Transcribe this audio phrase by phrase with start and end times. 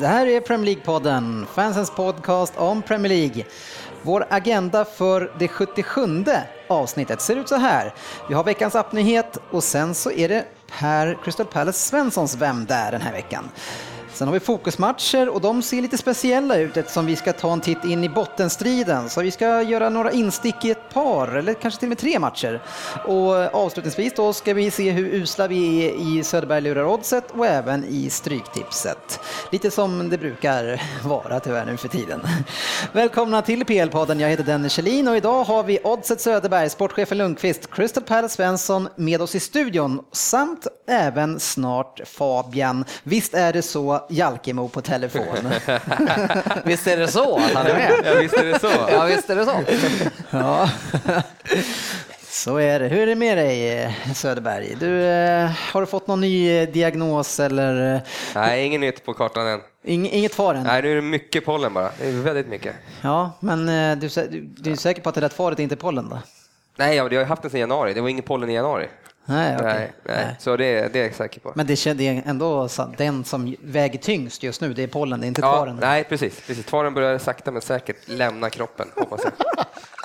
[0.00, 3.44] Det här är Premier League-podden, fansens podcast om Premier League.
[4.02, 6.24] Vår agenda för det 77
[6.68, 7.94] avsnittet ser ut så här.
[8.28, 10.44] Vi har veckans appnyhet och sen så är det
[10.78, 13.48] Per Crystal Palace Svenssons Vem där den här veckan.
[14.20, 17.60] Sen har vi fokusmatcher och de ser lite speciella ut eftersom vi ska ta en
[17.60, 19.08] titt in i bottenstriden.
[19.08, 22.18] Så vi ska göra några instick i ett par, eller kanske till och med tre
[22.18, 22.62] matcher.
[23.04, 27.46] Och avslutningsvis då ska vi se hur usla vi är i Söderberg lurar oddset och
[27.46, 29.20] även i Stryktipset.
[29.52, 32.20] Lite som det brukar vara tyvärr nu för tiden.
[32.92, 37.70] Välkomna till PL-podden, jag heter Dennis Kjellin och idag har vi Oddset Söderberg, sportchefen Lundqvist,
[37.70, 42.84] Crystal Palace Svensson med oss i studion samt även snart Fabian.
[43.02, 45.36] Visst är det så Jalkemo på telefon.
[46.64, 47.92] visst är det så att han är med?
[48.04, 48.70] Ja, visst är det så.
[48.92, 49.60] Ja, visst är det så.
[50.30, 50.70] ja.
[52.22, 52.88] Så är det.
[52.88, 54.76] Hur är det med dig Söderberg?
[54.80, 58.00] Du, eh, har du fått någon ny diagnos eller?
[58.34, 59.60] Nej, inget nytt på kartan än.
[59.84, 60.62] Ing, inget far än?
[60.62, 61.90] Nej, nu är det mycket pollen bara.
[61.98, 62.74] Det är väldigt mycket.
[63.02, 65.76] Ja, men eh, du, du, du är säker på att det rätt faret är inte
[65.76, 66.18] pollen då?
[66.76, 67.94] Nej, jag har haft det sedan januari.
[67.94, 68.88] Det var ingen pollen i januari.
[69.24, 69.74] Nej, okay.
[69.74, 70.36] nej, nej.
[70.38, 71.52] Så det, det är jag säker på.
[71.54, 72.68] Men det är ändå
[72.98, 75.78] den som väger tyngst just nu, det är pollen, det är inte ja, tvaren.
[75.80, 76.40] Nej, precis.
[76.46, 76.66] precis.
[76.66, 79.32] Tvaren börjar sakta men säkert lämna kroppen, hoppas jag.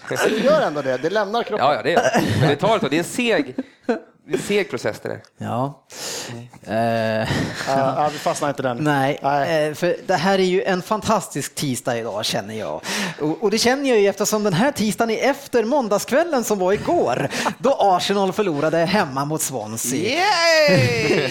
[0.10, 1.66] Det gör ändå det, det lämnar kroppen.
[1.66, 2.40] Ja, ja det gör det.
[2.40, 3.56] Men det tar ett tag, det är en seg,
[4.28, 5.22] en seg process det där.
[5.38, 5.86] Ja.
[6.32, 7.22] Mm.
[7.22, 7.28] Uh,
[7.68, 8.78] ja, vi fastnar inte den.
[8.78, 12.82] Nej, nej, för det här är ju en fantastisk tisdag idag känner jag.
[13.22, 16.74] Och, och, det känner jag ju eftersom den här tisdagen är efter måndagskvällen som var
[16.74, 20.00] igår, då Arsenal förlorade hemma mot Swansea.
[20.00, 21.30] Yay!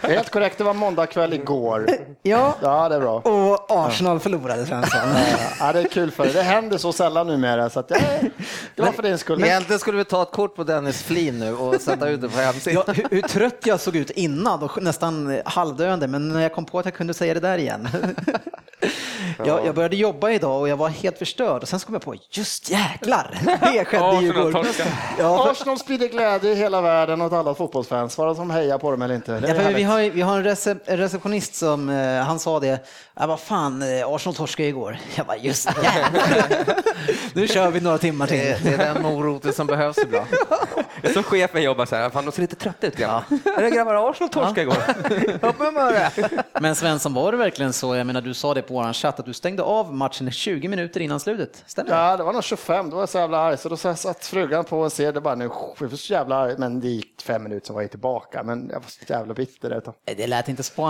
[0.02, 1.86] Helt korrekt, det var måndagkväll igår.
[2.22, 3.20] Ja, ja det är bra.
[3.20, 5.00] Och Arsenal förlorade Svensson.
[5.60, 6.32] Ja, det är kul för det.
[6.32, 8.30] Det händer så sällan numera så att jag är
[8.76, 9.44] glad för din skull.
[9.44, 12.42] Egentligen skulle vi ta ett kort på Dennis Flin nu och sätta ut det på
[12.42, 12.84] hemsidan.
[12.86, 16.64] Ja, hur, hur trött jag såg ut innan, och nästan halvdöende, men när jag kom
[16.64, 17.88] på att jag kunde säga det där igen.
[19.44, 22.14] jag, jag, började jobba idag och jag var helt förstörd och sen kom jag på,
[22.30, 24.66] just jäklar, det skedde ju igår.
[25.18, 29.02] Ja, Arsenal sprider glädje i hela världen åt alla fotbollsfans, vara som hejar på dem
[29.02, 29.42] eller inte.
[29.48, 33.40] Ja, vi, har, vi har en recep receptionist som, uh, han sa det, ja, vad
[33.40, 34.98] fan, uh, Arsenal torskade igår.
[35.14, 36.44] Jag bara, just jävlar.
[37.32, 38.38] nu kör vi några timmar till.
[38.38, 40.26] Det, det är den moroten som behövs ibland.
[41.14, 43.24] Så chefen jobbar så här, fan de ser lite trötta ut grabbar.
[43.44, 43.52] Ja.
[43.58, 44.76] Är det grabbar Arsenal torskade igår?
[45.48, 46.44] Upp med det.
[46.60, 49.26] Men Svensson, var det verkligen så, jag menar du sa det på vår chatt, att
[49.26, 51.64] du stängde av matchen 20 minuter innan slutet?
[51.66, 51.96] Stämmer det?
[51.96, 54.64] Ja, det var nog 25, då var jag så jävla arg, så då satt frugan
[54.64, 55.44] på och ser det bara nu,
[55.80, 58.68] jag var så jävla arg, men det gick fem minuter så var jag tillbaka, men
[58.72, 59.70] jag var så jävla bitter.
[59.70, 60.86] Ett det lät inte så,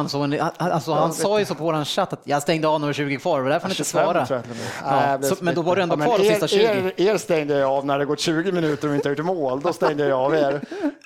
[0.59, 2.93] alltså, han sa ju så på vår chatt att jag stängde av när det var
[2.93, 4.27] 20 kvar, och därför han inte svara.
[4.85, 6.63] Ja, så, men då var du ändå kvar de sista 20.
[6.63, 9.73] Er, er stängde jag av när det gått 20 minuter och inte gjort mål, då
[9.73, 10.61] stängde jag av er.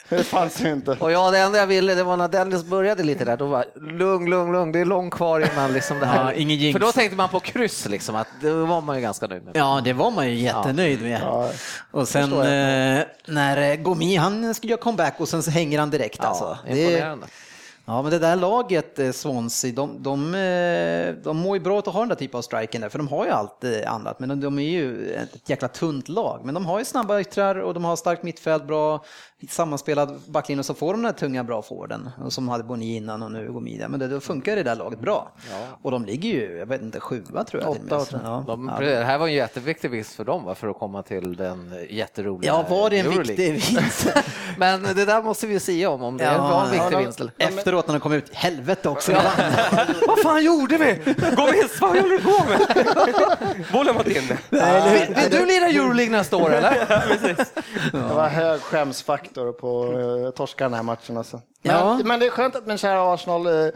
[0.09, 0.91] Det fanns ju inte.
[0.91, 3.65] Och ja, det enda jag ville, det var när Dennis började lite där, då var
[3.75, 6.25] lugn, lugn, lugn, det är långt kvar innan liksom det här.
[6.25, 9.27] Ja, ingen För då tänkte man på kryss, liksom, att det var man ju ganska
[9.27, 9.57] nöjd med.
[9.57, 11.21] Ja, det var man ju jättenöjd med.
[11.23, 11.51] Ja,
[11.91, 16.19] och sen eh, när Gomi, han skulle göra comeback och sen så hänger han direkt.
[16.23, 16.59] Ja, alltså.
[16.69, 17.27] imponerande.
[17.27, 17.50] Det,
[17.91, 21.87] Ja, men det där laget, eh, Swansea, de, de, eh, de mår ju bra att
[21.87, 24.41] ha den där typen av striken där, för de har ju allt eh, annat, men
[24.41, 26.41] de är ju ett jäkla tunt lag.
[26.45, 29.05] Men de har ju snabba yttrar och de har starkt mittfält, bra
[29.49, 33.33] sammanspelad backlinje, så får de den där tunga bra forwarden, som hade Boni innan och
[33.33, 33.89] nu Gomida.
[33.89, 35.33] Men det, då funkar det där laget bra.
[35.51, 35.57] Ja.
[35.83, 37.71] Och de ligger ju, jag vet inte, sjua tror jag.
[37.71, 38.45] Åtta, ja.
[38.47, 41.75] de, det här var en jätteviktig vinst för dem, va, för att komma till den
[41.91, 43.53] jätteroliga Ja, var det en Euroleague.
[43.53, 44.07] viktig vinst?
[44.57, 47.21] men det där måste vi se om, om det ja, var en viktig vinst.
[47.39, 49.13] Efteråt när de kom ut, helvete också.
[50.07, 51.15] vad fan gjorde vi?
[51.37, 53.65] Gå med, vad håller du på med?
[53.73, 54.05] Bollen var.
[54.51, 56.87] Nej, vill du lira Euroleague nästa år eller?
[56.89, 57.53] Ja, precis.
[57.93, 61.41] Det var hög skämsfaktor på uh, torska den här matchen alltså.
[61.63, 62.01] Men, ja.
[62.05, 63.71] men det är skönt att min kära Arsenal uh,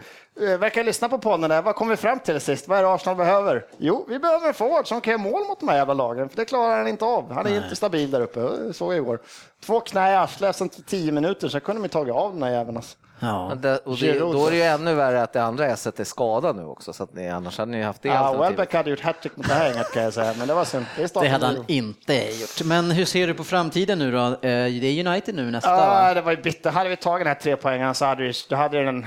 [0.57, 1.61] verkar lyssna på podden där.
[1.61, 2.67] Vad kom vi fram till sist?
[2.67, 3.65] Vad är det Arsenal behöver?
[3.77, 6.37] Jo, vi behöver en forward som kan göra mål mot de här jävla lagen, för
[6.37, 7.31] det klarar han inte av.
[7.31, 7.63] Han är Nej.
[7.63, 9.19] inte stabil där uppe, såg jag igår.
[9.65, 12.77] Två knä i arslet efter tio minuter, så kunde de tagit av den här jäveln.
[12.77, 12.97] Alltså.
[13.19, 13.51] Ja.
[13.61, 16.55] Det, och det, då är det ju ännu värre att det andra S är skadad
[16.55, 19.37] nu också, så att ni, annars hade ni haft det Ja, Welbeck hade gjort hattrick
[19.37, 20.85] mot det här gänget kan jag säga, men det var synd.
[20.97, 22.63] Det, det hade han inte gjort.
[22.63, 24.17] Men hur ser du på framtiden nu då?
[24.17, 25.69] Eh, det är United nu nästa.
[25.69, 26.71] Ja, det var ju bitter.
[26.71, 29.05] Hade vi tagit den här tre poängen så hade vi, då hade den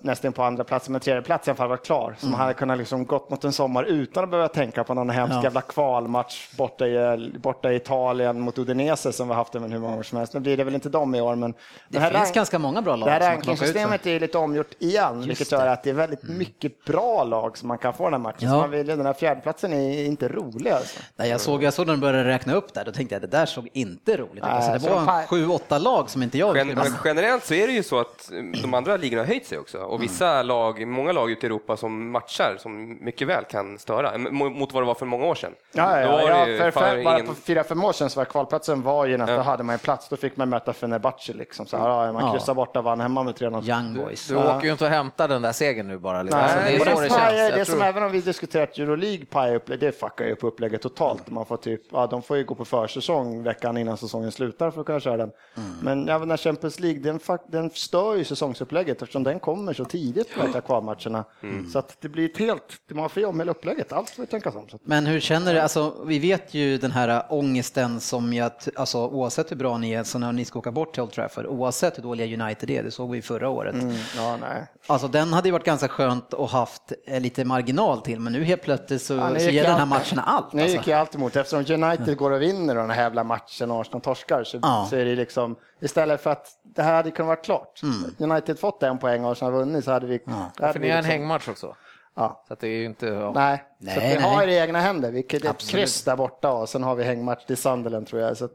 [0.00, 2.16] nästan på andra plats, men tredje plats i alla fall varit klar.
[2.18, 2.32] Så mm.
[2.32, 5.36] man hade kunnat liksom gått mot en sommar utan att behöva tänka på någon hemsk
[5.36, 5.42] ja.
[5.42, 10.02] jävla kvalmatch borta i, borta i Italien mot Udinese som vi haft hur många år
[10.02, 10.34] som helst.
[10.34, 11.54] Nu blir det väl inte de i år, men
[11.88, 13.08] det finns ganska många bra lag.
[13.46, 16.38] Rankingsystemet är lite omgjort igen, Just vilket gör att det är väldigt mm.
[16.38, 18.48] mycket bra lag som man kan få den här matchen.
[18.48, 18.50] Ja.
[18.50, 20.70] Så man vill, den här fjärdeplatsen är inte rolig.
[20.70, 21.00] Alltså.
[21.16, 23.30] Nej, jag, såg, jag såg när de började räkna upp där, då tänkte jag att
[23.30, 24.42] det där såg inte roligt ut.
[24.42, 27.82] Alltså, det var sju, åtta lag som inte jag Gen Generellt så är det ju
[27.82, 28.30] så att
[28.62, 30.46] de andra ligorna har höjt sig också och vissa mm.
[30.46, 34.82] lag, många lag ute i Europa som matchar som mycket väl kan störa mot vad
[34.82, 35.52] det var för många år sedan.
[35.72, 37.04] Ja, ja, ja för, för, ingen...
[37.04, 39.42] bara för fyra, fem år sedan så var kvalplatsen var ju nästan, ja.
[39.42, 41.66] hade man en plats, då fick man möta Fenerbahce liksom.
[41.66, 43.68] Så här, ja, man kryssar borta och vann hemma med 3-0.
[43.68, 44.28] Young boys.
[44.28, 46.22] Du, du åker ju inte och hämtar den där segern nu bara.
[46.22, 46.40] Liksom.
[46.40, 47.54] Nej, alltså, det är det, det känns.
[47.54, 51.30] Det som även om vi diskuterat Euroleague pajar upp, det fuckar ju upp upplägget totalt.
[51.30, 54.80] Man får typ, ja, de får ju gå på försäsong veckan innan säsongen slutar för
[54.80, 55.30] att kunna köra den.
[55.56, 55.70] Mm.
[55.82, 60.34] Men även när Champions League, den, den stör ju säsongsupplägget eftersom den kommer så tidigt
[60.34, 61.24] på kvalmatcherna.
[61.42, 61.70] Mm.
[61.70, 64.50] Så att det blir ett helt, man får om hela upplägget, allt får vi tänka
[64.50, 64.66] om.
[64.84, 69.50] Men hur känner du, alltså vi vet ju den här ångesten som jag, alltså oavsett
[69.50, 72.02] hur bra ni är, så när ni ska åka bort till Old Trafford, oavsett hur
[72.02, 73.74] dåliga United är, det såg vi förra året.
[73.74, 73.94] Mm.
[74.16, 74.66] Ja, nej.
[74.86, 78.44] Alltså den hade ju varit ganska skönt att haft eh, lite marginal till, men nu
[78.44, 80.52] helt plötsligt så, ja, så ger den här matchen allt.
[80.52, 80.76] Nu alltså.
[80.76, 84.00] gick jag alltid emot, eftersom United går och vinner den här jävla matchen och Arsenal
[84.00, 84.86] torskar så, ja.
[84.90, 87.80] så är det liksom, istället för att det här hade kunnat vara klart.
[87.82, 88.32] Mm.
[88.32, 90.20] United fått en poäng och Arsenal vunnit så hade vi...
[90.58, 90.72] Ja.
[90.72, 91.74] För ni har en liksom- hängmatch också?
[92.16, 92.44] Ja.
[92.48, 93.06] Så det är ju inte...
[93.06, 93.32] Ja.
[93.34, 94.22] Nej, nej, så vi nej.
[94.22, 95.10] har i egna händer.
[95.10, 98.36] Vi är ett kryss där borta och sen har vi hängmatch till Sunderland tror jag.
[98.36, 98.52] Så att,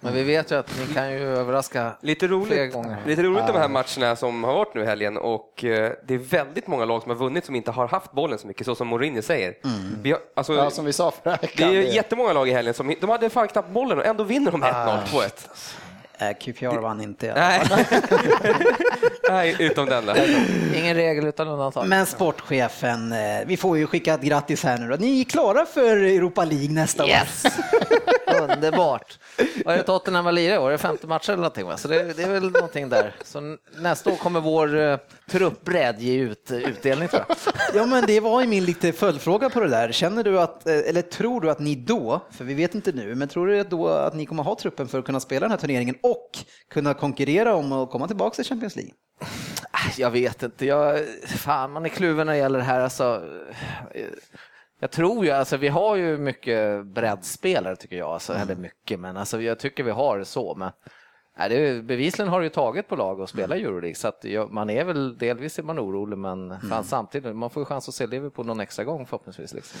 [0.00, 2.96] Men vi vet ju att ni kan ju överraska lite roligt, fler gånger.
[3.06, 6.18] Lite roligt de här matcherna som har varit nu i helgen och eh, det är
[6.18, 8.88] väldigt många lag som har vunnit som inte har haft bollen så mycket, så som
[8.88, 9.54] Mourinho säger.
[9.64, 10.02] Mm.
[10.02, 11.70] Vi har, alltså, ja, som vi sa förra veckan.
[11.70, 14.50] Det är jättemånga lag i helgen som de hade fan knappt bollen och ändå vinner
[14.50, 15.02] de 1-0, ah.
[15.06, 15.48] 2-1.
[16.18, 17.34] Äh, QPR vann inte.
[17.34, 17.62] Nej.
[19.28, 20.46] Nej, utom den där.
[20.74, 21.88] Ingen regel utan undantag.
[21.88, 24.96] Men sportchefen, eh, vi får ju skicka ett grattis här nu då.
[24.96, 27.44] Ni är klara för Europa League nästa yes.
[27.44, 27.50] år.
[28.52, 29.18] Underbart.
[29.64, 30.68] Vad är det Tottenham var lirar i år?
[30.68, 31.66] Är det femte matchen eller någonting?
[31.66, 31.76] Va?
[31.76, 33.12] Så det, det, är väl någonting där.
[33.24, 34.98] Så nästa år kommer vår uh,
[35.30, 37.36] truppbredd ge ut uh, utdelning tror jag.
[37.74, 39.92] Ja, men det var ju min lite följdfråga på det där.
[39.92, 43.28] Känner du att, eller tror du att ni då, för vi vet inte nu, men
[43.28, 45.94] tror du då att ni kommer ha truppen för att kunna spela den här turneringen
[46.04, 46.30] och
[46.70, 48.92] kunna konkurrera om att komma tillbaka till Champions League?
[49.96, 50.66] Jag vet inte.
[50.66, 52.80] Jag, fan, man är kluven när det gäller det här.
[52.80, 53.22] Alltså,
[54.80, 58.42] jag tror ju, alltså vi har ju mycket breddspelare tycker jag, alltså, mm.
[58.42, 60.54] eller mycket, men alltså, jag tycker vi har det så.
[60.54, 60.72] Men,
[61.38, 63.66] nej, det, bevisligen har det ju tagit på lag att spela mm.
[63.66, 66.84] Euroleague, så att jag, man är väl, delvis är man orolig, men mm.
[66.84, 69.54] samtidigt, man får ju chans att se Liverpool någon extra gång förhoppningsvis.
[69.54, 69.80] Liksom.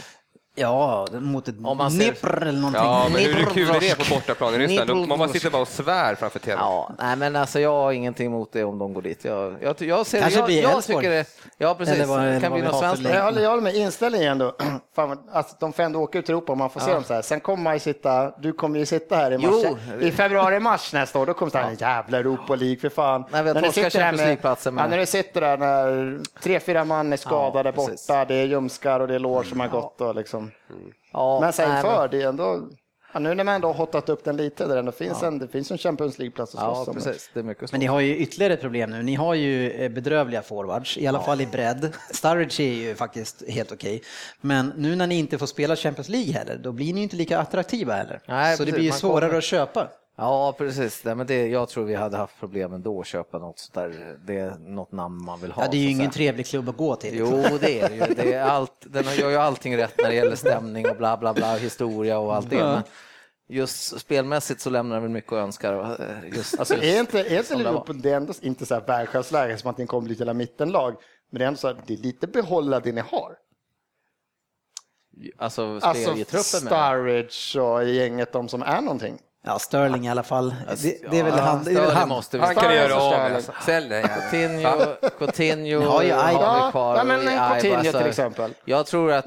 [0.56, 1.98] Ja, mot ett Om man ser...
[1.98, 2.82] Nipr eller någonting.
[2.82, 5.08] Ja, men hur kul är det på bortaplan i Ryssland?
[5.08, 6.58] Man bara sitter bara och svär framför tvn.
[6.60, 9.24] Ja, nej, men alltså jag har ingenting emot det om de går dit.
[9.24, 11.26] Jag, jag, jag ser, Kanske jag, blir jag tycker det,
[11.58, 11.94] Ja, precis.
[11.94, 13.04] Eller vad, det kan bli något svenskt.
[13.04, 14.56] Jag håller, jag håller med inställningen ändå.
[14.94, 16.86] Fan, alltså, de får ändå åka ut i Europa och man får ja.
[16.86, 17.22] se dem så här.
[17.22, 21.18] Sen kommer man ju sitta, du kommer ju sitta här i, mars, i februari-mars nästa
[21.18, 21.26] år.
[21.26, 23.24] Då kommer det här, jävla Europa League för fan.
[23.30, 24.38] Nej, när, du sitter där med,
[24.82, 28.44] ja, när du sitter där när tre, fyra man är skadade ja, borta, det är
[28.44, 30.43] ljumskar och det är lår som har gått och liksom.
[30.70, 30.92] Mm.
[31.12, 32.68] Ja, men sen för, det är ändå
[33.14, 35.26] Ja, nu när man ändå har hottat upp den lite, där det finns, ja.
[35.26, 37.30] en, det finns en Champions League-plats att ja, precis.
[37.34, 39.02] Det är mycket Men ni har ju ytterligare ett problem nu.
[39.02, 41.24] Ni har ju eh, bedrövliga forwards, i alla ja.
[41.24, 41.92] fall i bredd.
[42.10, 43.96] Sturridge är ju faktiskt helt okej.
[43.96, 44.08] Okay.
[44.40, 47.38] Men nu när ni inte får spela Champions League heller, då blir ni inte lika
[47.38, 48.20] attraktiva heller.
[48.26, 48.72] Nej, Så precis.
[48.74, 49.38] det blir ju svårare kommer...
[49.38, 49.88] att köpa.
[50.16, 51.04] Ja, precis.
[51.04, 54.16] Nej, men det, jag tror vi hade haft problem ändå att köpa något sånt där,
[54.26, 55.62] det är något namn man vill ha.
[55.62, 57.18] Ja, det är ju ingen trevlig klubb att gå till.
[57.18, 58.14] Jo, det är det ju.
[58.14, 61.34] Det är allt, den gör ju allting rätt när det gäller stämning och bla bla
[61.34, 62.56] bla, historia och allt det.
[62.56, 62.82] Men
[63.48, 65.96] just spelmässigt så lämnar den väl mycket att önska.
[66.36, 69.70] Just, alltså, är inte, är inte Liverpool, det är ändå inte så här världsklassläge som
[69.70, 70.94] att ni kommer bli till mittenlag,
[71.30, 73.36] men det är ändå så att det är lite behålla det ni har.
[75.38, 79.18] Alltså, alltså Sturridge och gänget, de som är någonting.
[79.46, 80.54] Ja, Sterling i alla fall.
[80.82, 81.64] Det, det är väl ja, han.
[81.64, 82.08] Det är väl han.
[82.08, 82.44] Måste vi.
[82.44, 84.02] han kan göra av Sälj det.
[84.02, 84.70] Coutinho,
[85.18, 86.96] Coutinho har, ju vi kvar.
[86.96, 88.54] Ja, men Coutinho till alltså, exempel.
[88.64, 89.26] Jag tror att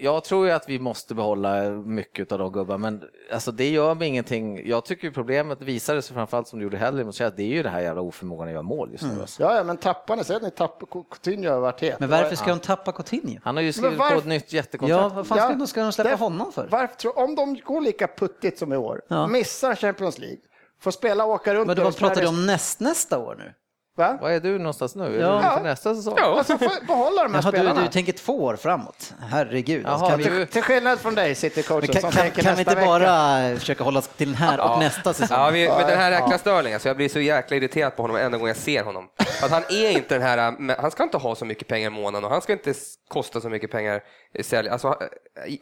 [0.00, 3.94] jag tror ju att vi måste behålla mycket av de gubbarna, men alltså, det gör
[3.94, 4.68] mig ingenting.
[4.68, 7.68] Jag tycker problemet visade sig framförallt som du gjorde helgen mot det är ju det
[7.68, 9.10] här jävla oförmågan att göra mål just nu.
[9.10, 9.20] Mm.
[9.20, 9.42] Alltså.
[9.42, 12.00] Ja, ja, men tappar ni, säg att ni tappar Coutinho har varit het.
[12.00, 13.40] Men varför ska de tappa Coutinho?
[13.44, 15.02] Han har ju skrivit på ett nytt jättekontrakt.
[15.02, 16.68] Ja, vad fan ska, ja, de, ska de släppa det, honom för?
[16.70, 19.26] Varför, om de går lika puttigt som i år, ja.
[19.26, 20.38] missar Champions League,
[20.80, 21.66] får spela och åka runt.
[21.66, 23.52] Men vad pratar du om näst, nästa år nu?
[23.96, 24.18] Va?
[24.20, 25.16] Vad är du någonstans nu?
[25.16, 25.28] Är Ja.
[25.30, 26.14] du inför nästa säsong?
[26.16, 26.38] Ja.
[26.38, 27.80] Alltså, får behålla de här Jaha, du, spelarna.
[27.80, 29.14] du tänker två år framåt?
[29.30, 29.82] Herregud.
[29.86, 32.74] Jaha, kan vi, du- Till skillnad från dig, City-coachen, kan, som kan, kan vi inte
[32.74, 32.86] vecka.
[32.86, 35.38] bara försöka hålla oss till den här och nästa säsong?
[35.40, 38.16] Ja, vi, men den här jäkla Störling, alltså jag blir så jäkla irriterad på honom
[38.16, 39.08] varenda gång jag ser honom.
[39.42, 41.90] Att han är inte den här, men han ska inte ha så mycket pengar i
[41.90, 42.74] månaden och han ska inte
[43.08, 44.00] kosta så mycket pengar
[44.38, 44.68] i sälj.
[44.68, 44.96] Alltså, han-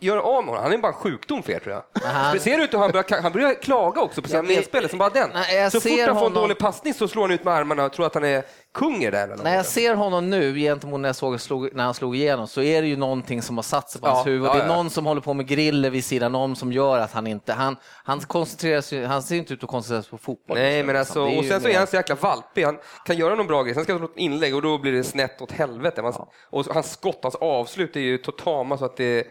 [0.00, 2.00] gör av med honom, han är bara en sjukdom för er tror jag.
[2.02, 4.99] han- ser ut hur han börjar, han börjar klaga också på sina vet- medspelare som
[4.99, 5.31] bara den.
[5.35, 7.85] Nej, så fort han får en honom- dålig passning så slår han ut med armarna
[7.85, 8.43] och tror att han är
[8.75, 11.85] kung i det eller När jag ser honom nu gentemot när, jag såg, slog, när
[11.85, 14.33] han slog igenom så är det ju någonting som har satt sig på hans Ja,
[14.33, 14.47] huvud.
[14.49, 14.76] ja, Det är ja.
[14.76, 17.52] någon som håller på med griller vid sidan om som gör att han inte...
[17.52, 20.57] Han, han, koncentrerar sig, han ser inte ut att koncentrera sig på fotboll.
[20.57, 21.23] Nej, nu, men liksom.
[21.23, 22.64] alltså, och sen så är mer- han så jäkla valpig.
[22.64, 24.93] Han kan göra någon bra grej, sen ska han slå ett inlägg och då blir
[24.93, 26.02] det snett åt helvete.
[26.02, 26.12] Man,
[26.50, 29.26] Och hans skott, hans avslut är ju totala så att det,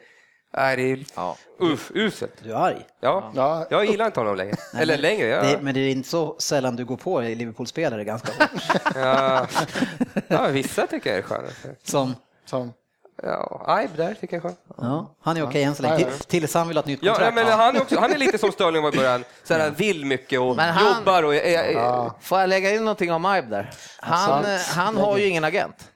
[0.57, 1.37] nej, det är Ja.
[1.59, 2.33] uff, uselt.
[2.43, 2.85] Du är arg.
[2.99, 3.31] Ja.
[3.35, 3.65] Ja.
[3.69, 4.55] jag gillar inte honom längre.
[4.77, 5.41] Eller längre, ja.
[5.41, 8.49] Det, men det är inte så sällan du går på i Liverpool-spelare ganska hårt.
[8.95, 9.47] ja.
[10.27, 10.47] ja.
[10.47, 11.47] Vissa tycker jag är sköna.
[11.83, 12.73] Som, Som,
[13.23, 14.57] Ja, Aib där tycker jag är skön.
[14.77, 15.93] ja, han är okej än så länge.
[15.93, 16.07] Ja, ja.
[16.17, 17.35] Till- Tills han vill ha ett nytt Ja, kontrakt.
[17.35, 20.05] men han, är också, han är lite som Sterling var i början, så här, vill
[20.05, 23.47] mycket och Men han- jobbar och är, är, Får jag lägga in någonting om Ibe
[23.49, 23.69] där?
[23.99, 25.89] Han, eh, han har ju ingen agent.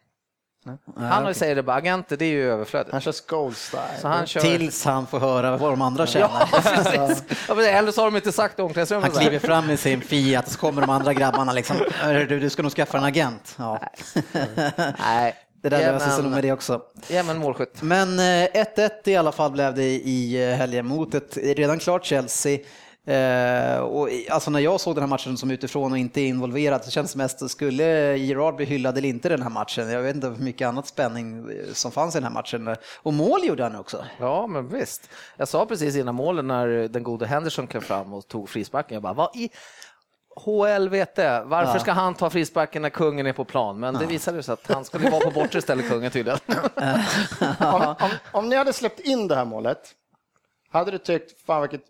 [0.97, 2.91] Han har ju säger det bara, agenter det är ju överflödigt.
[2.91, 3.81] han kör gold style.
[4.01, 4.41] Så han kör...
[4.41, 6.27] Tills han får höra vad de andra känner.
[6.51, 7.23] Ja, precis.
[7.49, 9.13] Eller så har de inte sagt i Han omklädningsrummet.
[9.17, 9.21] här.
[9.21, 11.77] kliver fram med sin Fiat och så kommer de andra grabbarna liksom.
[11.91, 13.55] "Hörru, Du, du ska nog skaffa en agent.
[13.57, 13.79] Ja.
[14.99, 15.35] Nej.
[15.61, 16.81] Det där löser sig nog med det också.
[17.07, 17.81] Ja, men målskytt.
[17.81, 22.05] Men eh, 1-1 i alla fall blev det i eh, helgen mot ett redan klart
[22.05, 22.59] Chelsea.
[23.07, 26.83] Eh, och i- alltså när jag såg den här matchen som utifrån och inte involverad
[26.85, 29.89] så känns det mest, skulle Gerard bli hyllad eller inte den här matchen?
[29.89, 32.75] Jag vet inte hur mycket annat spänning eh, som fanns i den här matchen.
[32.97, 34.05] Och mål gjorde han också.
[34.19, 35.09] Ja, men visst.
[35.37, 39.03] Jag sa precis innan målen när den gode Henderson klev fram och tog frisparken, jag
[39.03, 39.49] bara, vad i
[40.45, 41.79] HLVT, varför Ja.
[41.79, 43.79] ska han ta frisparken när kungen är på plan?
[43.79, 46.39] Men det visade sig att han skulle vara på bortre istället, kungen tydligen.
[47.59, 49.79] om, om, om ni hade släppt in det här målet,
[50.71, 51.81] hade du tyckt, fan vilket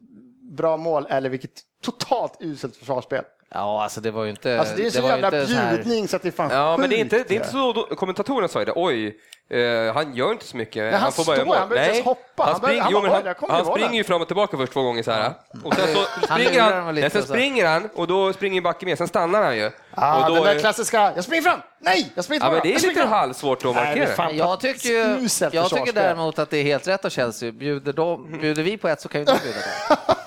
[0.56, 1.52] bra mål eller vilket
[1.84, 3.24] totalt uselt försvarsspel?
[3.54, 4.60] Ja, alltså det var ju inte...
[4.60, 6.32] Alltså det är så var ju jävla inte så här- bjudning så att det är
[6.32, 7.30] fan Ja, men det är inte, sjukt.
[7.30, 9.18] det är inte så, då, kommentatorerna sa ju det, oj,
[9.50, 10.94] eh, han gör inte så mycket.
[10.94, 12.44] han får bara står, han behöver inte ens hoppa.
[12.44, 13.12] Han, Han bara- springer, han jo, han,
[13.50, 13.66] han bollen.
[13.66, 15.34] springer ju fram och tillbaka först två gånger så här.
[15.64, 16.00] Och sen så
[16.30, 17.34] Han springer han, nej, sen och så.
[17.34, 19.72] springer han och då springer backen med, sen stannar han ju.
[19.92, 22.62] Ah, och då den där är- klassiska, jag springer fram, nej, jag springer Ja, men
[22.64, 23.10] det är lite fram.
[23.10, 24.32] halvsvårt att Nej, det markera.
[24.32, 27.52] Jag tycker, ju, jag tycker däremot att det är helt rätt av Chelsea.
[27.52, 29.60] Bjuder, de, bjuder vi på ett så kan ju de bjuda
[30.06, 30.14] på.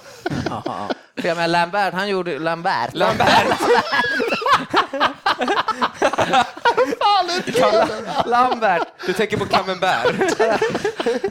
[1.17, 2.39] För jag menar, Lambert, han gjorde...
[2.39, 2.95] Lambert?
[2.95, 3.29] Lambert.
[8.27, 8.89] Lambert!
[9.07, 10.39] Du tänker på Camembert.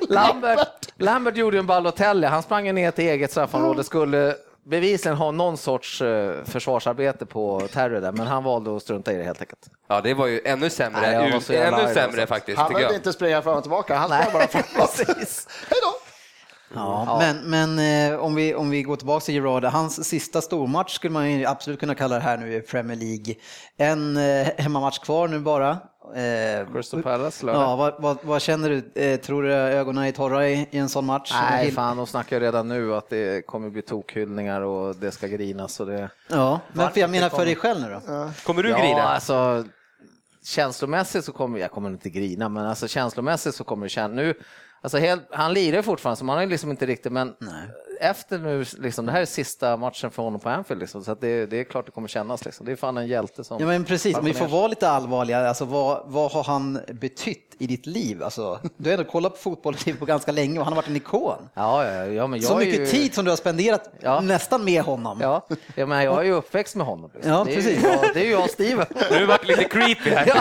[0.10, 2.28] Lambert, Lambert gjorde ju en Balotelli.
[2.28, 4.36] Han sprang ner till eget straffområde, skulle
[4.70, 9.16] bevisligen ha någon sorts eh, försvarsarbete på Terry där, men han valde att strunta i
[9.18, 9.70] det helt enkelt.
[9.88, 12.26] Ja, det var ju ännu sämre, Nej, ännu sämre alltså.
[12.28, 14.98] faktiskt, Han behövde inte springa fram och tillbaka, han sprang bara framåt.
[15.06, 15.48] precis.
[15.70, 16.09] Hej då!
[16.74, 20.96] Ja, Men, men eh, om, vi, om vi går tillbaka till Gerard, hans sista stormatch
[20.96, 23.36] skulle man ju absolut kunna kalla det här nu i Premier League.
[23.78, 25.78] En eh, hemmamatch kvar nu bara.
[26.16, 27.62] Eh, Crystal Palace lördag.
[27.62, 29.02] Ja, vad, vad, vad känner du?
[29.02, 31.32] Eh, tror du ögonen är torra i, i en sån match?
[31.50, 35.28] Nej, fan, de snackar ju redan nu att det kommer bli tokhyllningar och det ska
[35.28, 36.10] grinas och det...
[36.28, 38.30] Ja, men för jag menar för dig själv nu då?
[38.46, 39.02] Kommer du Ja, grina?
[39.04, 39.64] alltså
[40.44, 44.34] känslomässigt så kommer, jag kommer inte grina, men alltså känslomässigt så kommer det känna, nu,
[44.82, 47.36] alltså helt, han lirar fortfarande så man har ju liksom inte riktigt, men
[48.00, 51.22] efter nu, liksom, det här är sista matchen för honom på Anfield liksom, så att
[51.22, 52.66] det, det är klart det kommer kännas liksom.
[52.66, 53.58] Det är fan en hjälte som...
[53.60, 57.56] Ja men precis, om vi får vara lite allvarliga, alltså vad, vad har han betytt
[57.60, 58.24] i ditt liv?
[58.24, 60.96] Alltså, du har ändå kollat på fotboll på ganska länge och han har varit en
[60.96, 61.36] ikon.
[61.54, 62.86] Ja, ja, ja, men jag Så mycket ju...
[62.86, 64.22] tid som du har spenderat Ja.
[64.22, 65.20] nästan med honom.
[65.22, 67.12] Ja, ja, men jag är ju uppväxt med honom.
[67.14, 67.32] Liksom.
[67.34, 67.84] Ja, det, är precis.
[67.84, 68.86] Ju, jag- det är ju jag och Steven.
[69.10, 70.26] Nu har det varit lite creepy här.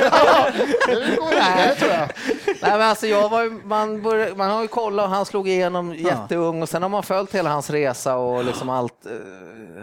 [0.88, 2.08] Nu går det vidare tror jag.
[2.46, 5.48] Nej, men alltså jag var, ju- man, började, man har ju kollat och han slog
[5.48, 9.12] igenom jätteung och sen har man följt hela hans resa och liksom allt eh,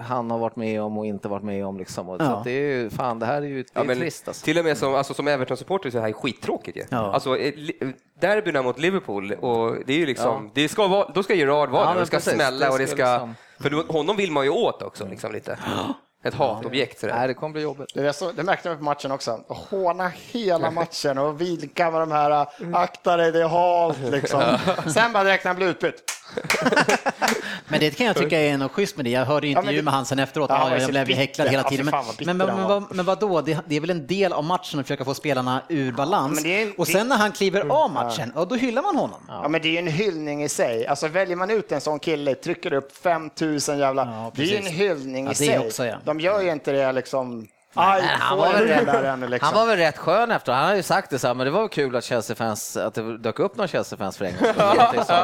[0.01, 1.77] han har varit med om och inte varit med om.
[1.77, 2.10] Liksom.
[2.10, 2.38] Och, så Ja.
[2.38, 4.45] att det är ju, fan det här är ju det är Ja, men trist alltså.
[4.45, 6.84] Till och med som, alltså, som Everton-supporter så är det här skittråkigt ju.
[6.89, 7.13] Ja.
[7.13, 11.24] Alltså, eh, li- derbyna mot Liverpool, och det är ju liksom, det ska vara, då
[11.24, 12.34] ska Gerard vara Ja, där, men det ska precis.
[12.34, 13.12] smälla Det och det ska ska...
[13.13, 15.57] liksom- För då, honom vill man ju åt också, liksom lite.
[16.24, 17.15] Ett hatobjekt sådär.
[17.15, 17.88] Nej, det kommer bli jobbigt.
[17.93, 19.39] Det, är så, det märkte man på matchen också.
[19.48, 24.41] Håna hela matchen och vilka med de här akta dig, det är halt liksom.
[24.93, 26.03] Sen bara direkt när han blev utbytt.
[27.67, 29.10] Men det kan jag tycka är något schysst med det.
[29.12, 30.50] Jag hörde ju Ja, intervju det- med han sen efteråt.
[30.50, 31.20] Ja, Ja, jag blev bitter.
[31.20, 31.86] häcklad hela Ja, tiden.
[31.88, 33.41] fan Men, men, men, vad, men vadå?
[33.41, 36.44] Det, det är väl en del av matchen att försöka få spelarna ur balans.
[36.44, 39.20] det är- och sen när han kliver av matchen, ja, då hyllar man honom.
[39.27, 39.48] Ja.
[39.48, 40.88] men det är ju en hyllning i sig.
[40.88, 44.05] Alltså väljer man ut en sån kille, trycker upp 5000 jävla...
[44.05, 45.60] Ja, det är ju en hyllning Ja, i sig.
[45.60, 45.96] också, ja.
[46.05, 49.46] De gör ju inte det liksom Aj, han, var väl, ännu, liksom.
[49.48, 51.51] han var väl rätt skön efter, han har ju sagt det så här, men det
[51.51, 54.34] var kul att Chelsea-fans, att det dök upp några Chelsea-fans för en.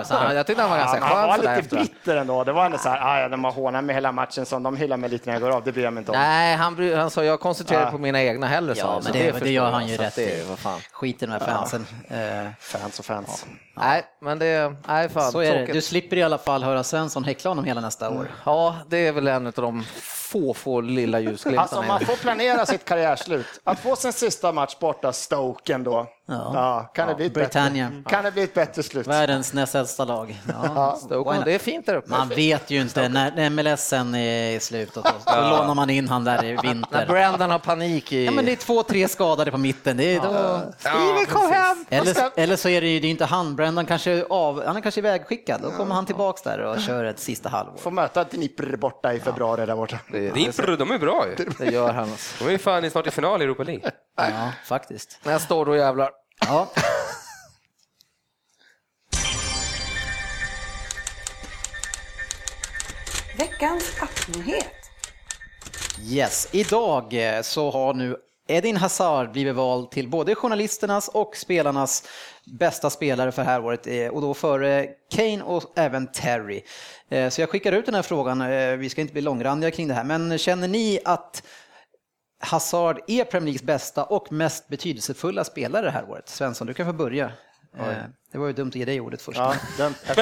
[0.08, 1.84] Så han- Jag tyckte han var ganska Ja, men han var skön lite efteråt.
[1.84, 2.44] bitter ändå.
[2.44, 4.78] Det var ändå så här, ah, ja, de har hånat mig hela matchen, så de
[4.78, 5.64] hyllar mig lite när jag går av.
[5.64, 6.18] Det bryr jag mig inte om.
[6.18, 7.92] Nej, han, han sa jag koncentrerar Ja.
[7.92, 8.76] på mina egna hellre.
[8.76, 10.46] sa Ja, så men det, men det förstår gör han ju så rätt det, i.
[10.92, 11.86] Skit i de här fansen.
[12.10, 13.46] Eh, Fans och fans.
[13.74, 15.58] Nej, men det, nej fan, Så är det.
[15.58, 15.74] tråkigt.
[15.76, 18.32] Du slipper i alla fall höra Svensson häckla honom hela nästa år.
[18.46, 19.84] Ja, det är väl en av de
[20.32, 21.62] få, få lilla ljusglimtarna.
[21.62, 23.46] Alltså man får planera sitt karriärslut.
[23.64, 26.08] Att få sin sista match borta, Stoke ändå.
[26.28, 26.92] Ja.
[26.96, 27.90] kan, det bli ett Britannia.
[27.90, 29.08] bättre, kan det bli ett bättre slut?
[29.08, 30.40] Världens näst äldsta lag.
[30.48, 30.98] Ja.
[31.02, 32.10] Stoke, det är fint där uppe.
[32.10, 35.04] Man vet ju inte när, när MLS sen är i slutet.
[35.26, 37.06] Då, lånar man in han där i När vinter.
[37.06, 38.26] Brandon har panik i...
[38.26, 39.98] Ja, men det är två, tre skadade på mitten.
[39.98, 40.62] Det är då...
[40.78, 41.86] Steven, kom hem!
[41.90, 44.82] Eller, eller så är det ju det är inte han, Brendan kanske av, han är
[44.82, 45.62] kanske ivägskickad.
[45.62, 47.78] Då kommer han tillbaks där och kör ett sista halvår.
[47.78, 50.00] Får möta Dnipr borta i februari där borta.
[50.12, 51.46] Dnipro, de är bra ju.
[51.58, 52.10] det gör han.
[52.40, 53.92] De är fan snart i final i Europa League.
[54.16, 55.20] Ja, faktiskt.
[55.24, 56.12] När jag står då jävlar.
[56.40, 56.68] Ja.
[63.38, 64.66] Veckans appnyhet.
[66.10, 72.04] Yes, idag eh, så har nu Edin Hazard blivit vald till både journalisternas och spelarnas
[72.46, 76.62] bästa spelare för det här året eh, och då före Kane och även Terry.
[77.10, 78.50] Eh, Så jag skickar ut den här frågan,
[78.80, 81.44] vi ska inte bli långrandiga kring det här, men känner ni att
[82.42, 86.30] Hazard är Premier Leagues bästa och mest betydelsefulla spelare det här året?
[86.30, 87.32] Svensson, du kan få börja.
[87.78, 87.84] Eh,
[88.32, 89.38] Det var ju dumt att ge dig ordet först.
[89.38, 89.94] Ja, den,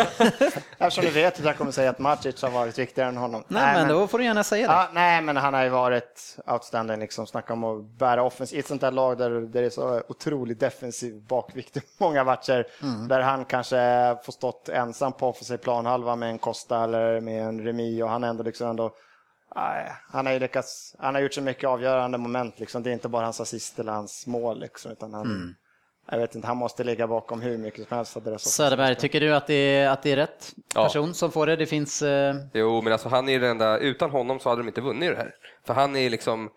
[0.78, 3.44] eftersom du vet att jag kommer säga att Macic har varit viktigare än honom.
[3.48, 4.74] Nej, men då får du gärna säga det.
[4.74, 7.28] Ja, nej, men han har ju varit outstanding, liksom.
[7.28, 8.58] Snacka om att bära offensiv.
[8.58, 12.24] I ett sånt där lag där, där det är så otroligt defensiv bakvikt i många
[12.24, 12.68] matcher,
[13.08, 13.78] där han kanske
[14.24, 18.24] får stått ensam på offensiv planhalva med en Costa eller med en Remi och han
[18.24, 18.92] ändå liksom ändå
[19.56, 22.84] Nej, han har ju lyckats, han har gjort så mycket avgörande moment liksom.
[22.84, 25.56] Det är inte bara hans assist eller hans mål liksom, utan han,
[26.12, 28.18] jag vet inte, han måste ligga bakom hur mycket som helst.
[28.40, 30.84] Söderberg, tycker du att det är, att det är rätt Ja.
[30.84, 31.56] person som får det?
[31.56, 32.02] Det finns...
[32.02, 35.10] Eh, Jo, men alltså han är den enda, utan honom så hade de inte vunnit
[35.12, 35.36] det här.
[35.66, 36.50] För han är liksom,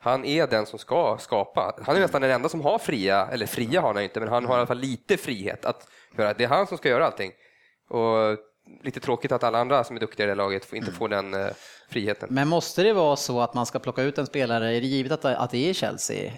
[0.00, 1.74] han är den som ska skapa.
[1.86, 4.44] Han är nästan den enda som har fria, eller fria har han inte, men han
[4.46, 6.34] har i alla fall lite frihet att göra.
[6.34, 7.32] Det är han som ska göra allting.
[7.88, 8.36] Och
[8.82, 11.46] lite tråkigt att alla andra som är duktiga i det laget inte får den eh,
[11.88, 12.28] friheten.
[12.32, 15.12] Men måste det vara så att man ska plocka ut en spelare, är det givet
[15.12, 16.32] att, att det är Chelsea?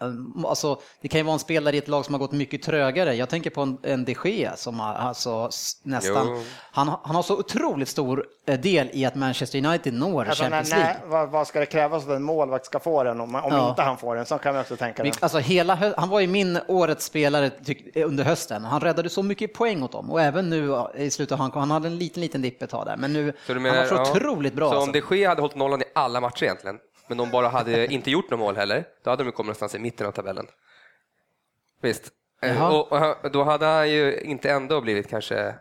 [0.00, 0.08] Eh,
[0.46, 3.14] Alltså, det kan ju vara en spelare i ett lag som har gått mycket trögare.
[3.14, 5.50] Jag tänker på en, en de Gea som har, alltså,
[5.82, 10.42] nästan, han, han har så otroligt stor eh, del i att Manchester United når Alltså,
[10.42, 10.96] Champions League.
[11.06, 13.68] vad, vad ska det krävas för att en målvakt ska få den om, om Ja.
[13.68, 14.26] inte han får den?
[14.26, 15.02] Så kan man också tänka.
[15.02, 15.12] Den.
[15.20, 18.64] Alltså hela, han var ju min årets spelare tyck, under hösten.
[18.64, 21.70] Han räddade så mycket poäng åt dem och även nu ja, i slutet, han, han
[21.70, 22.96] hade en liten, liten dipp ett tag där.
[22.96, 24.10] Men nu, Så du han var så ja.
[24.12, 24.70] otroligt bra.
[24.70, 24.86] Så alltså.
[25.00, 28.10] om de Gea hade hållit nollan i alla matcher egentligen, men de bara hade inte
[28.10, 30.46] gjort några mål heller, då hade de kommit någonstans i mitten av tabellen.
[31.82, 32.12] Visst.
[32.42, 32.74] Eh.
[32.74, 35.54] Och, och då hade han ju inte ändå blivit kanske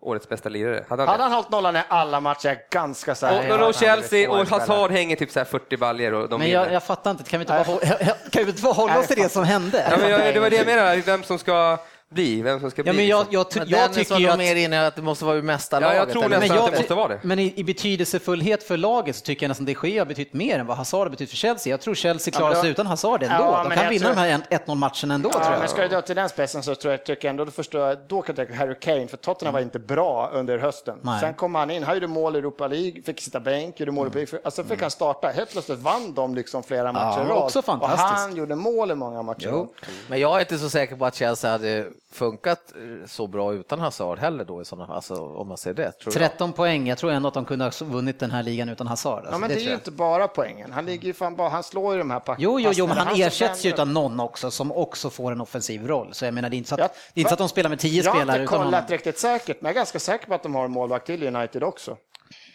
[0.00, 0.84] årets bästa lirare.
[0.88, 3.48] Hade han Hade han hållit nollan i alla matcher, jag är ganska säker Och, på
[3.48, 6.40] men att då han Chelsea och Hazard hänger typ så här 40 baljer och de
[6.40, 7.96] Men jag, jag fattar inte, kan vi inte bara,
[8.30, 9.86] kan vi inte bara hålla oss till det som hände?
[9.90, 11.78] Ja, men jag, det var det jag menade, vem som ska
[12.10, 12.90] bli, vem som ska bli.
[12.92, 13.32] Ja, men jag, liksom.
[13.34, 14.38] jag, ty- Men jag tycker var ju att...
[14.38, 16.70] mer inne att det måste vara ur mesta Ja, jag laget, tror nästan Men, att
[16.72, 17.20] det måste vara det.
[17.22, 20.58] men i, i betydelsefullhet för laget så tycker jag nästan de Gea har betytt mer
[20.58, 21.70] än vad Hazard har betytt för Chelsea.
[21.70, 23.34] Jag tror Chelsea klarar sig utan Hazard ändå.
[23.34, 25.58] Ja, de kan jag vinna tror- de här 1-0 matcherna ändå tror Ja, jag.
[25.60, 27.80] men ska du dra till den spetsen så tror jag, tycker jag ändå, då förstår
[27.88, 30.98] jag, då kan jag tänka Harry Kane, för Tottenham var inte bra under hösten.
[31.02, 31.20] Nej.
[31.20, 34.06] Sen kom han in, han gjorde mål i Europa League, fick sitta bänk, gjorde mål
[34.06, 35.28] i Europa League, alltså fick han starta.
[35.28, 37.42] Helt plötsligt vann de liksom flera matcher i rad.
[37.42, 38.02] också Och fantastiskt.
[38.02, 39.48] han gjorde mål i många matcher.
[39.48, 39.68] rad.
[40.08, 43.78] Men jag är inte så säker på att Chelsea hade funkat eh, så bra utan
[43.80, 45.92] Hazard heller då i sådana fall, alltså, om man ser det.
[45.92, 46.30] Tror jag.
[46.30, 49.18] 13 poäng, jag tror ändå att de kunde ha vunnit den här ligan utan Hazard.
[49.18, 49.76] Alltså, Ja, men det, är tror ju jag.
[49.78, 50.72] inte bara poängen.
[50.72, 52.96] Han ligger ju fan bara, han slår ju de här pack- Jo, jo, jo, men
[52.96, 56.08] han som ersätts ju utan någon också som också får en offensiv roll.
[56.14, 57.48] Så jag menar, det är inte så att, Ja, det är inte så att de
[57.48, 60.26] spelar med 10 Jag har spelare inte kollat riktigt säkert, men jag är ganska säker
[60.26, 61.96] på att de har en målvakt till United också.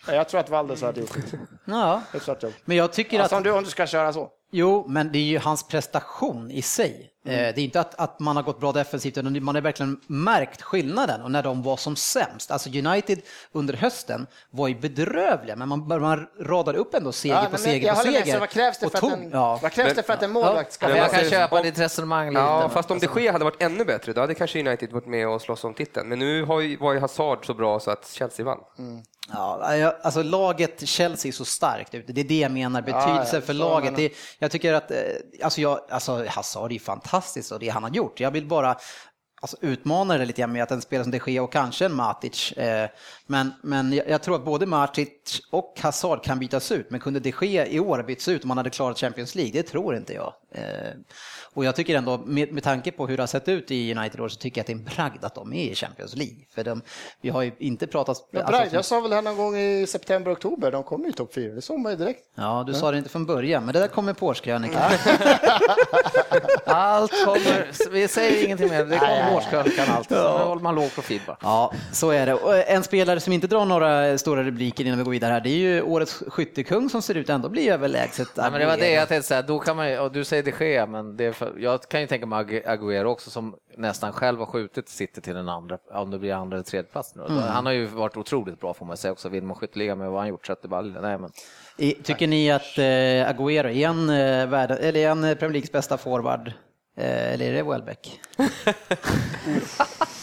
[0.07, 1.33] Jag tror att Valdes hade gjort ett
[1.65, 2.01] Ja,
[2.65, 3.39] men jag tycker Alltså att...
[3.39, 4.29] om du, om du ska köra så.
[4.55, 7.09] Jo, men det är ju hans prestation i sig.
[7.25, 9.99] Eh, Det är inte att, att man har gått bra defensivt, utan man har verkligen
[10.07, 12.51] märkt skillnaden och när de var som sämst.
[12.51, 17.47] Alltså United under hösten var ju bedrövliga, men man, man radade upp ändå seger Ja,
[17.51, 18.39] på seger på med, seger.
[18.39, 19.59] vad krävs det för att en, ja.
[19.61, 22.41] vad krävs det för att en målvakt ska vara jag kan köpa ditt resonemang lite.
[22.41, 25.27] Ja, fast om de Gea hade varit ännu bättre, då hade kanske United varit med
[25.29, 26.09] och slåss om titeln.
[26.09, 28.59] Men nu har ju, var ju Hazard så bra så att Chelsea vann.
[29.31, 33.39] Ja, jag- alltså laget Chelsea är så starkt ute, det är det jag menar, betydelsen
[33.39, 33.83] ja, för laget.
[33.85, 34.97] menar Det, jag tycker att, eh,
[35.43, 38.19] alltså, jag, alltså Hazard är fantastiskt och det han har gjort.
[38.19, 38.77] Jag vill bara
[39.41, 41.93] alltså, utmanar det lite grann med att en spelare som de Gea och kanske en
[41.95, 42.51] Matic.
[42.51, 42.89] Eh,
[43.27, 45.09] men men jag, jag, tror att både Matic
[45.51, 46.89] och Hazard kan bytas ut.
[46.89, 49.51] Men kunde de Gea i år byts ut om man hade klarat Champions League?
[49.53, 50.33] Det tror inte jag.
[50.53, 50.93] Eh,
[51.53, 54.21] och jag tycker ändå, med, med tanke på hur det har sett ut i United
[54.21, 56.35] år, så tycker jag att det är en bragd att de är i Champions League.
[56.55, 56.81] För de,
[57.21, 58.27] vi har ju inte pratat...
[58.31, 61.13] Ja, bragd, alltså, jag sa väl här någon gång i september, oktober, de kommer i
[61.13, 62.19] topp fyra, det såg man ju direkt.
[62.35, 62.79] Ja, du ja.
[62.79, 64.81] sa det inte från början, men det där kommer på årskrönikan.
[66.65, 70.09] allt kommer, vi säger ingenting mer, det kommer på årskrönikan allt.
[70.09, 70.43] Så ja.
[70.43, 71.37] håller man låg profil bara.
[71.41, 72.33] Ja, så är det.
[72.33, 75.49] Och en spelare som inte drar några stora rubriker innan vi går vidare här, det
[75.49, 78.29] är ju årets skyttekung som ser ut ändå bli överlägset.
[78.35, 80.51] Ja, men det var det jag tänkte säga, då kan man och du säger det
[80.51, 84.45] sker, men det för, jag kan ju tänka mig Agüero också som nästan själv har
[84.45, 87.25] skjutit City till den andra, om det blir andra eller tredje plats nu.
[87.25, 87.37] Mm.
[87.37, 90.19] Han har ju varit otroligt bra får man säga också, vinner man skytteligan med vad
[90.19, 91.29] han gjort, så att det bara, nej men
[92.03, 96.51] Tycker ni att eh, Agüero är en, eh, världen, eller en Premier Leagues bästa forward?
[96.97, 98.19] Eh, eller är det Welbeck?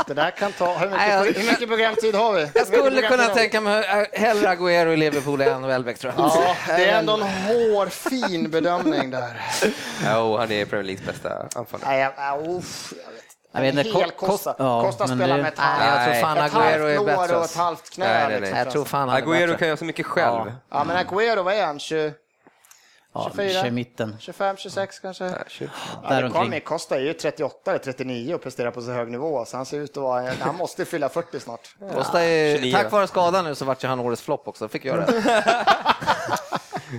[0.06, 0.78] det där kan ta...
[0.78, 2.50] Hur mycket, hur mycket programtid har vi?
[2.54, 6.26] Jag skulle kunna tänka mig hellre Agüero i Liverpool än Welbeck tror jag.
[6.26, 9.40] Ja, det är ändå en hårfin bedömning där.
[10.14, 12.12] Jo, han är Premier Leagues bästa anfallare.
[13.52, 16.86] Jag vet inte, Hel Costa, ja, spelar med ett, nej, jag tror fan ett Agüero
[16.86, 17.36] är bättre.
[17.36, 18.04] och ett halvt knä.
[18.04, 18.62] Nej, nej, nej.
[18.64, 20.46] Jag tror fan Agüero kan göra så mycket själv.
[20.46, 21.78] Ja, ja men Agüero, vad är han?
[21.78, 22.12] 20,
[23.12, 23.70] ja, 24?
[23.70, 24.16] mitten.
[24.20, 25.24] 25, 26 kanske?
[25.24, 25.70] Ja, 20.
[26.02, 29.66] Ja, Costa är ju 38 eller 39 och presterar på så hög nivå, så han
[29.66, 31.74] ser ut att vara, han måste fylla 40 snart.
[31.94, 35.06] Costa är, tack vare skadan nu så vart ju han årets flopp också, fick göra
[35.06, 35.44] det.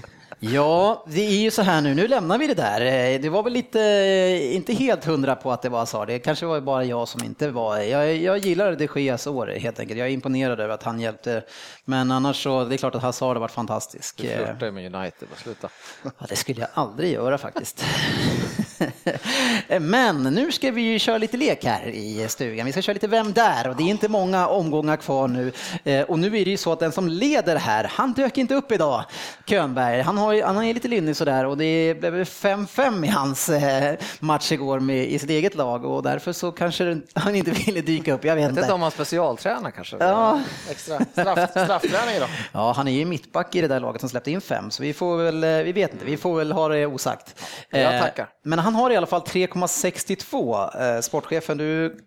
[0.43, 2.81] Ja, det är ju så här nu, nu lämnar vi det där.
[2.81, 6.19] Eh, det var väl lite, eh, inte helt hundra på att det var Hazard, det
[6.19, 7.77] kanske var bara jag som inte var.
[7.77, 11.43] Jag, jag gillar de Geas år helt enkelt, jag är imponerad över att han hjälpte.
[11.85, 14.17] Men annars så, det är klart att Hazard har varit fantastisk.
[14.17, 15.69] Du flörtar med United, sluta.
[16.03, 17.85] Ja, det skulle jag aldrig göra faktiskt.
[19.79, 22.65] Men nu ska vi ju köra lite lek här i stugan.
[22.65, 23.69] Vi ska köra lite Vem där?
[23.69, 25.51] Och det är inte många omgångar kvar nu.
[25.83, 28.55] Eh, och nu är det ju så att den som leder här, han dök inte
[28.55, 29.03] upp idag,
[29.45, 30.01] Könberg.
[30.01, 34.51] Han, har, han är lite lynnig sådär och det blev 5-5 i hans eh, match
[34.51, 38.25] igår med, i sitt eget lag och därför så kanske han inte ville dyka upp.
[38.25, 38.73] Jag vet inte.
[38.73, 39.97] om han specialtränar kanske?
[39.99, 40.41] Ja.
[40.69, 42.25] Extra straff, straffträning då?
[42.51, 44.93] Ja, han är ju mittback i det där laget som släppte in fem, så vi
[44.93, 47.35] får väl, eh, vi vet inte, vi får väl ha det osagt.
[47.69, 48.29] Jag tackar.
[48.43, 50.95] Men han han har i alla fall 3,62.
[50.95, 51.97] Eh, sportchefen, du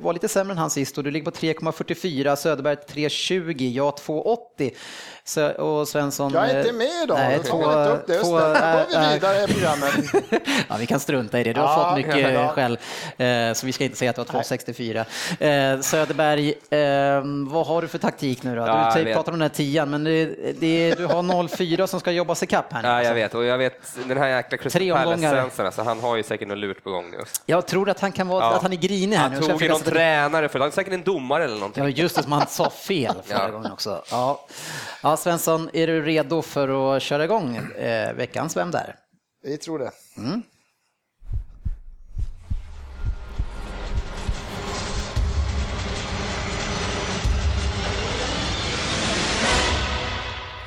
[0.00, 2.36] var lite sämre än han sist och du ligger på 3,44.
[2.36, 3.72] Söderberg 3,20.
[3.72, 4.70] Jag 2,80.
[5.24, 6.32] Så, och Svensson...
[6.32, 7.18] Jag är inte med idag.
[7.18, 8.18] Nej, två, inte det.
[8.18, 8.86] Två, Just det.
[8.90, 9.94] Då går vi vidare i programmet.
[10.68, 11.52] ja, vi kan strunta i det.
[11.52, 12.48] Du har ja, fått mycket ja.
[12.48, 12.76] själv.
[13.16, 15.74] Eh, så vi ska inte säga att du har 2,64.
[15.74, 18.60] Eh, Söderberg, eh, vad har du för taktik nu då?
[18.60, 20.26] Ja, du pratar om den här tian, men det,
[20.60, 22.88] det, du har 0,4 som ska jobbas ikapp här nu.
[22.88, 23.14] Ja, jag alltså.
[23.14, 23.34] vet.
[23.34, 26.84] Och jag vet den här jäkla Crystal Palace-svensson, alltså, han har ju säkert något lurt
[26.84, 27.18] på gång nu.
[27.46, 28.54] Jag tror att han kan vara, ja.
[28.56, 29.61] att han är grinig här han nu.
[29.68, 31.84] Tog någon tränare för, säkert en domare eller någonting.
[31.84, 34.04] Ja, just det, som han sa fel förra gången också.
[34.10, 34.46] Ja.
[35.02, 38.96] Ja, Svensson, är du redo för att köra igång eh, veckans Vem där?
[39.42, 39.90] Vi tror det.
[40.16, 40.42] Mm.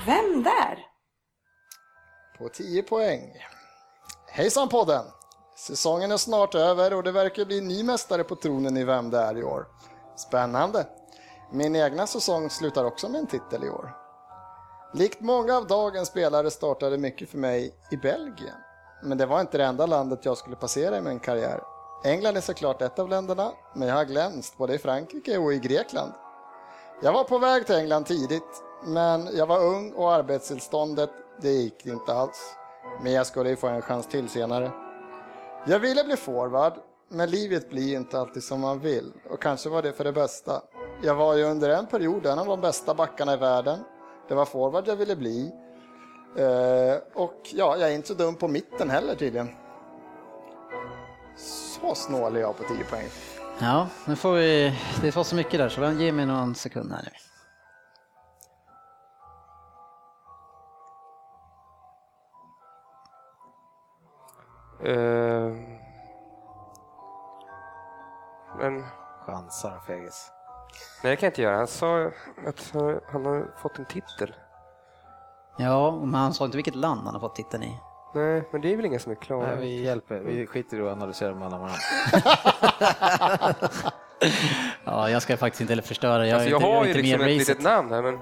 [0.05, 0.77] Vem där?
[2.38, 3.21] På 10 poäng.
[4.27, 5.05] Hejsan podden!
[5.57, 9.17] Säsongen är snart över och det verkar bli ny mästare på tronen i Vem det
[9.17, 9.67] är i år.
[10.15, 10.87] Spännande!
[11.51, 13.95] Min egna säsong slutar också med en titel i år.
[14.93, 18.55] Likt många av dagens spelare startade mycket för mig i Belgien.
[19.03, 21.61] Men det var inte det enda landet jag skulle passera i min karriär.
[22.03, 25.59] England är såklart ett av länderna, men jag har glänst både i Frankrike och i
[25.59, 26.13] Grekland.
[27.01, 31.09] Jag var på väg till England tidigt, men jag var ung och arbetstillståndet,
[31.41, 32.55] det gick inte alls.
[33.03, 34.84] Men jag skulle ju få en chans till senare.
[35.67, 36.73] Jag ville bli forward,
[37.10, 40.62] men livet blir inte alltid som man vill och kanske var det för det bästa.
[41.04, 43.80] Jag var ju under en period en av de bästa backarna i världen
[44.28, 45.51] det var forward jag ville bli.
[46.38, 49.49] Eh, och ja, jag är inte så dum på mitten heller tydligen.
[51.38, 53.08] Så snål är jag på 10 poäng.
[53.60, 57.01] Ja, nu får vi, det var så mycket där så ge mig någon sekund här
[57.04, 57.34] nu.
[64.83, 65.55] Uh,
[68.59, 68.83] men...
[69.25, 70.31] Chansar, fegis.
[71.03, 71.57] Nej, det kan jag inte göra.
[71.57, 72.11] Han sa
[72.47, 72.73] att
[73.11, 74.33] han har fått en titel.
[75.57, 77.79] Ja, men han sa inte vilket land han har fått titeln i.
[78.15, 79.41] Nej, men det är väl ingen som är klar.
[79.41, 80.19] Nej, vi hjälper.
[80.19, 81.79] Vi skiter i att analysera mellan varandra.
[84.83, 86.27] ja, jag ska faktiskt inte förstöra.
[86.27, 88.19] Jag, alltså, jag har ju liksom ett litet namn här, men...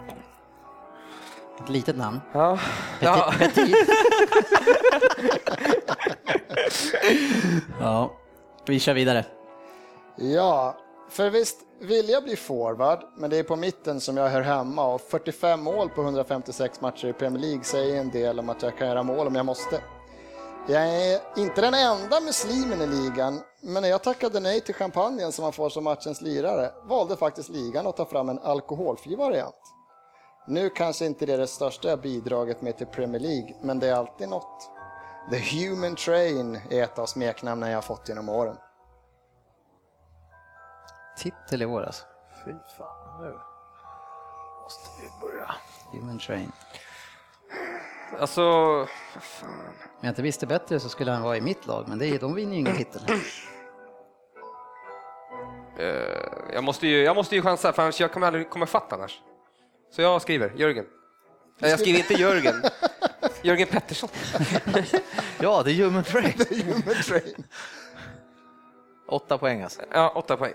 [1.63, 2.21] Ett litet namn?
[2.33, 2.57] Ja.
[3.39, 3.75] Petit.
[5.87, 5.92] ja.
[7.79, 8.11] ja,
[8.65, 9.25] vi kör vidare.
[10.15, 10.77] Ja,
[11.09, 14.93] för visst vill jag bli forward, men det är på mitten som jag hör hemma
[14.93, 18.77] och 45 mål på 156 matcher i Premier League säger en del om att jag
[18.77, 19.81] kan göra mål om jag måste.
[20.67, 25.31] Jag är inte den enda muslimen i ligan, men när jag tackade nej till champagnen
[25.31, 29.55] som man får som matchens lirare valde faktiskt ligan att ta fram en alkoholfri variant.
[30.47, 33.87] Nu kanske inte det är det största jag bidragit med till Premier League, men det
[33.87, 34.69] är alltid något.
[35.31, 38.57] The Human Train är ett av smeknamnen jag har fått genom åren.
[41.17, 42.03] Titel i år alltså.
[42.45, 43.39] Fy fan, nu
[44.63, 45.55] måste vi börja.
[45.91, 46.51] Human Train.
[48.19, 48.87] Alltså, Om
[50.01, 52.35] jag inte visste bättre så skulle han vara i mitt lag, men det, är- de
[52.35, 53.01] vinner ju ingen titel.
[55.77, 58.93] eh, jag, måste ju, jag måste ju chansa, för annars jag kommer aldrig komma fatt
[58.93, 59.21] annars.
[59.91, 60.85] Så jag skriver Jörgen.
[61.59, 62.55] Nej, jag skriver inte Jörgen.
[63.43, 64.09] Jörgen Pettersson.
[65.39, 66.33] Ja, det är Human Train.
[66.49, 67.43] Human Train.
[69.07, 69.81] Åtta poäng alltså.
[69.91, 70.53] Ja, åtta poäng.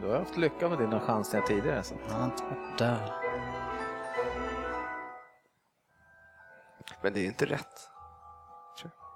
[0.00, 1.76] Du har haft lycka med dina chansningar tidigare.
[1.76, 1.94] Alltså.
[1.94, 3.12] Varit där.
[7.02, 7.88] Men det är inte rätt.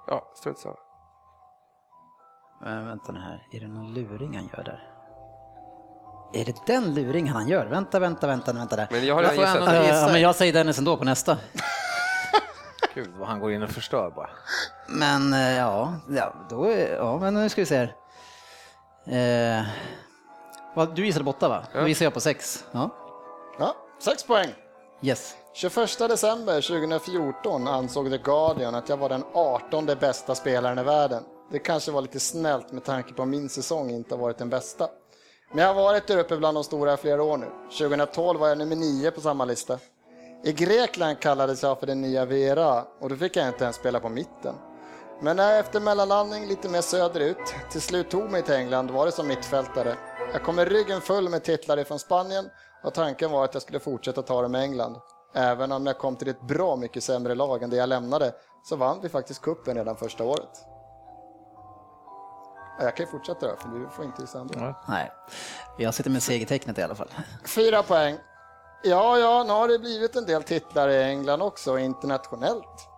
[0.07, 0.77] Ja, strunt samma.
[2.61, 4.94] Men vänta nu här, är det någon luring han gör där?
[6.35, 7.67] Är det den luringen han gör?
[7.67, 8.89] Vänta, vänta, vänta, vänta där.
[8.91, 9.69] Men jag har Jag redan gissat.
[9.69, 11.39] ändå- Ja, ja, men jag säger Dennis ändå på nästa.
[12.95, 14.31] Gud vad han går in och förstör bara.
[14.89, 17.95] Men eh, ja, ja, då ja men nu ska vi se här.
[19.59, 19.65] Eh,
[20.75, 21.65] vad, du gissade på åtta va?
[21.75, 22.65] Då gissar jag på sex.
[22.73, 22.91] Ja.
[23.59, 24.49] Ja, sex poäng.
[25.03, 25.35] Yes.
[25.55, 31.23] 21 december 2014 ansåg The Guardian att jag var den 18 bästa spelaren i världen.
[31.51, 34.49] Det kanske var lite snällt med tanke på att min säsong inte har varit den
[34.51, 34.89] bästa.
[35.55, 37.47] Men jag har varit där uppe bland de stora i flera år nu.
[37.79, 39.79] 2012 var jag nummer nio på samma lista.
[40.45, 44.01] I Grekland kallades jag för den nya Vera och då fick jag inte ens spela
[44.01, 44.55] på mitten.
[45.21, 49.07] Men när jag efter mellanlandning lite mer söderut till slut tog mig till England var
[49.07, 49.97] det som mittfältare.
[50.33, 52.49] Jag kom med ryggen full med titlar ifrån Spanien
[52.85, 54.97] och tanken var att jag skulle fortsätta ta dem med England.
[55.35, 58.33] Även om jag kom till ett bra mycket sämre lag än det jag lämnade
[58.65, 60.74] så vann vi faktiskt kuppen redan första året.
[62.79, 64.75] Ja, Jag kan ju fortsätta då, för du får inte gissa ändå.
[64.89, 65.13] Nej,
[65.79, 67.09] jag sitter med segertecknet i alla fall.
[67.47, 68.17] Fyra poäng.
[68.83, 72.89] Ja, ja, nu har det blivit en del titlar i England också, internationellt.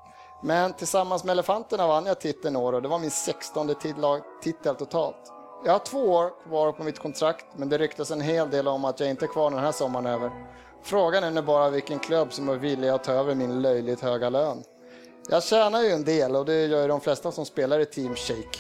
[0.43, 4.75] Men tillsammans med Elefanterna vann jag titeln år och det var min 16 titla- titel
[4.75, 5.33] totalt.
[5.65, 8.85] Jag har två år kvar på mitt kontrakt, men det ryktas en hel del om
[8.85, 10.31] att jag inte är kvar den här sommaren över.
[10.83, 14.29] Frågan är nu bara vilken klubb som är villig att ta över min löjligt höga
[14.31, 14.63] lön.
[15.29, 18.15] Jag tjänar ju en del och det gör ju de flesta som spelar i Team
[18.15, 18.59] Shake.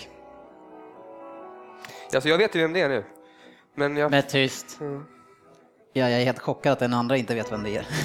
[2.14, 3.05] Alltså, jag vet ju vem det är nu.
[3.75, 4.11] Men jag...
[4.11, 4.79] Men tyst.
[5.92, 7.87] Ja, jag är helt chockad att den andra inte vet vem det är.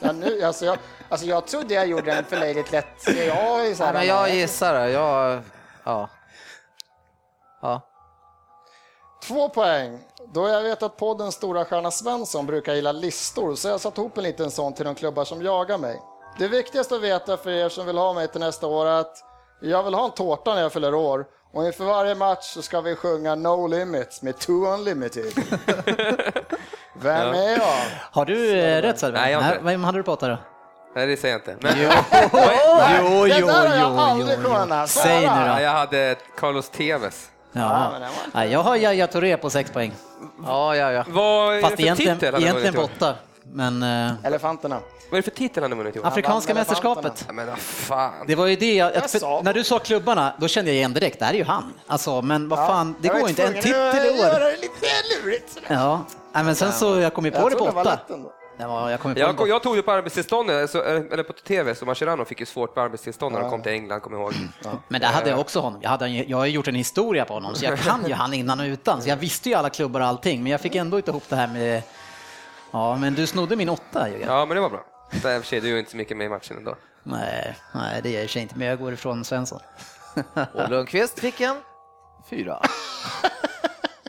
[0.00, 2.86] Ja, nu, alltså, jag, alltså jag trodde jag gjorde den för löjligt lätt.
[3.06, 4.90] Jag är så här, Ja, men jag gissar det.
[4.90, 5.42] Jag,
[5.84, 6.08] ja.
[7.62, 7.82] Ja.
[9.22, 9.98] Två poäng.
[10.34, 14.18] Då jag vet att poddens stora stjärna Svensson brukar gilla listor så jag satt ihop
[14.18, 16.00] en liten sån till de klubbar som jagar mig.
[16.38, 19.16] Det viktigaste att veta för er som vill ha mig till nästa år är att
[19.60, 22.80] jag vill ha en tårta när jag fyller år och inför varje match så ska
[22.80, 25.24] vi sjunga No Limits med Two Unlimited.
[26.94, 27.74] Vem är jag?
[28.10, 29.22] Har du eh, rätt Söderberg?
[29.22, 29.64] Nej, jag har inte.
[29.64, 30.36] Vem hade du på åtta då?
[30.94, 31.66] Nej, det säger jag inte.
[31.66, 31.88] Men, Jo,
[33.24, 34.54] det jo, där har jag jo, aldrig jo, jo.
[34.58, 34.90] kunnat.
[34.90, 35.62] Säg nu ja, då.
[35.62, 37.30] jag hade Carlos Tevez.
[37.52, 37.88] Ja.
[37.92, 39.92] men den var- Nej, jag har Yahya Touré på sex poäng.
[40.46, 41.04] Ja, ja, ja.
[41.08, 42.90] Vad är Fast det för egentligen, titel egentligen på i år?
[42.96, 43.14] åtta.
[43.52, 44.80] Men eh, Elefanterna.
[45.10, 46.06] Vad är det för titel han har vunnit i år?
[46.06, 47.24] Afrikanska mästerskapet.
[47.26, 48.12] Ja, men fan.
[48.26, 50.92] Det var ju det, jag, Jag för när du sa klubbarna, då kände jag igen
[50.92, 51.72] direkt, det här är ju han.
[51.86, 54.40] Alltså, men vad fan, det går inte, en titel i göra år.
[54.40, 54.86] det lite
[55.24, 55.58] lurigt.
[55.68, 57.98] Ja, Nej, men sen så, jag kom ju på Jag det på åtta.
[58.60, 61.86] Ja, jag ju Jag, på jag tog det på arbetstillståndet, så, eller på TV, så
[61.86, 64.48] Mascherano fick ju svårt på arbetstillstånd när de kom till England, kommer jag ihåg.
[64.88, 65.80] Men där hade jag också honom.
[65.82, 68.34] Jag, hade, jag har ju gjort en historia på honom, så jag kan ju han
[68.34, 69.02] innan och utan.
[69.02, 71.36] Så jag visste ju alla klubbar och allting, men jag fick ändå inte ihop det
[71.36, 71.82] här med...
[72.70, 74.28] Ja, men du snodde min åtta Jörgen.
[74.28, 74.84] Ja, men det var bra.
[75.22, 76.74] Så, I och för sig, du är inte så mycket med i matchen ändå.
[77.02, 79.60] Nej, nej, det gör jag inte, men jag går ifrån Svensson.
[80.54, 81.56] Och Lundqvist fick en
[82.30, 82.60] fyra.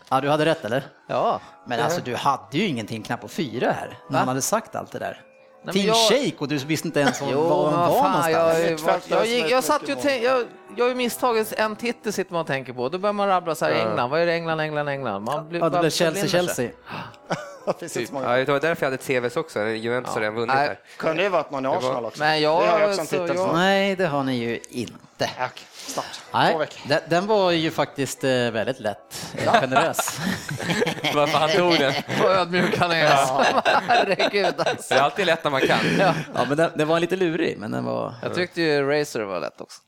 [0.10, 0.84] Ja, du hade rätt eller?
[1.08, 1.42] Ja.
[1.68, 4.92] Men alltså du hade ju ingenting knappt på fyra här, när han hade sagt allt
[4.92, 5.22] det där.
[5.64, 8.30] men Team jag- Shake och du visste inte ens var, Jo, var någonstans.
[8.30, 10.46] jag, är satt ju tänkte, jag,
[10.78, 12.90] jag har ju misstagit en titel sitter man och tänker på.
[12.90, 15.24] Då börjar man rabbla så här, England, vad är det England, England, England?
[15.24, 15.90] Man blir, Ja, det blev.
[15.90, 16.70] Chelsea, Chelsea.
[17.74, 18.38] finns inte så många.
[18.40, 20.68] Ja, det var därför jag hade TVs också, Juventus har redan vunnit Nej.
[20.68, 20.80] här.
[20.98, 22.20] Kunde ju varit någon i var- Arsenal också.
[22.20, 23.54] Men jag- det har jag också en titel jag-.
[23.56, 25.30] Nej, det har ni ju inte.
[25.40, 25.50] Ja.
[25.96, 26.02] Två
[26.34, 29.34] Nej, den, den var ju faktiskt eh, väldigt lätt.
[29.38, 30.20] Eh, Generös.
[31.16, 31.94] Varför han tog den.
[32.22, 33.08] Vad ödmjuk han är.
[33.88, 34.94] Herregud alltså.
[34.94, 35.78] Det är alltid lätt när man kan.
[36.00, 36.14] ja,
[36.48, 39.62] men den, den var lite lurig, men den var Jag tyckte ju Racer var lätt
[39.62, 39.82] också.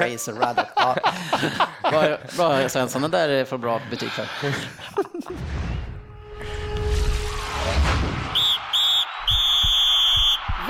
[0.00, 0.66] Razor Ruddock.
[0.76, 0.96] Ja.
[1.90, 4.26] Bra, bra Svensson, den där får bra betyg för.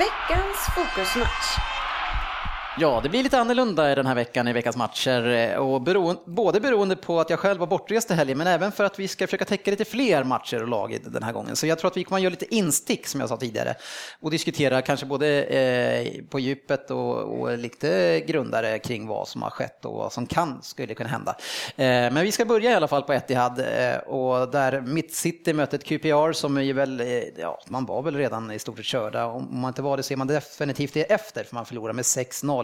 [0.03, 1.72] Veckans fokusmatch.
[2.79, 5.27] Ja, det blir lite annorlunda den här veckan i veckans matcher.
[5.27, 8.71] Eh, och beroende, både beroende på att jag själv var bortrest i helgen, men även
[8.71, 11.55] för att vi ska försöka täcka lite fler matcher och lag den här gången.
[11.55, 13.75] Så jag tror att vi kommer att göra lite instick, som jag sa tidigare,
[14.19, 19.49] och diskutera kanske både eh, på djupet och, och lite grundare kring vad som har
[19.49, 21.35] skett och vad som kan, skulle kunna hända.
[21.75, 25.53] Eh, men vi ska börja i alla fall på Etihad eh, och där Mitt City
[25.53, 27.07] mötte ett QPR som är väl, eh,
[27.37, 29.25] ja, man var väl redan i stort sett körda.
[29.25, 32.03] Om man inte var det så är man definitivt det efter, för man förlorar med
[32.03, 32.62] 6-0.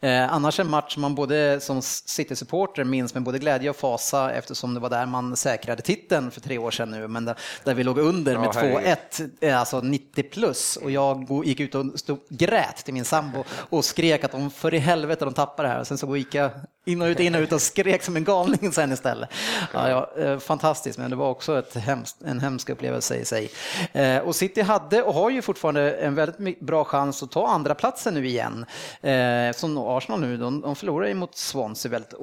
[0.00, 4.32] Eh, annars en match som man både som City-supporter minns med både glädje och fasa
[4.32, 7.74] eftersom det var där man säkrade titeln för tre år sedan nu, men där, där
[7.74, 9.28] vi låg under med Ja, herregud.
[9.40, 10.76] 2-1, eh, alltså 90 plus.
[10.76, 14.74] Och jag gick ut och stod, grät till min sambo och skrek att de för
[14.74, 15.80] i helvete de tappar det här.
[15.80, 16.50] Och sen så gick jag
[16.84, 19.28] in och ut, in och ut och skrek som en galning sen istället.
[19.72, 23.50] Ja, ja, eh, fantastiskt, men det var också ett hemskt, en hemsk upplevelse i sig.
[23.92, 27.74] Eh, Och City hade och har ju fortfarande en väldigt bra chans att ta andra
[27.74, 28.66] platsen nu igen.
[29.00, 32.14] Eh, Som Arsenal nu, de, de förlorar ju mot Swansea väldigt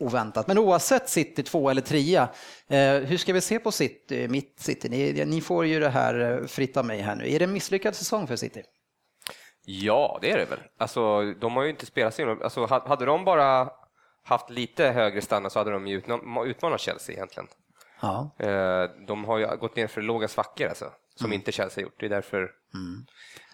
[0.00, 0.46] oväntat.
[0.46, 2.28] Men oavsett City två eller trea,
[2.68, 4.88] eh, hur ska vi se på City, mitt City?
[4.88, 7.32] Ni, ni får ju det här eh, fritt av mig här nu.
[7.32, 8.62] Är det en misslyckad säsong för City?
[9.64, 10.58] Ja, det är det väl.
[10.78, 13.68] Alltså, de har ju inte spelat så alltså, Hade de bara
[14.28, 16.02] haft lite högre standard så hade de ju
[16.46, 17.48] utmanat Chelsea egentligen.
[18.00, 18.30] Ja.
[18.38, 22.00] Eh, De har ju gått ner för låga svackor alltså, som inte Chelsea har gjort.
[22.00, 22.42] Det är därför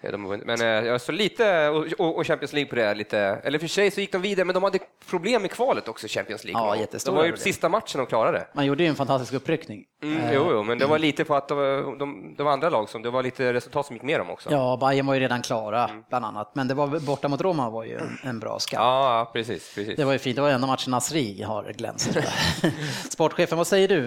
[0.03, 0.37] eh, de har.
[0.37, 4.01] Men eh, jag så lite, och- Champions League på det, lite, eller för sig så
[4.01, 4.79] gick de vidare, men de hade
[5.11, 6.63] problem i kvalet också, Champions League.
[6.67, 7.43] Ja, Det jättestora var ju problem.
[7.43, 8.47] sista matchen de klarade.
[8.55, 9.85] Man gjorde ju en fantastisk uppryckning.
[10.03, 11.57] Mm, jo, jo, men det var lite på att de,
[11.99, 14.51] de, de andra lag som, det var lite resultat som gick med dem också.
[14.53, 16.55] Ja, Bayern var ju redan klara, bland annat.
[16.55, 18.79] Men det var borta mot Roma var ju en, en bra skatt.
[18.81, 19.75] Ja, precis.
[19.75, 19.97] precis.
[19.97, 22.17] Det var ju fint, det var enda matchen Nasri har glänst.
[23.11, 24.01] Sportchefen, vad säger du?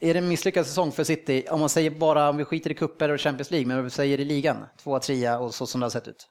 [0.00, 1.46] Är det en misslyckad säsong för City?
[1.50, 4.20] Om man säger bara, om vi skiter i kupper och Champions League, men vad säger
[4.20, 4.56] i ligan?
[4.82, 6.28] Tvåa, trea och så som det har sett ut.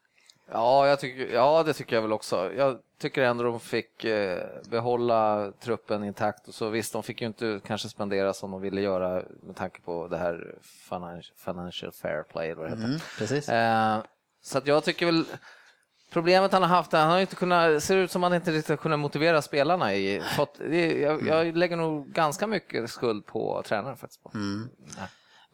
[0.52, 2.54] Ja, jag tycker, ja, det tycker jag väl också.
[2.54, 6.48] Jag tycker ändå de fick eh, behålla truppen intakt.
[6.48, 9.82] Och så visst, de fick ju inte kanske spendera som de ville göra med tanke
[9.82, 10.56] på det här
[10.90, 12.88] financial, financial fair play, eller vad det heter.
[12.88, 13.50] Mm, precis.
[13.50, 13.98] Eh,
[14.42, 15.26] så att jag tycker väl
[16.14, 18.78] Problemet han har haft, han har inte kunnat, ser ut som han inte riktigt har
[18.78, 20.22] kunnat motivera spelarna i.
[20.36, 20.60] Fått,
[21.02, 24.24] jag, jag lägger nog ganska mycket skuld på tränaren faktiskt.
[24.24, 24.32] På.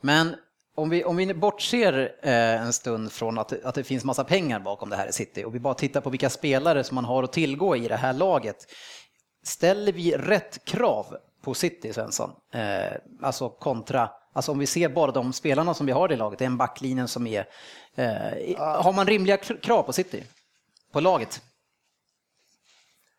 [0.01, 0.35] Men
[0.75, 4.23] om vi, om vi bortser eh, en stund från att, det- att det finns massa
[4.23, 7.05] pengar bakom det här i City och vi bara tittar på vilka spelare som man
[7.05, 8.57] har att tillgå i det här laget.
[9.43, 11.05] Ställer vi rätt krav
[11.43, 12.31] på City, Svensson?
[12.53, 16.39] Eh, alltså kontra, alltså om vi ser bara de spelarna som vi har i laget,
[16.39, 17.45] det är en backlinjen som är...
[17.95, 20.23] Eh, har man rimliga kr- krav på City?
[20.91, 21.41] På laget?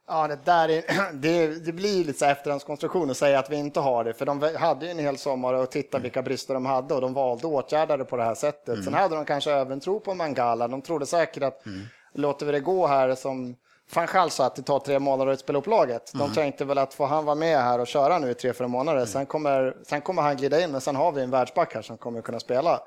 [0.09, 3.81] Ja, det, där är, det, det blir lite så efterhandskonstruktion att säga att vi inte
[3.81, 6.95] har det, för de hade ju en hel sommar och titta vilka brister de hade
[6.95, 8.85] och de valde att åtgärda det på det här sättet.
[8.85, 10.69] Sen hade de kanske även tro på Mangala.
[10.69, 11.63] De trodde säkert att
[12.15, 13.57] låter vi det gå här som
[13.95, 16.11] van Gaal sa att det tar tre månader att spela upp laget.
[16.13, 18.69] De tänkte väl att få han vara med här och köra nu i tre, fyra
[18.69, 21.83] månader, sen, kommer, sen kommer han glida in, men sen har vi en världsback här
[21.83, 22.81] som kommer kunna spela.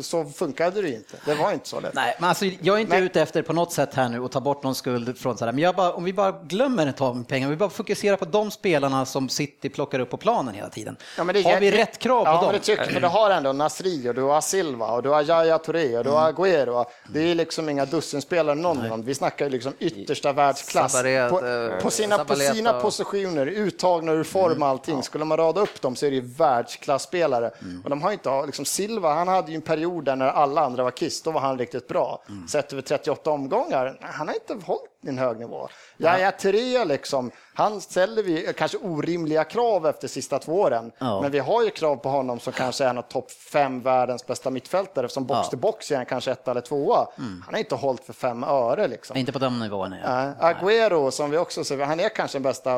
[0.00, 1.16] Så funkade det inte.
[1.24, 1.94] Det var inte så lätt.
[1.94, 4.32] Nej, men alltså, jag är inte Men- ute efter på något sätt här nu att
[4.32, 7.24] ta bort någon skuld från sådär, men jag bara, om vi bara glömmer att ta
[7.28, 10.96] pengar, vi bara fokuserar på de spelarna som City plockar upp på planen hela tiden.
[11.18, 12.44] Ja, det, har vi rätt krav på ja, dem?
[12.44, 15.22] Men det tycker, för du har ändå Nasri och du har Silva och du har
[15.22, 16.84] Yahya Touré och du har Agüero.
[17.08, 19.02] Det är liksom inga dussinspelare någon av dem.
[19.02, 20.92] Vi snackar ju liksom yttersta världsklass.
[20.92, 25.02] Sabaret, på, eh, på, sina, på sina positioner, uttagna ur form och allting.
[25.02, 27.50] Skulle man rada upp dem så är det ju världsklasspelare.
[27.84, 30.82] Och de har inte, liksom Silva, han hade ju en period där när alla andra
[30.84, 32.22] var kiss, då var han riktigt bra.
[32.48, 35.68] Sett över 38 omgångar, han har inte hållit en hög nivå.
[35.98, 40.92] Yahya Touré liksom, han ställer vi kanske orimliga krav efter sista två åren.
[40.98, 41.20] Ja.
[41.22, 44.26] Men vi har ju krav på honom som kanske är en av topp fem världens
[44.26, 45.08] bästa mittfältare.
[45.08, 45.48] Som box Ja.
[45.50, 47.06] till box är han kanske ett eller tvåa.
[47.16, 49.16] Han har inte hållit för fem öre liksom.
[49.16, 49.96] Inte på de nivåerna.
[50.04, 50.24] Ja.
[50.40, 52.70] Nej, Agüero som vi också ser, han är kanske den bästa.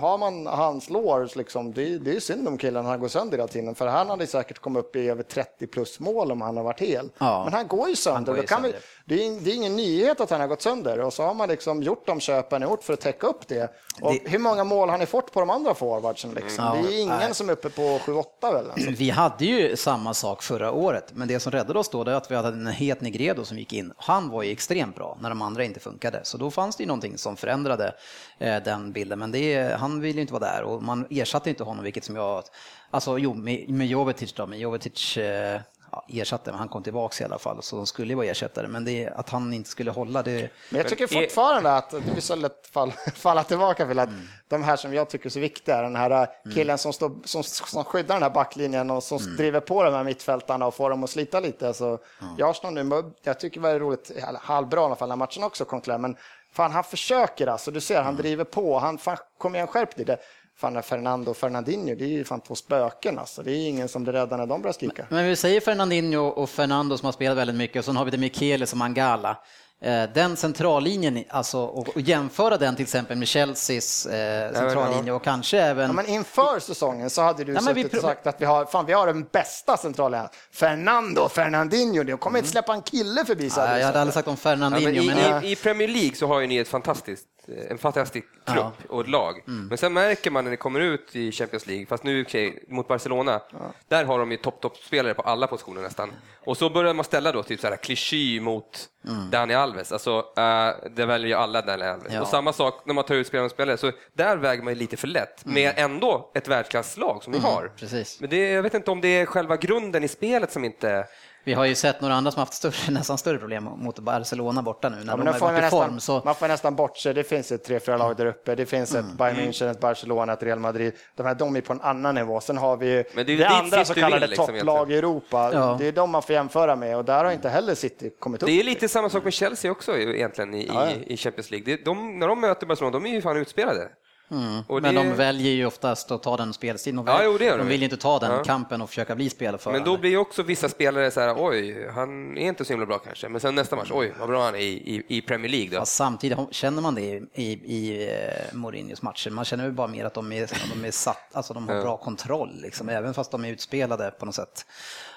[0.00, 3.36] Har man hans lår, liksom, det, är- det är synd om killen, han går sönder
[3.38, 3.74] hela tiden.
[3.74, 6.80] För han hade säkert kommit upp i över 30 plus mål om han har varit
[6.80, 7.10] hel.
[7.18, 7.44] Ja.
[7.44, 8.32] Men han går ju sönder.
[8.32, 8.86] går ju kan vi, sönder.
[9.04, 11.00] det, är, det är ingen nyhet att han har gått sönder.
[11.00, 13.48] Och så har man liksom liksom gjort de köpen ni gjort för att täcka upp
[13.48, 13.72] det.
[14.00, 16.30] Och Det- Hur många mål har ni fått på de andra forwardsen?
[16.34, 16.64] Liksom?
[16.64, 16.82] Mm.
[16.82, 17.34] Det är ingen nej.
[17.34, 18.70] som är uppe på 7-8 väl?
[18.70, 18.90] Alltså.
[18.90, 22.14] Vi hade ju samma sak förra året, men det som räddade oss då det är
[22.16, 23.92] att vi hade en het Negredo som gick in.
[23.96, 26.86] Han var ju extremt bra när de andra inte funkade, så då fanns det ju
[26.86, 27.94] någonting som förändrade
[28.38, 29.18] eh, den bilden.
[29.18, 32.16] Men det, han ville ju inte vara där och man ersatte inte honom, vilket som
[32.16, 32.44] jag...
[32.90, 35.60] Alltså jo, med, med Jovetic då, men Jovetic eh,
[36.08, 38.68] ersatte, men han kom tillbaks i alla fall, så de skulle ju vara ersättare.
[38.68, 40.50] Men det, att han inte skulle hålla, det...
[40.70, 44.20] Men jag tycker fortfarande att det blir så lätt fall, falla tillbaka till att Mm.
[44.48, 47.84] de här som jag tycker är så viktiga, den här killen som, står, som, som
[47.84, 49.36] skyddar den här backlinjen och som Mm.
[49.36, 51.68] driver på de här mittfältarna och får dem att slita lite.
[51.68, 51.98] Alltså,
[52.38, 55.64] Jag, Arsenal nu, jag tycker det var roligt, halvbra i alla fall, när matchen också
[55.64, 56.16] kom klar, men
[56.52, 58.06] fan han försöker alltså, du ser, Mm.
[58.06, 60.16] han driver på, han, fan, kom igen skärp dig.
[60.56, 63.42] Fan, Fernando och Fernandinho, det är ju fan två spöken alltså.
[63.42, 65.06] Det är ingen som blir räddad när de börjar skrika.
[65.10, 68.10] Men vi säger Fernandinho och Fernando som har spelat väldigt mycket och sen har vi
[68.10, 69.38] det Michele som Angala.
[69.82, 75.24] Eh, Den centrallinjen, alltså, och och jämföra den till exempel med Chelseas eh, centrallinje och
[75.24, 75.86] kanske även...
[75.86, 78.64] Ja, men inför säsongen så hade du Ja, men suttit och sagt att vi har,
[78.64, 80.28] fan, vi har den bästa centralen.
[80.52, 83.50] Fernando Fernandinho, de kommer inte släppa en kille förbi.
[83.50, 83.72] så Mm.
[83.72, 83.96] Ja, jag hade sagt.
[84.00, 86.46] aldrig sagt om Ja, Fernandinho, men men, i, i, I Premier League så har ju
[86.46, 87.24] ni ett fantastiskt,
[87.70, 88.72] en fantastisk trupp Ja.
[88.88, 89.42] och ett lag.
[89.44, 92.88] Men sen märker man när ni kommer ut i Champions League, fast nu sig mot
[92.88, 93.40] Barcelona,
[93.88, 96.12] där har de ju topp, toppspelare på alla positioner nästan.
[96.44, 98.88] Och så börjar man ställa då typ så här klichy mot
[99.30, 102.12] Dani Alves, alltså uh, det väljer ju alla Dani Alves.
[102.12, 102.20] Ja.
[102.20, 104.78] Och samma sak när man tar ut spelare och spelare, så där väger man ju
[104.78, 107.72] lite för lätt, med ändå ett världsklasslag som ni har.
[107.76, 108.20] precis.
[108.20, 111.06] Men det, jag vet inte om det är själva grunden i spelet som inte...
[111.44, 114.88] Vi har ju sett några andra som haft större, nästan större problem mot Barcelona borta
[114.88, 116.00] nu när Ja, de har varit i nästan, form.
[116.00, 118.54] Så, man får nästan bortse, det finns ett tre, fyra lag där uppe.
[118.54, 119.06] Det finns Mm.
[119.10, 120.92] ett Bayern München, ett Barcelona, ett Real Madrid.
[121.16, 122.40] De här, de är på en annan nivå.
[122.40, 125.50] Sen har vi ju Men det det andra så kallade vill, liksom, topplag i Europa.
[125.52, 125.76] Ja.
[125.78, 128.46] Det är de man får jämföra med och där har inte heller City kommit upp.
[128.46, 130.96] Det är lite samma sak med Chelsea också egentligen i, Ja, ja.
[131.06, 131.78] i, Champions League.
[131.84, 133.88] De, när de möter Barcelona, de är ju fan utspelade.
[134.28, 137.04] Men det- de väljer ju oftast att ta den spelstilen.
[137.06, 138.44] Ja, jo, de vill ju inte ta den Ja.
[138.44, 139.80] kampen och försöka bli spelförande.
[139.80, 142.86] Men då blir ju också vissa spelare så här, oj, han är inte så himla
[142.86, 143.28] bra kanske.
[143.28, 145.78] Men sen nästa match, oj, vad bra han är i, i, i Premier League då.
[145.78, 149.30] Fast samtidigt känner man det i, i, i eh, Mourinhos matcher.
[149.30, 151.96] Man känner ju bara mer att de är, de är satt, alltså de har bra
[151.96, 154.66] kontroll, liksom, även fast de är utspelade på något sätt.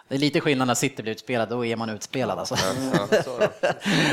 [0.07, 2.39] Det är lite skillnad när City blir utspelad, då är man utspelad.
[2.39, 2.55] Alltså.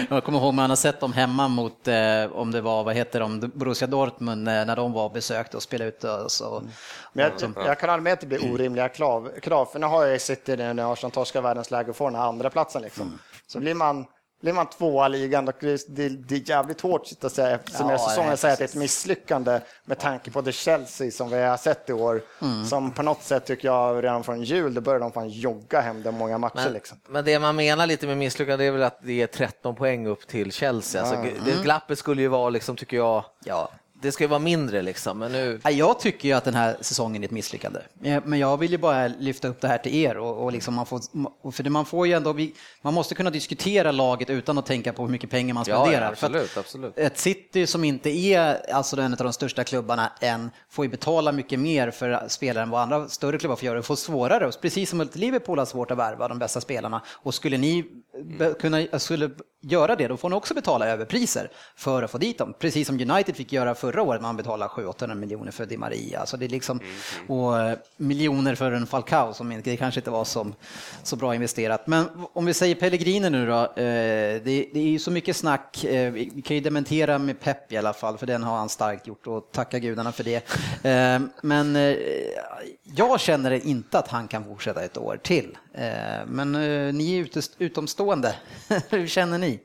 [0.09, 3.21] jag kommer ihåg man har sett dem hemma mot, eh, om det var, vad heter
[3.21, 6.05] de, Borussia Dortmund, eh, när de var besökte och spelade ut.
[6.05, 6.63] Och,
[7.13, 10.07] Men jag, jag kan hålla med att det blir orimliga krav, krav för nu har
[10.07, 13.07] jag City nu när Arsenal torskar världens läge och får den här andra platsen liksom.
[13.07, 13.19] Mm.
[13.47, 14.07] Så blir man,
[14.45, 17.33] blir man tvåa i ligan, då det, det, det är jävligt hårt att sitta och
[17.33, 21.11] säga, som Ja, säsongen säga att det är ett misslyckande med tanke på det Chelsea
[21.11, 22.23] som vi har sett i år.
[22.43, 22.65] Mm.
[22.65, 26.03] Som på något sätt tycker jag redan från jul, då började de fan jogga hem
[26.03, 26.99] de många matcher Men, liksom.
[27.09, 30.27] men det man menar lite med misslyckande är väl att det är 13 poäng upp
[30.27, 31.03] till Chelsea.
[31.03, 33.71] Alltså, det glappet skulle ju vara, liksom, tycker jag, ja,
[34.05, 35.19] det ska ju vara mindre liksom.
[35.19, 37.81] Men nu, Ja, Jag tycker ju att den här säsongen är ett misslyckande.
[38.03, 40.17] Eh, Men jag vill ju bara lyfta upp det här till er.
[40.19, 41.01] Och, och liksom man får,
[41.53, 42.37] för man får ju ändå,
[42.83, 46.01] man måste kunna diskutera laget utan att tänka på hur mycket pengar man spenderar.
[46.03, 46.99] ja, absolut, absolut.
[46.99, 51.33] Ett City som inte är alltså en av de största klubbarna än får ju betala
[51.33, 53.79] mycket mer för spelare än vad andra större klubbar får göra.
[53.79, 57.03] Och får svårare, precis som Liverpool har svårt att värva de bästa spelarna.
[57.09, 57.85] Och skulle ni
[58.61, 62.55] kunna, skulle göra det, då får ni också betala överpriser för att få dit dem.
[62.59, 66.21] Precis som United fick göra förra året, man betalade 700-800 miljoner för Di Maria.
[66.21, 66.81] Alltså det är liksom,
[67.29, 70.55] och eh, miljoner för en Falcao som inte- det kanske inte var som,
[71.03, 71.87] så bra investerat.
[71.87, 74.41] Men om vi säger Pellegrini nu då, eh, det,
[74.73, 77.93] det är ju så mycket snack, eh, vi kan ju dementera med Pep i alla
[77.93, 80.45] fall, för den har han starkt gjort och tacka gudarna för det.
[81.43, 81.77] Men
[82.83, 85.57] jag känner inte att han kan fortsätta ett år till.
[85.75, 88.37] Eh, Men eh, ni är utomstående,
[88.91, 89.61] hur känner ni?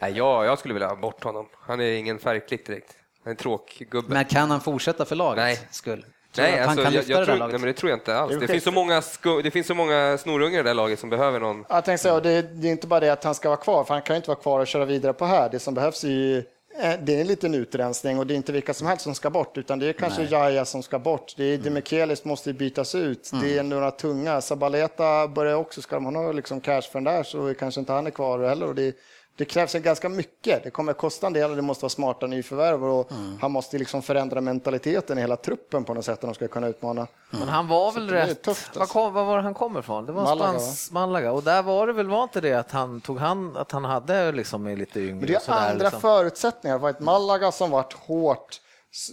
[0.00, 1.46] Nej, jag, jag skulle vilja ha bort honom.
[1.66, 2.94] Han är ingen färgklick direkt.
[3.24, 4.14] Han är en tråkgubbe.
[4.14, 5.68] Men kan han fortsätta för lagets Nej.
[5.70, 6.04] skull?
[6.34, 8.32] Tror Nej, han alltså, kan jag, jag tror, nej, men det tror jag inte alls.
[8.32, 10.98] Det Det finns, så många sku, det finns så många snorungar i det där laget
[10.98, 11.64] som behöver någon.
[11.68, 13.94] Jag tänkte säga, det, det är inte bara det att han ska vara kvar, för
[13.94, 15.48] han kan ju inte vara kvar och köra vidare på här.
[15.50, 16.44] Det som behövs är ju
[16.78, 19.58] det är en liten utrensning och det är inte vilka som helst som ska bort,
[19.58, 21.34] utan det är kanske Jaja som ska bort.
[21.36, 21.64] Det är Mm.
[21.64, 23.30] Demichelis måste bytas ut.
[23.42, 24.40] Det är några tunga.
[24.40, 28.06] Sabaleta börjar också, ska man ha liksom cash för den där så kanske inte han
[28.06, 28.66] är kvar heller.
[28.66, 28.96] Och det,
[29.40, 30.64] det krävs ganska mycket.
[30.64, 33.38] Det kommer kosta en del och det måste vara smarta nyförvärv och Mm.
[33.40, 36.66] han måste liksom förändra mentaliteten i hela truppen på något sätt om de ska kunna
[36.68, 37.06] utmana.
[37.30, 38.42] men han var väl rätt...
[38.42, 39.10] tufft, Var, alltså.
[39.10, 40.06] var var det han kommer ifrån?
[40.06, 41.32] Det var Malaga, Spans, Malaga.
[41.32, 44.32] Och där var det väl, var inte det att han tog han, att han hade
[44.32, 46.00] liksom lite yngre Men det är andra liksom.
[46.00, 46.76] förutsättningar.
[46.76, 48.60] Det var ett Malaga som varit hårt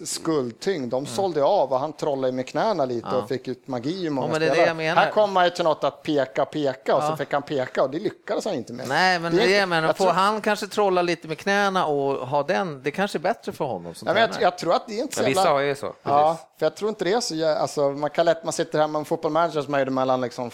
[0.06, 0.92] skuldtyngd.
[0.92, 4.28] De sålde av och han trollade med knäna lite och fick ut magi i många
[4.28, 4.68] Ja, men det är det spelare.
[4.70, 5.02] jag menar.
[5.04, 7.90] Här kom han ju till något att peka, peka och så fick han peka och
[7.90, 8.88] det lyckades han inte med.
[8.88, 11.38] Nej, men Det är det, inte- är, men jag tror- han kanske trolla lite med
[11.38, 14.58] knäna och ha den, det kanske är bättre för honom som Nej, men jag, jag
[14.58, 15.54] tror att det är inte så Men vissa jävla...
[15.54, 15.88] har ju så.
[15.88, 16.00] Precis.
[16.04, 17.46] Ja, för jag tror inte det är så...
[17.46, 20.52] Alltså, man kan lätt, man sitter här med en fotbollmanager som är det mellan liksom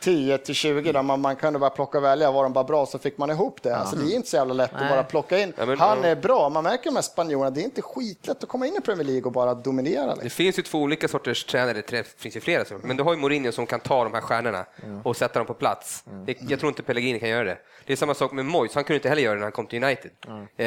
[0.00, 2.86] 10 till 20 där man, man kunde bara plocka och välja, var de bara bra
[2.86, 3.76] så fick man ihop det.
[3.76, 5.52] Alltså, det är inte så jävla lätt att bara plocka in.
[5.58, 8.48] Ja, men- Han är bra, man märker de här spanjorerna, det är inte skitlätt att
[8.48, 10.06] komma in i Premier League och bara dominera.
[10.06, 10.30] Det Liksom.
[10.30, 13.52] finns ju två olika sorters tränare, det finns ju flera, men du har ju Mourinho
[13.52, 14.66] som kan ta de här stjärnorna
[15.02, 16.04] och sätta dem på plats.
[16.26, 17.58] Det, jag tror inte Pellegrini kan göra det.
[17.86, 19.66] Det är samma sak med Moyes, han kunde inte heller göra det när han kom
[19.66, 20.10] till United.
[20.56, 20.66] Eh,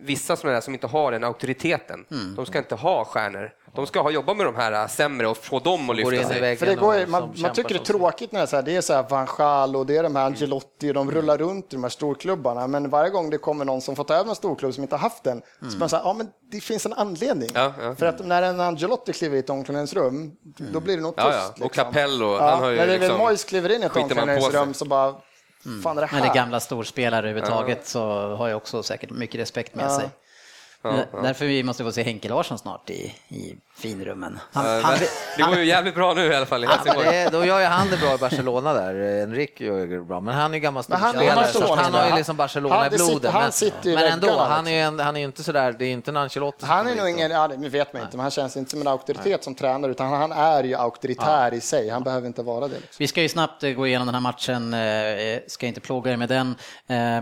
[0.00, 2.04] vissa sådana där som inte har den auktoriteten,
[2.36, 3.50] de ska inte ha stjärnor.
[3.74, 6.56] De ska ha jobba med de här äh, sämre och få dem att lyfta sig.
[6.56, 8.76] För det går, man, man tycker det är tråkigt när det är så här, det
[8.76, 11.64] är så här Van Gaal och det är de här Angelotti och de rullar runt
[11.64, 12.66] i de här storklubbarna.
[12.66, 15.00] Men varje gång det kommer någon som får ta över en storklubb som inte har
[15.00, 15.42] haft den,
[15.72, 17.50] så man säger, ja men det finns en anledning.
[17.54, 17.94] Ja, ja.
[17.94, 20.32] För att när en Angelotti kliver i ett omklädningsrum,
[20.72, 21.26] då blir det nog tyst.
[21.28, 21.48] Ja, ja.
[21.48, 21.84] Och liksom.
[21.84, 25.14] Capello, han har ju när liksom- Moyes kliver in i ett omklädningsrum så bara,
[25.82, 26.22] fan är det här?
[26.22, 30.10] Det gamla storspelare överhuvudtaget så har jag också säkert mycket respekt med sig.
[30.82, 34.38] Där- Därför vi måste få se Henke Larsson snart i, i finrummen.
[34.52, 36.70] Han, Eh, han, men Det går ju jävligt bra nu i alla fall i Ja,
[36.84, 37.16] men Helsingborg.
[37.24, 39.22] det, då gör ju han det bra i Barcelona där.
[39.22, 41.92] Enrique gör det bra, men han är ju gammal Men han storspelare så Barcelona, han
[41.94, 43.32] har ju han- liksom Barcelona han- i blodet.
[43.32, 45.72] han Men, sitter i men ändå, han är ju en, han är ju inte sådär,
[45.78, 46.66] det är inte en Ancelotti.
[46.66, 48.88] Han är nog ingen, ja, det vet man inte, men han känns inte som en
[48.88, 51.88] auktoritet som tränare, utan han är ju auktoritär i sig.
[51.88, 52.74] Han behöver inte vara det.
[52.74, 52.96] Liksom.
[52.98, 56.16] Vi ska ju snabbt eh, gå igenom den här matchen, eh, ska inte plåga er
[56.16, 56.54] med den.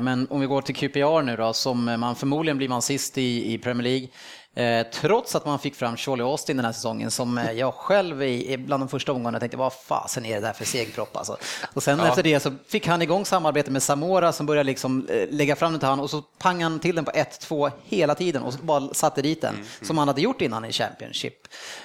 [0.05, 3.46] Men om vi går till QPR nu då, som man förmodligen blir man sist i,
[3.53, 4.09] i Premier League.
[4.55, 8.23] Eh, Trots att man fick fram Charlie Austin den här säsongen som eh, jag själv
[8.23, 11.37] i, bland de första omgångarna tänkte vad fasen är det där för segpropp alltså.
[11.75, 15.29] Och sen efter det så fick han igång samarbete med Samora som började liksom eh,
[15.31, 18.43] lägga fram den till han och så pangade han till den på 1-2 hela tiden
[18.43, 21.35] och så bara satte dit den som han hade gjort innan i Championship.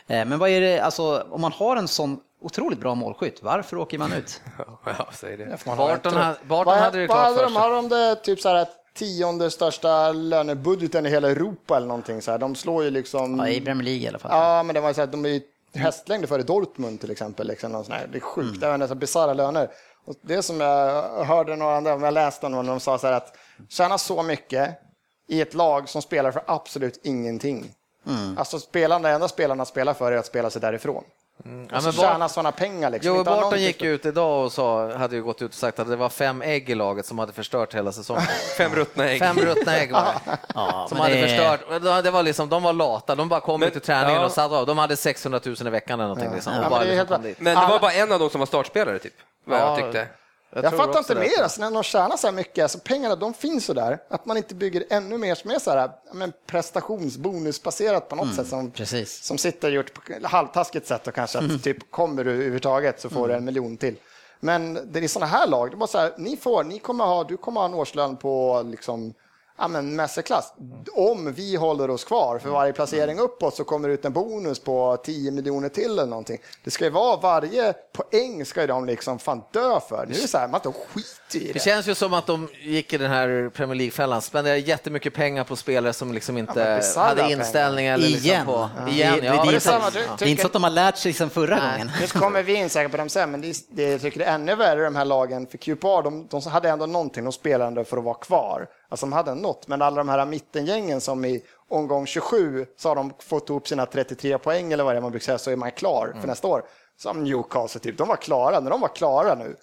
[0.08, 3.78] Eh, Men vad är det, alltså om man har en sån otroligt bra målskytt, varför
[3.78, 4.42] åker man ut?
[4.86, 5.58] Ja, säg det.
[5.66, 7.54] Barton, ha- Barton Vad, hade det vad klart hade för de?
[7.54, 7.62] sig.
[7.62, 12.32] Har de det typ så här tionde största lönebudgeten i hela Europa eller någonting så
[12.32, 12.38] här?
[12.38, 13.40] De slår ju liksom...
[13.40, 14.32] Ja, I Premier League i alla fall.
[14.34, 15.42] Ja, men det var så här, de är ju
[15.74, 17.48] hästlängder före Dortmund till exempel.
[17.48, 18.08] Liksom, någon sån här.
[18.12, 18.60] Det är sjukt, Mm.
[18.60, 19.70] det är nästan bisarra löner.
[20.06, 23.14] Och det som jag hörde några andra, om jag läste någon, de sa så här
[23.14, 23.38] att
[23.70, 24.80] tjäna så mycket
[25.28, 27.72] i ett lag som spelar för absolut ingenting.
[28.08, 28.38] Mm.
[28.38, 31.04] Alltså spelarna, det enda spelarna spelar för är att spela sig därifrån.
[31.46, 33.14] Ja, Alltså men Bar- tjäna sådana pengar liksom.
[33.14, 35.80] Jo, Inte ha Barton gick ut idag och sa, hade ju gått ut och sagt
[35.80, 38.24] att det var fem ägg i laget som hade förstört hela säsongen.
[38.58, 39.20] Fem ruttna ägg.
[39.20, 40.38] Fem ruttna ägg var det.
[40.56, 41.84] Ja, Som hade det- förstört.
[42.04, 44.26] Det var liksom, de var lata, de bara kom Men- ut till träningen ja.
[44.26, 44.66] och satt av.
[44.66, 46.34] De hade 600 000 i veckan eller någonting.
[46.34, 47.40] Liksom, Ja, och men bara det liksom helt.
[47.40, 49.14] Men det var bara en av dem som var startspelare, typ.
[49.46, 50.08] Vad Ja, jag tyckte.
[50.54, 53.34] Jag, tror fattar inte mer, alltså, när de tjänar så här mycket, alltså, pengarna de
[53.34, 58.10] finns så där, att man inte bygger ännu mer som är så här, men prestationsbonusbaserat
[58.10, 59.24] på något sätt som, Precis.
[59.24, 63.10] som sitter och gjort på halvtaskigt sätt och kanske att typ kommer du överhuvudtaget så
[63.10, 63.96] får du en miljon till.
[64.40, 67.06] Men det är sådana här lag, det är bara så här, ni får, ni kommer
[67.06, 69.14] ha, du kommer ha en årslön på liksom
[69.62, 70.54] Ja, men mästerklass.
[70.94, 74.60] Om vi håller oss kvar för varje placering uppåt så kommer det ut en bonus
[74.60, 76.38] på 10 miljoner till eller någonting.
[76.64, 80.06] Det ska ju vara varje poäng ska ju de liksom fan dö för.
[80.10, 81.60] Nu är det så här, man de skiter i Det det.
[81.60, 85.56] känns ju som att de gick i den här Premier League-fällan, spenderade jättemycket pengar på
[85.56, 87.98] spelare som liksom inte men bisarra hade inställningar.
[87.98, 88.46] Liksom Igen.
[88.46, 88.88] På, Ja.
[88.88, 90.64] igen Det- ja, det är inte- samma, du Det är inte tycker- så att de
[90.64, 91.92] har lärt sig sen förra gången.
[92.02, 94.36] Nu kommer vi in säkert på dem sen, men det, det, jag tycker det är
[94.36, 95.48] ännu värre de här lagen.
[95.48, 98.68] För QPR, de, de hade ändå någonting, de spelade för att vara kvar.
[98.92, 102.96] Alltså de hade något, men alla de här mittengängen som i omgång 27 så har
[102.96, 105.56] de fått ihop sina 33 poäng eller vad det är man brukar säga, så är
[105.56, 106.22] man klar Mm.
[106.22, 106.64] för nästa år.
[106.98, 109.56] Som Newcastle, typ, de var klara, när de var klara nu,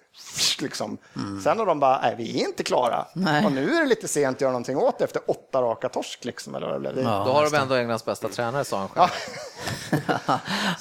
[0.61, 0.97] liksom.
[1.43, 3.05] Sen har de bara, nej vi är inte klara.
[3.15, 3.25] Mm.
[3.33, 3.45] Nej.
[3.45, 6.25] Och nu är det lite sent att göra någonting åt det efter åtta raka torsk
[6.25, 6.55] liksom.
[6.55, 6.95] Eller vad det blev.
[6.95, 7.23] Det- Ja.
[7.25, 9.09] Då har de ändå Englands bästa tränare, sa han själv.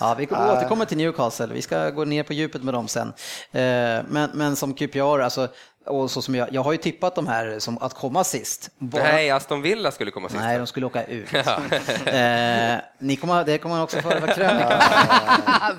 [0.01, 3.09] ja, vi återkommer till Newcastle, vi ska gå ner på djupet med dem sen.
[3.53, 3.63] Eh,
[4.09, 5.49] Men, men som QPR, alltså,
[5.89, 8.71] och så som jag, jag har ju tippat de här som att komma sist.
[8.79, 10.41] Bara- Nej, Aston Villa skulle komma sist.
[10.41, 11.35] Nej, de skulle åka ut.
[11.35, 14.73] eh, ni kommer, det kommer man också föra över krönikan.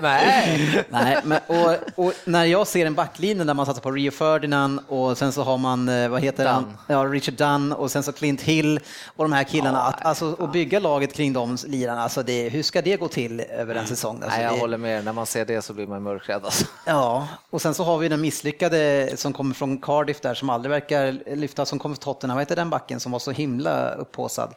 [0.02, 0.84] Nej.
[0.88, 4.80] Nej, men, och, och när jag ser en backlinje där man satsar på Rio Ferdinand
[4.88, 6.52] och sen så har man, eh, vad heter Dunn.
[6.54, 6.76] han?
[6.86, 8.80] Ja, Richard Dunn och sen så Clint Hill
[9.16, 9.80] och de här killarna.
[9.82, 13.40] att, alltså, och bygga laget kring de lirarna, alltså det, hur ska det gå till
[13.40, 14.16] över en säsong?
[14.22, 15.04] Alltså, Nej, jag det, håller med.
[15.04, 16.44] När man ser det så blir man mörkrädd.
[16.44, 16.64] Alltså.
[16.86, 20.70] Ja, och sen så har vi den misslyckade som kommer från Cardiff där som aldrig
[20.70, 22.36] verkar lyfta, som kommer från Tottenham.
[22.36, 24.54] Vad heter den backen som var så himla upphåsad?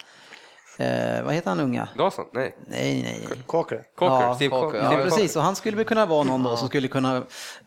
[0.78, 1.88] Eh, vad heter han unga?
[1.98, 2.26] Dawson?
[2.34, 2.56] Nej.
[2.68, 3.38] Nej, nej.
[3.46, 3.84] Cocker.
[3.96, 4.14] Cocker.
[4.14, 5.36] Ja, Steve Cocker, ja, precis.
[5.36, 7.18] Och han skulle väl kunna vara någon då som skulle kunna,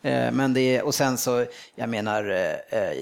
[0.01, 2.97] eh, men det, och sen så, jag menar, eh, eh,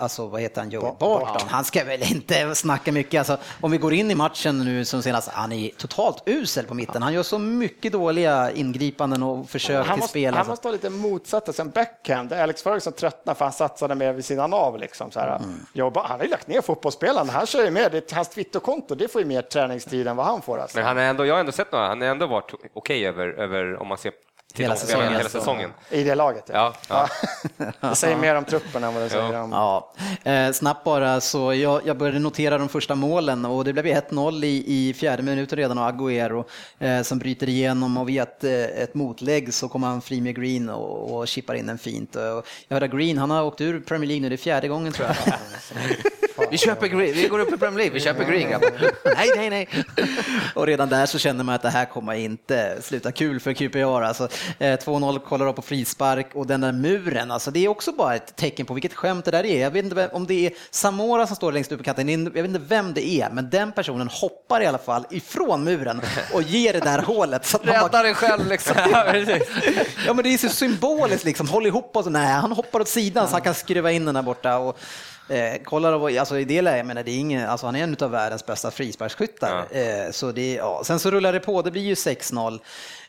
[0.00, 3.18] alltså vad heter han, Joey Barton, han ska väl inte snacka mycket.
[3.18, 6.74] Alltså, om vi går in i matchen nu som senast, han är totalt usel på
[6.74, 7.02] mitten.
[7.02, 10.34] Han gör så mycket dåliga ingripanden och försök han till måste, spel.
[10.34, 10.52] Han Alltså.
[10.52, 14.24] måste ha lite motsatta sen Beckham, där Alex Ferguson tröttnade för han satsade mer vid
[14.24, 14.78] sidan av.
[14.78, 15.36] Liksom, så här.
[15.36, 15.66] Mm.
[15.72, 17.92] Joe han har ju lagt ner fotbollsspelaren, han kör ju med.
[17.92, 20.60] Det, hans Twitterkonto det får ju mer träningstid än vad han får.
[20.60, 20.78] Alltså.
[20.78, 23.28] Men han är ändå, jag har ändå sett några, han har ändå varit okej över,
[23.28, 24.12] över om man ser
[24.54, 25.12] Hela säsongen.
[25.12, 25.70] hela säsongen.
[25.90, 26.50] I det laget.
[26.52, 27.08] Ja, ja.
[27.80, 29.52] Det säger mer om truppen än vad det säger om...
[29.52, 29.92] Ja,
[30.22, 33.94] eh, snabbt bara så jag, jag började notera de första målen och det blev ju
[33.94, 36.44] 1-0 i, i fjärde minuten redan av Agüero
[36.78, 40.36] eh, som bryter igenom och via ett, eh, ett motlägg så kommer han fri med
[40.36, 42.16] Green och, och chippar in den fint.
[42.16, 44.92] Och jag hörde Green, han har åkt ur Premier League nu, det är fjärde gången
[44.92, 45.16] tror jag.
[46.50, 48.70] Vi köper green, vi går upp i Premier League, vi köper green grabbar.
[49.16, 49.68] Nej, nej, nej.
[50.54, 54.02] Och redan där så kände man att det här kommer inte sluta kul för QPR.
[54.02, 54.28] Alltså,
[54.58, 58.14] eh, 2-0 kollar upp på frispark och den där muren, alltså, det är också bara
[58.14, 59.60] ett tecken på vilket skämt det där är.
[59.60, 62.44] Jag vet inte om det är Samora som står längst upp i kanten, jag vet
[62.44, 66.00] inte vem det är, men den personen hoppar i alla fall ifrån muren
[66.32, 67.46] och ger det där hålet.
[67.46, 68.74] Så att man bara- Rädda dig själv liksom.
[70.06, 72.10] Ja men det är så symboliskt liksom, håll ihop och så.
[72.10, 74.56] Nej, han hoppar åt sidan så han kan skruva in den där borta.
[74.58, 74.78] Och,
[75.30, 77.82] eh, kollar och, alltså i det läget, jag menar, det är ingen, alltså han är
[77.82, 79.66] en av världens bästa frisparksskyttar.
[79.70, 80.82] Eh, så det, ja.
[80.84, 82.60] Sen så rullar det på, det blir ju 6-0.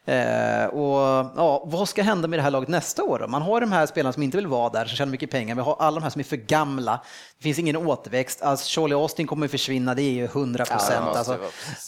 [0.05, 3.27] Eh, och ja, vad ska hända med det här laget nästa år då?
[3.27, 5.55] Man har de här spelarna som inte vill vara där, som tjänar mycket pengar.
[5.55, 7.01] Vi har alla de här som är för gamla.
[7.37, 8.41] Det finns ingen återväxt.
[8.41, 11.05] Alltså, Charlie Austin kommer att försvinna, det är ju 100 procent.
[11.13, 11.37] Ja, alltså,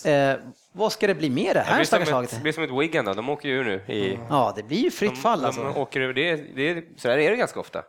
[0.03, 0.37] det eh,
[0.75, 2.31] vad ska det bli med det Det här blir som, stackars laget?
[2.31, 3.93] det blir som ett Wigan då, de åker ju ur nu.
[3.93, 5.63] I, Ja, det blir ju fritt fall de, alltså.
[5.63, 7.83] de åker ur, det, det, så här är det ganska ofta.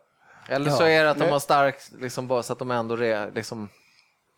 [0.49, 3.31] Eller så är det att de har starkt, liksom, bara så att de ändå re,
[3.35, 3.69] liksom,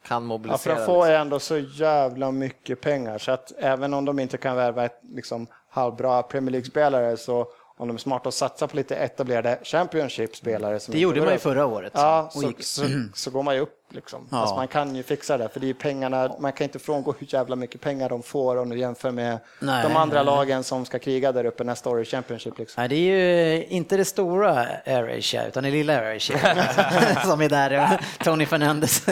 [0.07, 0.59] kan Ja, mobilisera.
[0.77, 4.37] för de får ju ändå så jävla mycket pengar så att även om de inte
[4.37, 7.47] kan värva ett liksom, halvbra Premier League-spelare så
[7.79, 10.79] om de är smarta och satsar på lite etablerade Championship-spelare.
[10.89, 11.93] Det gjorde man ju förra året.
[11.95, 12.83] Ja, Och så, gick- så,
[13.15, 14.29] så går man ju upp liksom.
[14.31, 14.37] Ja.
[14.39, 17.35] Alltså man kan ju fixa det, för det är pengarna, man kan inte frångå hur
[17.35, 20.85] jävla mycket pengar de får om du jämför med Nej, de andra nej, lagen som
[20.85, 22.59] ska kriga där uppe nästa år i Championship.
[22.59, 22.81] Liksom.
[22.81, 26.39] Nej, det är ju inte det stora Air Asia, utan det lilla Air Asia
[27.25, 28.01] som är där.
[28.25, 29.07] Tony Fernandes.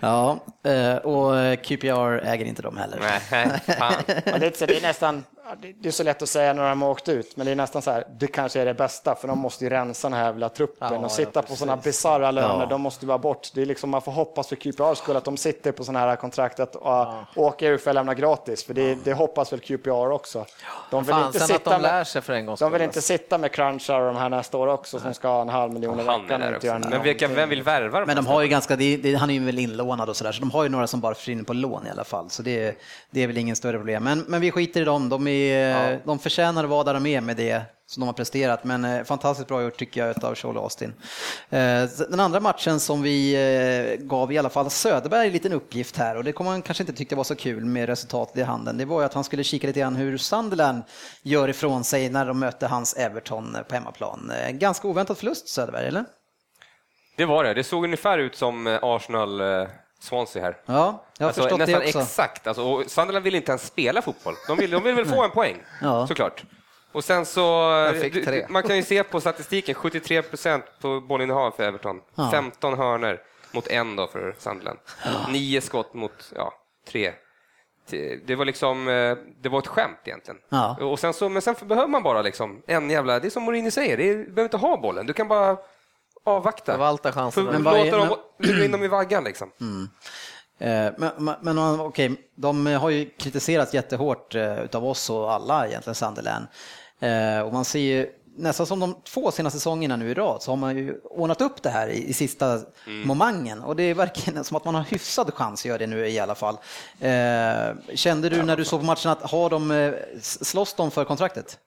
[0.00, 2.98] ja, eh, och QPR äger inte dem heller.
[3.00, 3.20] Nej,
[4.40, 5.24] det, är det är nästan,
[5.80, 7.82] det är så lätt att säga när de har åkt ut, men det är nästan
[7.82, 10.48] så här, det kanske är det bästa, för de måste ju rensa den här jävla
[10.48, 12.75] truppen Ja, och sitta ja, på sådana bisarra löner, Ja.
[12.76, 13.50] De måste vara bort.
[13.54, 16.16] Det är liksom, man får hoppas för QPR skull att de sitter på sådana här
[16.16, 17.26] kontrakt att ja.
[17.36, 20.44] åka ur för att lämna gratis, för det, det hoppas väl QPR också.
[20.90, 23.02] De vill Fan, inte sitta de lär med, sig för en gångs de vill inte
[23.02, 26.00] sitta med crunchar och de här nästa år också som ska ha en halv miljon
[26.00, 26.84] i veckan.
[26.90, 28.06] Men vilka, vem vill värva dem?
[28.06, 30.50] Men de har ju ganska, det, han är ju väl inlånad och sådär, så de
[30.50, 32.30] har ju några som bara försvinner på lån i alla fall.
[32.30, 32.78] Så det,
[33.10, 34.04] det är väl ingen större problem.
[34.04, 37.20] Men, men vi skiter i dem, de, är, de förtjänar att vara där de är
[37.20, 38.64] med det som de har presterat.
[38.64, 40.94] Men eh, fantastiskt bra gjort tycker jag av Charlie Austin.
[41.50, 43.34] Eh, den andra matchen som vi
[43.98, 46.82] eh, gav i alla fall Söderberg en liten uppgift här och det kommer man kanske
[46.82, 48.78] inte tycka var så kul med resultatet i handen.
[48.78, 50.82] Det var ju att han skulle kika lite grann hur Sunderland
[51.22, 54.30] gör ifrån sig när de mötte hans Everton på hemmaplan.
[54.30, 56.04] Eh, Ganska oväntat förlust Söderberg, eller?
[57.16, 57.54] Det var det.
[57.54, 59.68] Det såg ungefär ut som eh, Arsenal eh,
[60.00, 60.56] Swansea här.
[60.66, 61.98] Ja, jag har Alltså, förstått nästan det också.
[62.00, 62.46] exakt.
[62.46, 64.34] Alltså, Sunderland vill inte ens spela fotboll.
[64.48, 66.06] De vill, de vill väl få en poäng, Ja.
[66.06, 66.44] såklart.
[66.96, 67.70] Och sen så,
[68.12, 72.00] du- man kan ju se på statistiken, 73 procent på bollinnehav för Everton.
[72.14, 72.30] Ja.
[72.30, 73.20] 15 hörner
[73.52, 74.78] mot en då för Sunderland.
[75.28, 76.52] Nio skott mot ja,
[76.88, 77.12] tre.
[78.26, 80.40] Det var liksom, eh, det var ett skämt egentligen.
[80.48, 80.76] Ja.
[80.80, 83.70] Och sen så, men sen behöver man bara liksom en jävla, det är som Mourinho
[83.70, 85.56] säger, det är, du behöver inte ha bollen, du kan bara
[86.24, 86.72] avvakta.
[86.72, 87.46] Förvalta chansen.
[87.46, 89.50] För, låta dem, men- lura in dem i vaggan liksom.
[90.58, 95.66] Eh, Men, men, men okej, de har ju kritiserats jättehårt eh, utav oss och alla
[95.68, 96.46] egentligen, Sunderland.
[97.00, 98.06] Eh, Och man ser ju
[98.38, 101.62] nästan som de två senaste säsongerna nu i rad så har man ju ordnat upp
[101.62, 102.60] det här i, i sista
[103.04, 106.08] momangen och det är verkligen som att man har hyfsad chans att göra det nu
[106.08, 106.58] i alla fall.
[107.00, 111.04] Eh, Kände du när du såg på matchen att har de, eh, slåss de för
[111.04, 111.58] kontraktet?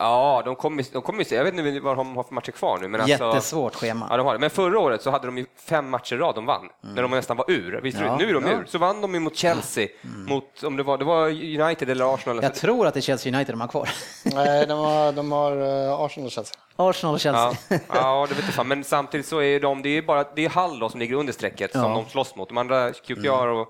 [0.00, 2.50] Ja, de kommer de kommer ju se, jag vet inte vad de har för matcher
[2.50, 2.88] kvar nu.
[2.88, 4.06] Men alltså, Jättesvårt schema.
[4.10, 4.38] Ja, de har det.
[4.38, 7.10] Men förra året så hade de ju fem matcher i rad de vann, när de
[7.10, 7.80] nästan var ur.
[7.82, 8.52] Visst, Ja, nu är de ja.
[8.52, 8.64] ur.
[8.66, 11.28] Så vann de ju mot Chelsea, mot, om det var, det var
[11.60, 12.42] United eller Arsenal.
[12.42, 13.88] Jag tror att det är Chelsea United de har kvar.
[14.24, 16.56] Nej, de har, de har uh, Arsenal och Chelsea.
[16.76, 17.52] Arsenal och Chelsea.
[17.68, 18.68] Ja, ja, det vet jag fan.
[18.68, 21.32] Men samtidigt så är de, det är bara, det är Hull då som ligger under
[21.32, 22.48] strecket som de slåss mot.
[22.48, 23.68] De andra, QPR och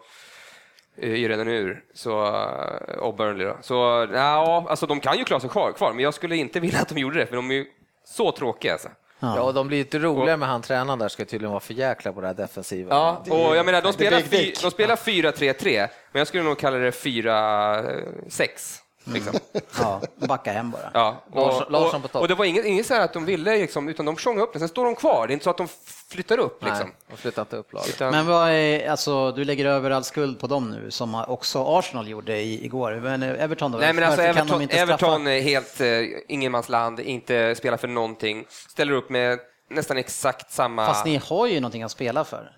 [0.97, 3.57] ju redan ur, så, eh, och Burnley då.
[3.63, 6.79] Så ja, alltså de kan ju klara sig kvar, kvar, men jag skulle inte vilja
[6.81, 7.67] att de gjorde det, för de är ju
[8.05, 8.73] så tråkiga.
[8.73, 8.89] Alltså.
[9.23, 12.13] Ja, och de blir lite roligare med han tränaren där, ska tydligen vara för jäkla
[12.13, 12.95] på det här defensiva.
[12.95, 14.23] Ja, och jag menar, de spelar,
[14.63, 18.81] de spelar 4-3-3, men jag skulle nog kalla det 4-6.
[19.13, 19.35] Liksom.
[19.79, 20.91] Ja, backa hem bara.
[20.95, 22.23] Ja, Larsson- och, Larsson på och, topp.
[22.23, 24.53] och det var inget, inget så här att de ville, liksom, utan de sjöng upp
[24.53, 25.27] den, sen står de kvar.
[25.27, 25.69] Det är inte så att de
[26.09, 26.65] flyttar upp.
[26.65, 26.87] Liksom.
[26.87, 27.89] Nej, de flyttar inte upp laget.
[27.89, 31.65] Utan, Men vad är, alltså, du lägger över all skuld på dem nu, som också
[31.79, 33.01] Arsenal gjorde i, igår.
[33.03, 33.79] Men Everton då?
[33.79, 34.77] Nej, men alltså Varför kan de Everton, inte?
[34.77, 35.89] Everton är helt eh,
[36.29, 39.39] ingenmansland, inte spelar för någonting, ställer upp med
[39.71, 40.87] nästan exakt samma...
[40.87, 42.53] Fast ni har ju någonting att spela för.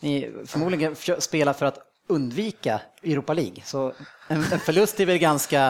[0.00, 1.78] Ni förmodligen spelar för att
[2.08, 3.62] undvika Europa League.
[3.64, 3.92] Så
[4.28, 5.66] en, en förlust är väl ganska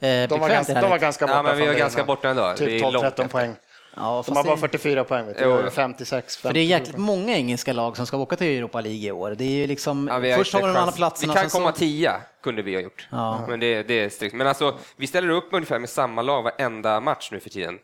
[0.00, 2.28] eh, De var ganska, de var ganska borta Ja, men vi från var ganska borta
[2.28, 2.54] ändå.
[2.56, 3.28] Typ är långt 12-13 efter.
[3.28, 3.54] poäng.
[3.96, 5.26] Ja, De har bara det- 44 poäng.
[5.26, 5.44] Vet du.
[5.44, 5.70] Jo.
[5.72, 6.36] 56.
[6.36, 9.12] För det är 57 jäkligt många engelska lag som ska åka till Europa League i
[9.12, 9.30] år.
[9.38, 11.32] Det är ju liksom, Ja, först har vi de andra platserna.
[11.32, 13.08] Vi kan sen så- komma tia, kunde vi ha gjort.
[13.10, 13.44] Ja.
[13.48, 14.34] Men det, det är strikt.
[14.34, 17.78] Men alltså, vi ställer upp ungefär med samma lag varenda match nu för tiden.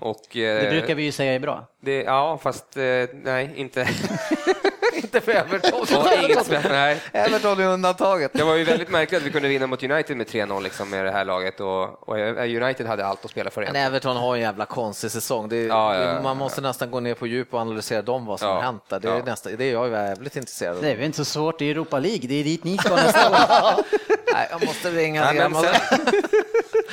[0.00, 0.64] Och, eh, Mm.
[0.64, 1.66] Det brukar vi ju säga är bra.
[1.82, 2.82] det, ja, fast eh,
[3.12, 3.88] nej, inte.
[5.02, 5.80] Inte för Everton.
[5.80, 7.00] Och inget spel, nej.
[7.12, 8.30] Everton är undantaget.
[8.34, 11.04] Det var ju väldigt märkligt att vi kunde vinna mot United med 3-0 liksom, med
[11.04, 13.86] det här laget och, och United hade allt att spela för Men igen.
[13.86, 15.48] Everton har en jävla konstig säsong.
[15.48, 18.38] Det Ja, ja, ja, man måste nästan gå ner på djup och analysera dem vad
[18.40, 19.00] som Ja, har hänt där.
[19.00, 19.22] Det är, ja.
[19.24, 20.82] nästa, det är jag jävligt intresserad av.
[20.82, 22.28] Det är väl inte så svårt, det är Europa League.
[22.28, 23.36] Det är dit ni ska nästa år.
[24.34, 25.64] Nej, jag måste ringa Nej, men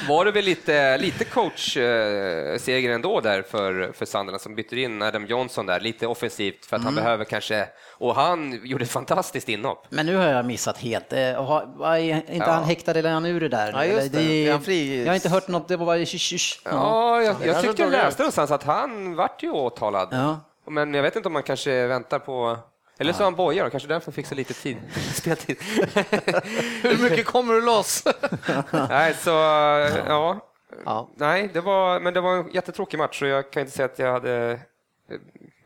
[0.08, 5.26] var det väl lite, lite coach-seger ändå där för, för Sunderland som byter in Adam
[5.26, 7.68] Johnson där, lite offensivt för att han behöver kanske,
[7.98, 9.86] och han gjorde ett fantastiskt inhopp.
[9.90, 11.14] Men nu har jag missat helt.
[11.14, 12.46] Eh, har- inte Ja.
[12.52, 13.72] han häktad eller är han ur det där?
[13.72, 14.22] Ja, just det.
[14.48, 15.00] Är han fri?
[15.04, 16.62] Jag har inte hört något, det var bara shysch.
[16.66, 20.08] Ja, jag, jag tyckte jag drog läste någonstans att han vart ju åtalad.
[20.12, 20.40] Ja.
[20.70, 22.58] Men jag vet inte om man kanske väntar på
[23.00, 24.78] eller så har han bojar och kanske därför så lite tid.
[25.14, 25.58] Speltid.
[26.82, 28.04] Hur mycket kommer du loss?
[28.90, 30.40] Nej, så ja.
[30.86, 31.10] Ja.
[31.16, 34.00] Nej, det var, men det var en jättetråkig match och jag kan inte säga att
[34.00, 34.60] jag hade...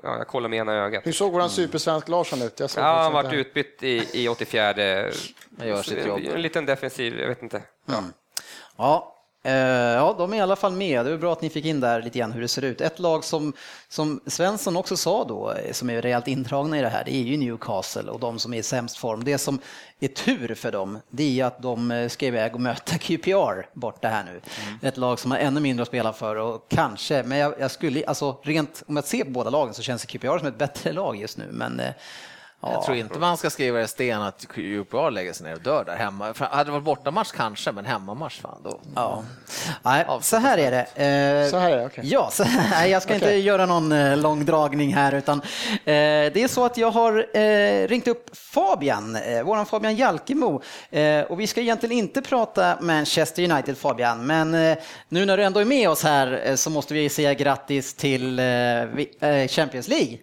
[0.04, 1.08] Ja, jag kollade med ena ögat.
[1.08, 2.60] Hur såg våran supersvensk Larsson ut?
[2.60, 4.66] Jag såg Ja, han vart utbytt i, i 84.
[5.58, 6.22] Han gör sitt jobb.
[6.34, 7.62] En liten defensiv, jag vet inte.
[7.86, 8.04] Ja.
[8.78, 11.06] Ja, ja, de är i alla fall med.
[11.06, 12.82] Det är bra att ni fick in där lite grann hur det ser ut.
[12.82, 13.54] Ett lag som,
[13.90, 17.22] som Svensson också sa då, eh, som är rejält indragna i det här, det är
[17.22, 19.24] ju Newcastle och de som är i sämst form.
[19.24, 19.60] Det som
[20.00, 24.08] är tur för dem, det är att de eh, ska iväg och möta QPR borta
[24.08, 24.42] här nu.
[24.88, 28.06] Ett lag som har ännu mindre att spela för och kanske, men jag, jag skulle,
[28.06, 31.16] alltså rent, om jag ser på båda lagen så känns QPR som ett bättre lag
[31.16, 31.82] just nu, men
[32.64, 32.84] eh, Jag ja.
[32.86, 35.96] tror inte man ska skriva i sten att UPA lägger sig ner och dör där
[35.96, 36.34] hemma.
[36.34, 38.80] För hade det varit bortamatch kanske, men hemmamatch fan då.
[38.96, 39.24] Ja.
[39.84, 40.82] Nej, så här är det.
[40.82, 42.04] Eh, Så här är det, okej.
[42.08, 43.40] Ja, så, nej, jag ska inte Okej.
[43.42, 45.44] göra någon eh, lång dragning här, utan eh,
[45.86, 50.62] det är så att jag har eh, ringt upp Fabian, eh, våran Fabian Jalkemo,
[51.30, 54.52] och vi ska egentligen inte prata Manchester United, Fabian, men
[55.10, 58.42] nu när du ändå är med oss här så måste vi säga grattis till
[59.50, 60.18] Champions League.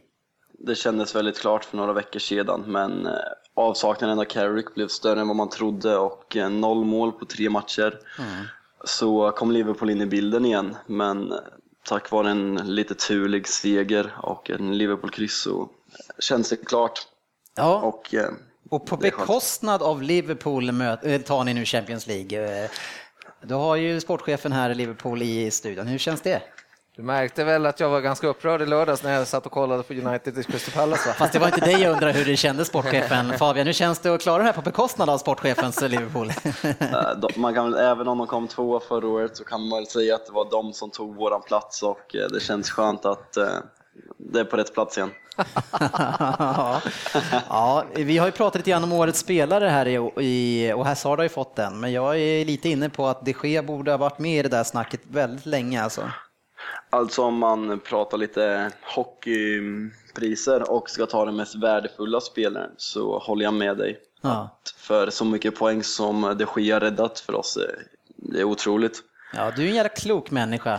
[0.61, 3.13] Det kändes väldigt klart för några veckor sedan, men eh,
[3.55, 7.51] avsaknaden av Carrick blev större än vad man trodde och eh, noll mål på tre
[7.51, 7.99] matcher.
[8.85, 11.39] Så kom Liverpool in i bilden igen, men eh,
[11.89, 15.69] tack vare en lite turlig seger och en Liverpool-kryss så
[16.19, 17.07] känns det klart.
[17.57, 18.31] Ja, Och, eh,
[18.71, 20.67] och på bekostnad av Liverpool
[21.25, 22.69] tar ni nu Champions League.
[23.43, 26.43] Du har ju sportchefen här i Liverpool i studion, hur känns det?
[26.99, 29.82] Du märkte väl att jag var ganska upprörd i lördags när jag satt och kollade
[29.82, 31.14] på United i Crystal Palace va?
[31.14, 33.38] Fast det var inte dig jag undrar hur det kändes, sportchefen.
[33.38, 36.32] Fabian, hur känns det att klara det här på bekostnad av sportchefens Liverpool?
[36.78, 40.14] eh, man kan, även om de kom tvåa förra året så kan man väl säga
[40.14, 43.49] att det var de som tog våran plats och eh, det känns skönt att eh,
[44.16, 45.11] det är på rätt plats igen.
[46.38, 46.80] ja.
[47.49, 51.18] ja, vi har ju pratat lite grann om årets spelare här i, i, och Hazard
[51.18, 53.99] har ju fått den, men jag är lite inne på att de Gea borde ha
[53.99, 56.03] varit med i det där snacket väldigt länge alltså.
[56.91, 63.45] Alltså om man pratar lite hockeypriser och ska ta den mest värdefulla spelaren så håller
[63.45, 63.99] jag med dig.
[64.21, 64.59] Ja.
[64.77, 67.75] För så mycket poäng som de Gea räddat för oss, eh,
[68.16, 69.03] det är otroligt.
[69.35, 70.79] Ja, du är en jävla klok människa.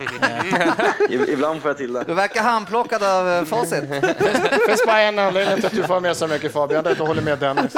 [1.10, 2.04] I- Ibland får jag till det.
[2.08, 3.90] Du verkar handplockad av eh, facit.
[3.90, 6.92] Det finns bara en anledning till att du får med så mycket Fabian, det är
[6.92, 7.74] att du håller med Dennis.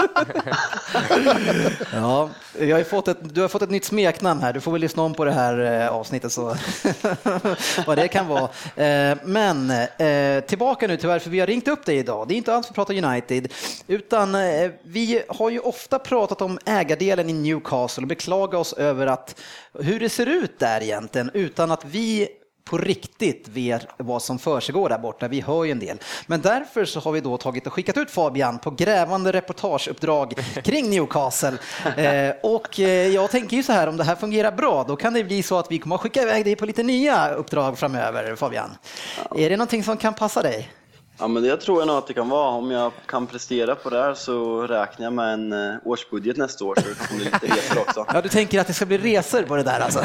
[1.93, 4.81] Ja, jag har fått ett, du har fått ett nytt smeknamn här, du får väl
[4.81, 6.43] lyssna om på det här eh, avsnittet så
[7.87, 8.49] vad det kan vara.
[8.85, 9.73] Eh, Men
[10.47, 12.27] tillbaka nu till varför vi har ringt upp dig idag.
[12.27, 13.53] Det är inte alls för att prata United,
[13.87, 14.37] utan
[14.83, 19.35] vi har ju ofta pratat om ägardelen i Newcastle och beklagat oss över att
[19.79, 22.27] hur det ser ut där egentligen utan att vi
[22.63, 25.27] på riktigt vet vad som försiggår där borta.
[25.27, 25.97] Vi hör ju en del.
[26.27, 30.33] Men därför så har vi då tagit och skickat ut Fabian på grävande reportageuppdrag
[30.63, 31.57] kring Newcastle.
[31.97, 35.13] Eh, och eh, jag tänker ju så här, om det här fungerar bra, då kan
[35.13, 38.35] det bli så att vi kommer att skicka iväg dig på lite nya uppdrag framöver,
[38.35, 38.77] Fabian.
[39.35, 40.71] Är det någonting som kan passa dig?
[41.21, 42.49] Ja, men det tror jag nog att det kan vara.
[42.49, 46.65] Om jag kan prestera på det här så räknar jag med en eh, årsbudget nästa
[46.65, 48.05] år så det kommer bli lite resor också.
[48.13, 50.03] Ja, du tänker att det ska bli resor på det där alltså?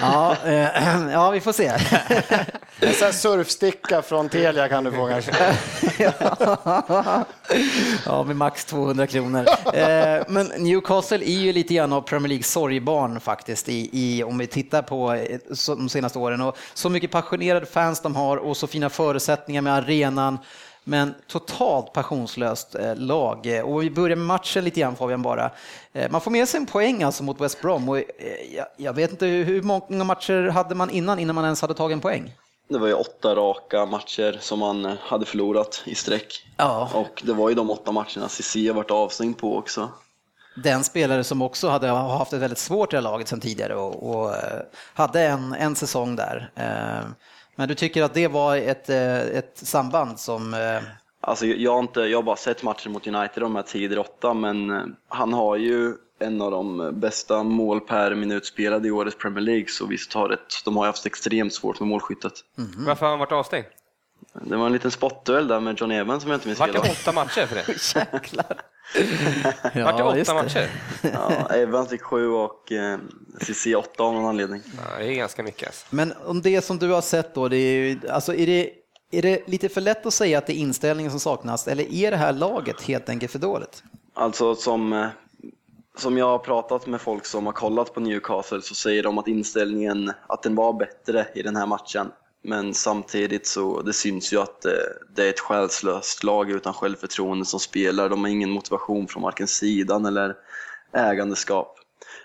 [0.00, 1.72] Ja, eh, ja vi får se.
[2.80, 5.32] En sån surfsticka från Telia kan du få kanske.
[8.06, 9.46] Ja, med max 200 kronor.
[9.74, 14.38] Eh, Men Newcastle är ju lite grann av Premier Leagues sorgebarn faktiskt, i, i, om
[14.38, 16.40] vi tittar på eh, de senaste åren.
[16.40, 19.74] Och så mycket passionerade fans de har och så fina förutsättningar med
[20.24, 20.38] arenan.
[20.86, 23.46] Men totalt passionslöst eh, lag.
[23.46, 25.50] Eh, Och vi börjar med matchen lite grann Fabian bara.
[25.92, 27.88] Eh, Man får med sig en poäng alltså mot West Brom.
[27.88, 27.98] Och
[28.76, 32.00] jag, vet inte hur många matcher hade man innan, innan man ens hade tagit en
[32.00, 32.32] poäng?
[32.68, 36.46] Det var ju åtta raka matcher som man hade förlorat i sträck.
[36.56, 36.90] Ja.
[36.94, 39.88] Och det var ju de åtta matcherna Cissi har varit avstängd på också.
[40.56, 43.74] den spelare som också hade haft ett väldigt svårt i det här laget sedan tidigare
[43.74, 44.34] och, och
[44.94, 46.50] hade en, en säsong där.
[46.56, 47.04] Eh,
[47.56, 50.54] Men du tycker att det var ett, eh, ett samband som...
[50.54, 50.82] eh,
[51.20, 54.34] Alltså, jag, har inte, jag har bara sett matchen mot United de här tidigare åtta,
[54.34, 59.16] men eh, han har ju en av de bästa mål per minut spelade i årets
[59.18, 62.32] Premier League, så visst har det, de har haft extremt svårt med målskyttet.
[62.86, 63.64] Varför har han varit avstängd?
[64.32, 66.80] Det var en liten spottduell där med John Evans som jag inte minns Vart det
[66.80, 66.90] fel.
[66.90, 67.94] åtta matcher för det?
[68.12, 68.60] Jäklar!
[69.74, 70.70] Vart det åtta matcher?
[71.12, 72.98] Ja, Evans fick sju och eh,
[73.40, 74.62] Cissi åtta av någon anledning.
[74.76, 75.68] Ja, det är ganska mycket.
[75.68, 75.86] Alltså.
[75.90, 78.70] Men om det som du har sett då, det är, ju, alltså är, det,
[79.10, 82.10] är det lite för lätt att säga att det är inställningen som saknas eller är
[82.10, 83.82] det här laget helt enkelt för dåligt?
[84.14, 85.06] Alltså som, eh,
[85.98, 89.28] som jag har pratat med folk som har kollat på Newcastle så säger de att
[89.28, 92.10] inställningen, att den var bättre i den här matchen.
[92.44, 94.72] Men samtidigt så det syns ju att eh,
[95.16, 98.08] det är ett själslöst lag utan självförtroende som spelar.
[98.08, 100.36] De har ingen motivation från varken sidan eller
[100.92, 101.78] ägandeskap.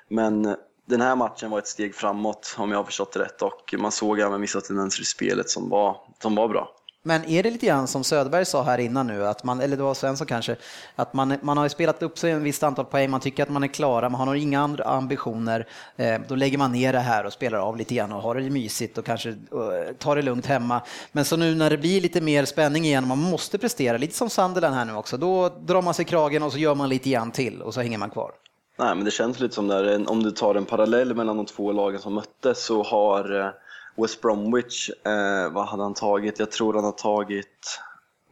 [0.07, 0.55] Men eh,
[0.86, 3.91] den här matchen var ett steg framåt om jag har förstått det rätt och man
[3.91, 6.76] såg även vissa tendenser i spelet som var, som var bra.
[7.04, 9.84] Men är det lite grann som Söderberg sa här innan nu, att man, eller det
[9.84, 10.56] var Svensson kanske,
[10.95, 13.50] att man, man har ju spelat upp sig en visst antal poäng, man tycker att
[13.50, 17.26] man är klara, man har inga andra ambitioner, eh, då lägger man ner det här
[17.26, 20.45] och spelar av lite grann och har det mysigt och kanske eh, tar det lugnt
[20.45, 20.82] hemma.
[21.12, 24.30] Men så nu när det blir lite mer spänning igen, man måste prestera, lite som
[24.30, 27.32] Sunderland här nu också, då drar man sig kragen och så gör man lite grann
[27.32, 28.32] till och så hänger man kvar.
[28.80, 31.72] Nej, men det känns lite som där, om du tar en parallell mellan de två
[31.72, 33.50] lagen som möttes så har eh,
[33.96, 36.40] West Bromwich, eh, vad hade han tagit?
[36.40, 37.80] Jag tror han har tagit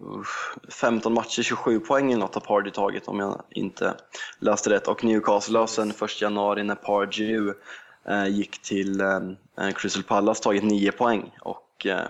[0.01, 0.23] uh,
[0.69, 3.95] 15 matcher, 27 poäng eller något har Pardew tagit om jag inte
[4.39, 4.87] läste rätt.
[4.87, 7.53] Och Newcastle har sen 1 januari när Pardew
[8.07, 9.19] eh, gick till eh,
[9.59, 11.31] eh Crystal Palace tagit 9 poäng.
[11.41, 12.07] Och, eh,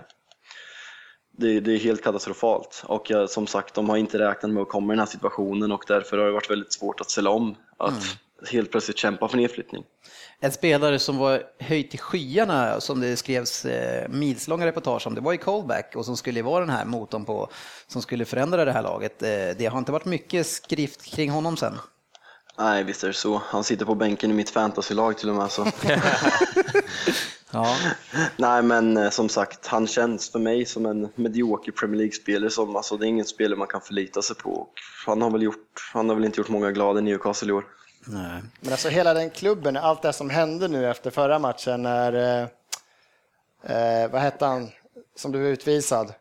[1.38, 4.68] det, det är helt katastrofalt och jag, som sagt de har inte räknat med att
[4.68, 7.56] komma i den här situationen och därför har det varit väldigt svårt att ställa om
[7.76, 8.02] att mm
[8.50, 9.84] helt plötsligt kämpa för nedflyttning.
[10.40, 15.20] En spelare som var höjt till skyarna, som det skrevs eh, milslånga reportage om, det
[15.20, 17.50] var ju Colback och som skulle vara den här motorn på,
[17.86, 19.22] som skulle förändra det här laget.
[19.22, 19.28] Eh,
[19.58, 21.74] det har inte varit mycket skrift kring honom sen.
[22.58, 23.42] Nej, visst är det så.
[23.44, 25.50] Han sitter på bänken i mitt fantasylag till och med.
[25.50, 25.66] Så.
[27.50, 27.76] Ja.
[28.36, 32.50] Nej, men eh, som sagt, han känns för mig som en medioker Premier League-spelare.
[32.50, 34.68] Som, alltså, det är ingen spelare man kan förlita sig på.
[35.06, 37.64] Han har, väl gjort, han har väl inte gjort många glada i Newcastle i år.
[38.06, 38.42] Nej.
[38.60, 42.48] Men alltså hela den klubben, allt det som hände nu efter förra matchen när, eh,
[43.76, 44.70] eh, vad hette han
[45.16, 46.14] som blev utvisad?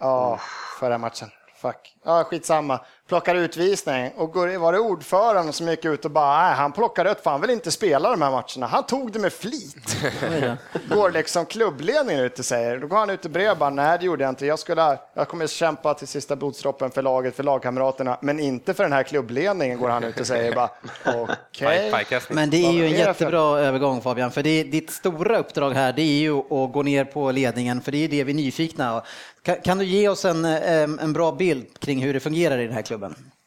[0.00, 0.40] Ja,
[0.80, 1.30] förra matchen.
[1.56, 1.96] Fuck.
[2.04, 2.80] Ja, skitsamma.
[3.12, 7.04] Plockar utvisning och går, var det ordföranden som gick ut och bara, nej, han plockar
[7.04, 8.66] rött för han vill inte spela de här matcherna.
[8.66, 9.96] Han tog det med flit.
[10.88, 13.98] går liksom klubbledningen ut och säger, då går han ut och bredvid och bara, nej
[13.98, 14.46] det gjorde jag inte.
[14.46, 18.82] Jag, skulle, jag kommer kämpa till sista blodsdroppen för laget, för lagkamraterna, men inte för
[18.82, 20.70] den här klubbledningen, går han ut och säger bara,
[21.04, 21.90] okej.
[21.90, 22.36] Pajkastning.
[22.36, 26.02] Men det är ju en jättebra övergång Fabian, för det ditt stora uppdrag här det
[26.02, 29.02] är ju att gå ner på ledningen, för det är det vi är nyfikna.
[29.42, 32.64] Kan, kan du ge oss en, eh, en bra bild kring hur det fungerar i
[32.64, 33.01] den här klubben?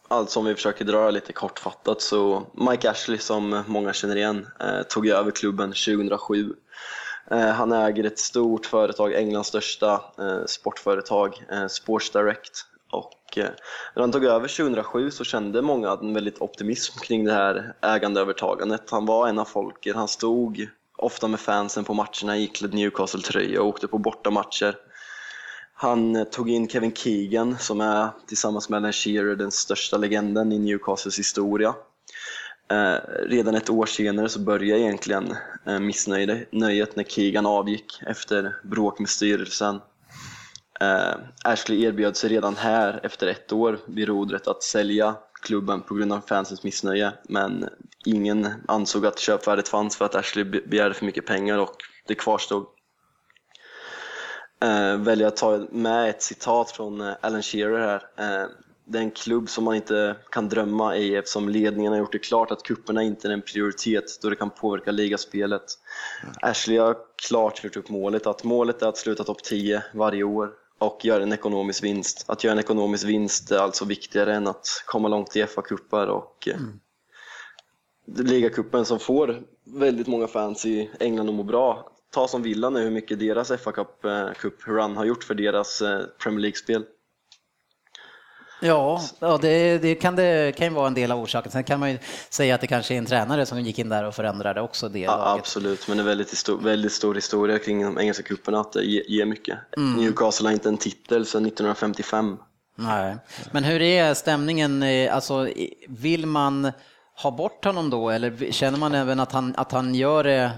[0.07, 4.81] Alltså om vi försöker dra lite kortfattat så Mike Ashley som många känner igen eh,
[4.81, 6.53] tog över klubben 2007.
[7.31, 12.65] Eh, han äger ett stort företag, Englands största eh, sportföretag, Sports Direct.
[12.91, 13.37] Och
[13.95, 18.89] när han tog över 2007 så kände många en väldigt optimism kring det här ägandeövertagandet.
[18.89, 23.67] Han var en av folket, han stod ofta med fansen på matcherna iklädd Newcastle-tröja och
[23.67, 24.75] åkte på bortamatcher.
[25.77, 30.51] Han eh, tog in Kevin Keegan som är tillsammans med Alan Shearer den största legenden
[30.51, 31.75] i Newcastles historia.
[32.71, 32.97] Eh,
[33.27, 39.09] redan ett år senare så började egentligen eh, missnöjet när Keegan avgick efter bråk med
[39.09, 39.81] styrelsen.
[40.79, 45.95] Eh, Ashley erbjöd sig redan här efter ett år vid rodret att sälja klubben på
[45.95, 47.69] grund av fansens missnöje men
[48.05, 51.75] ingen ansåg att köpvärdet fanns för att Ashley begärde för mycket pengar och
[52.07, 52.65] det kvarstod
[54.65, 58.03] eh, välja att ta med ett citat från eh, Alan Shearer här.
[58.17, 58.49] Eh,
[58.87, 62.19] det är en klubb som man inte kan drömma i eftersom ledningen har gjort det
[62.19, 65.63] klart att kupperna inte är en prioritet då det kan påverka ligaspelet.
[66.23, 66.35] Mm.
[66.41, 66.97] Ashley har
[67.27, 71.23] klart gjort upp målet, att målet är att sluta topp 10 varje år och göra
[71.23, 72.25] en ekonomisk vinst.
[72.27, 76.47] Att göra en ekonomisk vinst är alltså viktigare än att komma långt i FA-cuper och
[76.47, 76.79] eh, mm.
[78.05, 81.91] ligacupen som får väldigt många fans i England att må bra.
[82.15, 86.39] Ta som Villa nu hur mycket deras FA-cup-run eh, har gjort för deras eh, Premier
[86.41, 86.83] League-spel.
[88.61, 91.51] Ja, ja det, det, kan det kan ju vara en del av orsaken.
[91.51, 91.97] Sen kan man ju
[92.29, 94.99] säga att det kanske är en tränare som gick in där och förändrade också det.
[94.99, 98.73] Ja, absolut, men det är väldigt, histor väldigt stor historia kring de engelska cuperna att
[98.73, 99.59] det ger mycket.
[99.77, 99.93] Mm.
[99.93, 102.37] Newcastle har inte en titel sedan 1955.
[102.75, 103.17] Nej,
[103.51, 104.83] men hur är stämningen?
[105.11, 105.49] Alltså,
[105.87, 106.71] vill man
[107.23, 110.51] ha bort honom då eller känner man även att han, att han gör, det,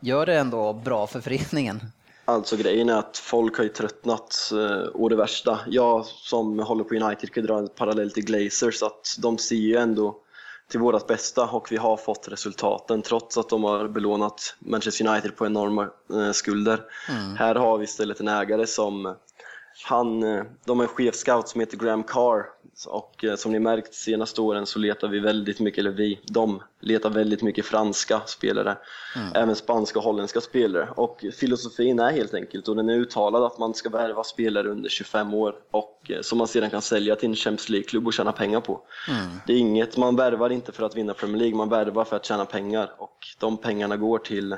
[0.00, 1.80] gör det ändå bra för föreningen?
[2.24, 5.60] Alltså grejen är att folk har ju tröttnat eh, och det värsta.
[5.66, 9.76] Jag som håller på United kan dra en parallell till Glazers att de ser ju
[9.76, 10.16] ändå
[10.70, 15.36] till vårat bästa och vi har fått resultaten trots att de har belånat Manchester United
[15.36, 16.80] på enorma eh, skulder.
[17.08, 17.36] Mm.
[17.36, 19.16] Här har vi istället en ägare som
[19.84, 22.44] han, eh, de har en chefscout som heter Graham Carr
[22.86, 26.62] och eh, som ni märkt senaste åren så letar vi väldigt mycket, eller vi, de
[26.80, 28.76] letar väldigt mycket franska spelare,
[29.16, 29.32] mm.
[29.34, 30.88] även spanska och holländska spelare.
[30.96, 34.88] Och filosofin är helt enkelt, och den är uttalad, att man ska värva spelare under
[34.88, 38.32] 25 år och eh, som man sedan kan sälja till en Champions League-klubb och tjäna
[38.32, 38.80] pengar på.
[39.08, 39.26] Mm.
[39.46, 42.24] Det är inget, man värvar inte för att vinna Premier League, man värvar för att
[42.24, 44.56] tjäna pengar och de pengarna går till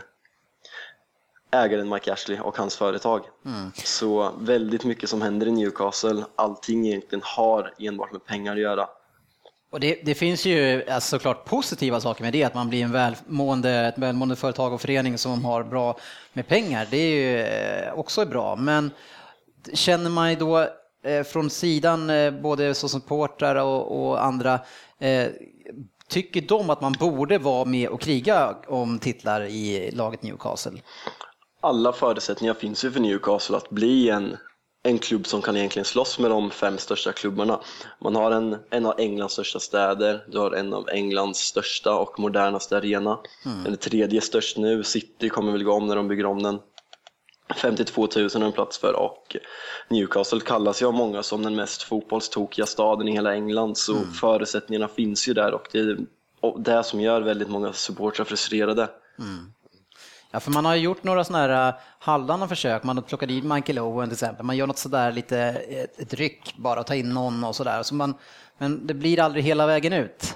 [1.55, 3.20] ägaren Mike Ashley och hans företag.
[3.46, 3.72] Mm.
[3.74, 8.88] Så väldigt mycket som händer i Newcastle, allting egentligen har enbart med pengar att göra.
[9.70, 12.92] Och det, det finns ju alltså, såklart positiva saker med det, att man blir en
[12.92, 15.98] välmående, ett välmående företag och förening som har bra
[16.32, 16.86] med pengar.
[16.90, 18.90] Det är ju eh, också bra, men
[19.72, 20.68] känner man då
[21.05, 24.61] eh, från sidan, eh, både som supportrar och, och andra,
[26.09, 30.80] Tycker de att man borde vara med och kriga om titlar i laget Newcastle?
[31.65, 34.37] Alla förutsättningar finns ju för Newcastle att bli en,
[34.83, 37.61] en klubb som kan egentligen slåss med de fem största klubbarna.
[38.01, 42.19] Man har en, en av Englands största städer, du har en av Englands största och
[42.19, 43.19] modernaste arena.
[43.45, 43.65] Mm.
[43.65, 46.59] Den tredje störst nu, City kommer väl gå om när de bygger om den.
[47.57, 49.37] 52 000 är en plats för och
[49.89, 54.12] Newcastle kallas ju av många som den mest fotbollstokiga staden i hela England så mm.
[54.12, 55.99] förutsättningarna finns ju där och det är
[56.59, 58.89] det som gör väldigt många supportrar frustrerade.
[59.19, 59.53] Mm.
[60.35, 62.82] Ja, för man har gjort några sådana här äh, halvdana försök.
[62.82, 64.47] Man har plockat in Michael Owen till exempel.
[64.47, 65.39] Man gör något sådär lite,
[65.99, 67.82] ett, ryck bara, ta in någon och sådär.
[67.82, 68.14] Så man,
[68.59, 70.35] men det blir aldrig hela vägen ut.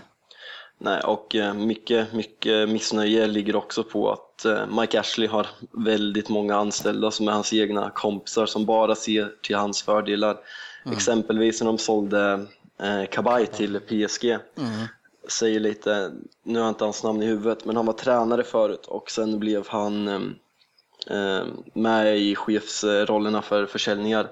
[0.78, 6.28] Nej, och äh, mycket, mycket missnöje ligger också på att äh, Mike Ashley har väldigt
[6.28, 10.36] många anställda som är hans egna kompisar som bara ser till hans fördelar.
[10.84, 10.96] Mm.
[10.96, 12.46] Exempelvis när de sålde
[13.10, 14.24] Kabay till PSG.
[14.24, 14.86] Mm
[15.28, 16.12] säger lite,
[16.42, 19.38] nu har jag inte hans namn i huvudet, men han var tränare förut och sen
[19.38, 20.08] blev han
[21.06, 21.42] eh,
[21.74, 24.30] med i chefsrollerna för försäljningar.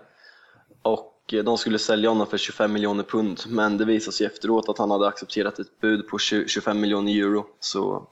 [0.82, 1.12] Och
[1.44, 4.90] de skulle sälja honom för 25 miljoner pund, men det visade sig efteråt att han
[4.90, 7.46] hade accepterat ett bud på 25 miljoner euro.
[7.60, 8.08] Så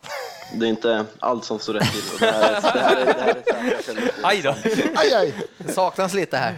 [0.55, 2.19] det är inte allt som står rätt till.
[2.21, 4.55] det här, det här, det här, det här Aj då!
[4.95, 5.35] Aj, aj.
[5.59, 6.55] Det saknas lite här.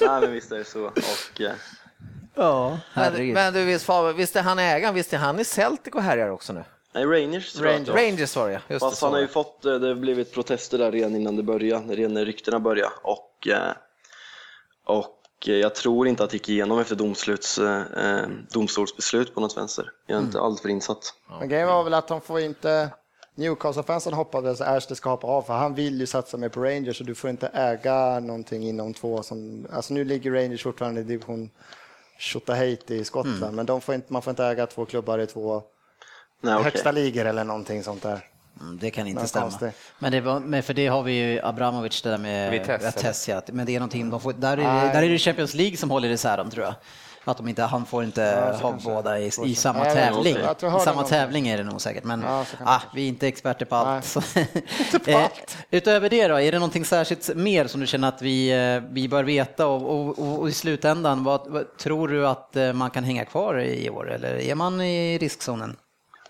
[0.00, 0.84] Nej, men visst är det så.
[0.84, 1.52] Och, eh,
[2.34, 6.02] Ja, men, men du, visst, visst är han ägaren, visst är han i Celtic och
[6.02, 6.64] härjar också nu?
[6.94, 7.88] Nej, Rangers tror Rangers.
[7.88, 7.96] jag.
[7.96, 10.78] Rangers var det, just Fast det, han har ju fått, eh, det har blivit protester
[10.78, 12.92] där redan innan det började, redan när ryktena började.
[13.02, 13.72] Och, eh,
[14.86, 18.22] och jag tror inte att det gick igenom efter domsluts, eh,
[18.52, 19.90] domstolsbeslut på något vänster.
[20.06, 20.26] Jag är mm.
[20.26, 21.14] inte alltför insatt.
[21.38, 22.90] Men grejen var väl att de får inte
[23.34, 27.00] Newcastle-fansen hoppades att Ashley ska hoppa av för han vill ju satsa mer på Rangers
[27.00, 31.04] och du får inte äga någonting inom två som, alltså nu ligger Rangers fortfarande i
[31.04, 31.50] division
[32.22, 33.54] Tjotahejti i Skottland, mm.
[33.54, 35.62] men de får inte, man får inte äga två klubbar i två
[36.40, 36.64] Nej, okay.
[36.64, 38.28] högsta ligor eller någonting sånt där.
[38.60, 39.72] Mm, det kan inte stämma.
[39.98, 43.66] Men, det var, men för det har vi ju Abramovic det där med Vitesse, men
[43.66, 46.36] det är någonting de får, där är, där är det Champions League som håller isär
[46.36, 46.74] dem tror jag.
[47.24, 50.36] Att de inte, han får inte ja, ha båda i, i samma Nej, tävling.
[50.36, 53.76] I samma tävling är det nog säkert, men ja, ah, vi är inte experter på
[53.76, 54.16] allt.
[55.06, 55.26] eh,
[55.70, 59.08] utöver det då, är det någonting särskilt mer som du känner att vi, eh, vi
[59.08, 59.66] bör veta?
[59.66, 63.24] Och, och, och, och i slutändan, vad, vad, tror du att eh, man kan hänga
[63.24, 64.12] kvar i år?
[64.12, 65.76] Eller är man i riskzonen?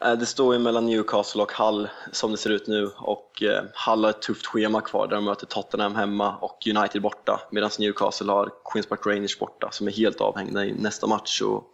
[0.05, 3.65] Eh, det står ju mellan Newcastle och Hull som det ser ut nu och eh,
[3.87, 7.71] Hull har ett tufft schema kvar där de möter Tottenham hemma och United borta medan
[7.79, 11.43] Newcastle har Queens Park Rangers borta som är helt avhängda i nästa match.
[11.43, 11.65] Och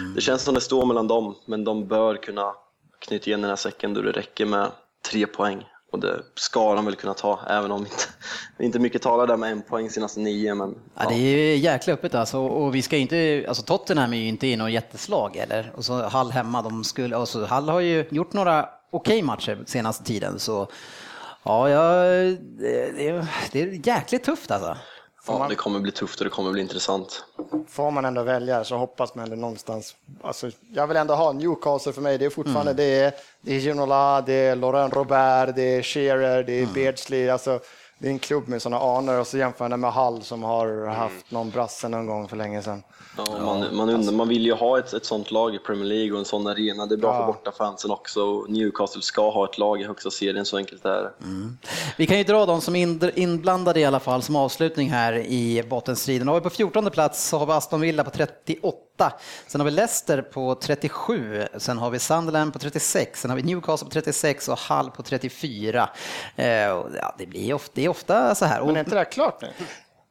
[0.00, 0.14] mm.
[0.14, 2.54] Det känns som det står mellan dem men de bör kunna
[2.98, 4.70] knyta igen den här säcken då det räcker med
[5.10, 8.04] tre poäng och det ska de väl kunna ta, även om inte,
[8.58, 10.54] inte mycket talar där med en poäng senaste nio.
[10.54, 11.08] Men, ja.
[11.08, 12.38] det är jäkla öppet alltså.
[12.38, 15.72] Och vi ska inte, alltså Tottenham är ju inte i något jätteslag eller?
[15.76, 19.58] Och så Hall hemma, de skulle, alltså Hall har ju gjort några okej okay matcher
[19.66, 20.38] senaste tiden.
[20.38, 20.68] Så
[21.42, 22.02] ja, ja
[22.58, 24.76] det, är, det är jäkligt tufft alltså.
[25.26, 27.24] Ja, man, det kommer bli tufft och det kommer bli intressant.
[27.68, 29.96] Får man ändå välja så hoppas man ändå någonstans.
[30.22, 32.18] Alltså, jag vill ändå ha Newcastle för mig.
[32.18, 32.76] Det är fortfarande mm.
[32.76, 36.74] det, är, det är Ginola, det är Laurent Robert, det är Shearer, det är mm.
[36.74, 37.28] Beardsley.
[37.28, 37.60] Alltså,
[38.00, 40.68] det är en klubb med sådana anor och så jämför jag med Hall som har
[40.68, 40.94] mm.
[40.94, 42.82] haft någon brasse någon gång för länge sedan.
[43.16, 46.12] Ja, man, man, undrar, man vill ju ha ett, ett sånt lag i Premier League
[46.12, 46.86] och en sån arena.
[46.86, 47.18] Det är bra ja.
[47.18, 48.44] för bortafansen också.
[48.48, 51.12] Newcastle ska ha ett lag i högsta serien, så enkelt är det.
[51.22, 51.58] Mm.
[51.96, 55.62] Vi kan ju dra de som är inblandade i alla fall som avslutning här i
[55.70, 56.28] bottenstriden.
[56.28, 58.76] Och på 14 plats så har vi Aston Villa på 38.
[59.46, 61.46] Sen har vi Leicester på 37.
[61.56, 63.20] Sen har vi Sunderland på 36.
[63.20, 65.90] Sen har vi Newcastle på 36 och Hull på 34.
[66.36, 68.64] Eh, ja, det, blir ofta, det är ofta så här.
[68.64, 69.48] Men är inte det här klart nu?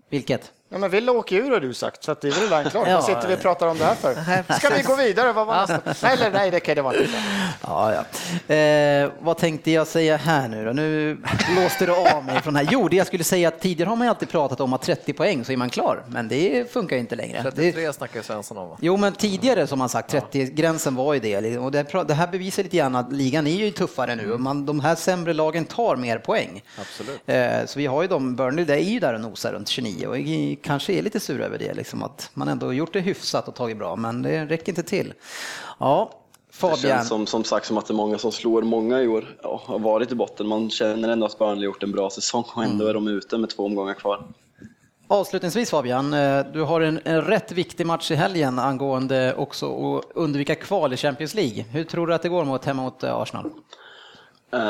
[0.10, 0.52] Vilket?
[0.72, 2.88] Ja, men Villa åker ur har du sagt, så det är väl redan klart.
[2.88, 4.54] ja, Vad sitter vi och pratar om det här för?
[4.60, 5.34] Ska vi gå vidare?
[5.34, 6.08] Vad var nästa?
[6.08, 7.14] Nej, eller, nej, det kan det vara inte.
[7.62, 8.56] Ja, ja.
[8.56, 10.72] Eh, vad tänkte jag säga här nu då?
[10.72, 11.18] Nu
[11.56, 12.68] låste du av mig från här.
[12.72, 15.46] Jo, det jag skulle säga att tidigare har man alltid pratat om att 30 poäng
[15.46, 17.42] så är man klar, men det funkar inte längre.
[17.44, 17.94] 33 det...
[17.94, 18.78] snackar Svensson om.
[18.82, 21.58] Jo, men tidigare som man sagt, 30-gränsen var ju det.
[21.58, 24.66] Och det, det här bevisar lite grann att ligan är ju tuffare nu och man,
[24.66, 26.64] de här sämre lagen tar mer poäng.
[26.80, 27.22] Absolut.
[27.26, 30.08] Eh, så vi har ju de, Burnley, det är ju där och nosar runt 29
[30.08, 30.18] och
[30.62, 33.78] kanske är lite sur över det, liksom, att man ändå gjort det hyfsat och tagit
[33.78, 35.14] bra, men det räcker inte till.
[35.80, 36.12] Ja,
[36.52, 36.82] Fabian.
[36.82, 39.38] Det känns som, som sagt som att det är många som slår många i år
[39.44, 40.48] ja, har varit i botten.
[40.48, 42.90] Man känner ändå att Burnley gjort en bra säsong och ändå mm.
[42.90, 44.24] är de ute med två omgångar kvar.
[45.08, 50.06] Avslutningsvis Fabian, eh, du har en, en, rätt viktig match i helgen angående också att
[50.16, 51.66] undvika kval i Champions League.
[51.72, 53.46] Hur tror du att det går mot, hemma mot eh, Arsenal?
[54.54, 54.62] Uh,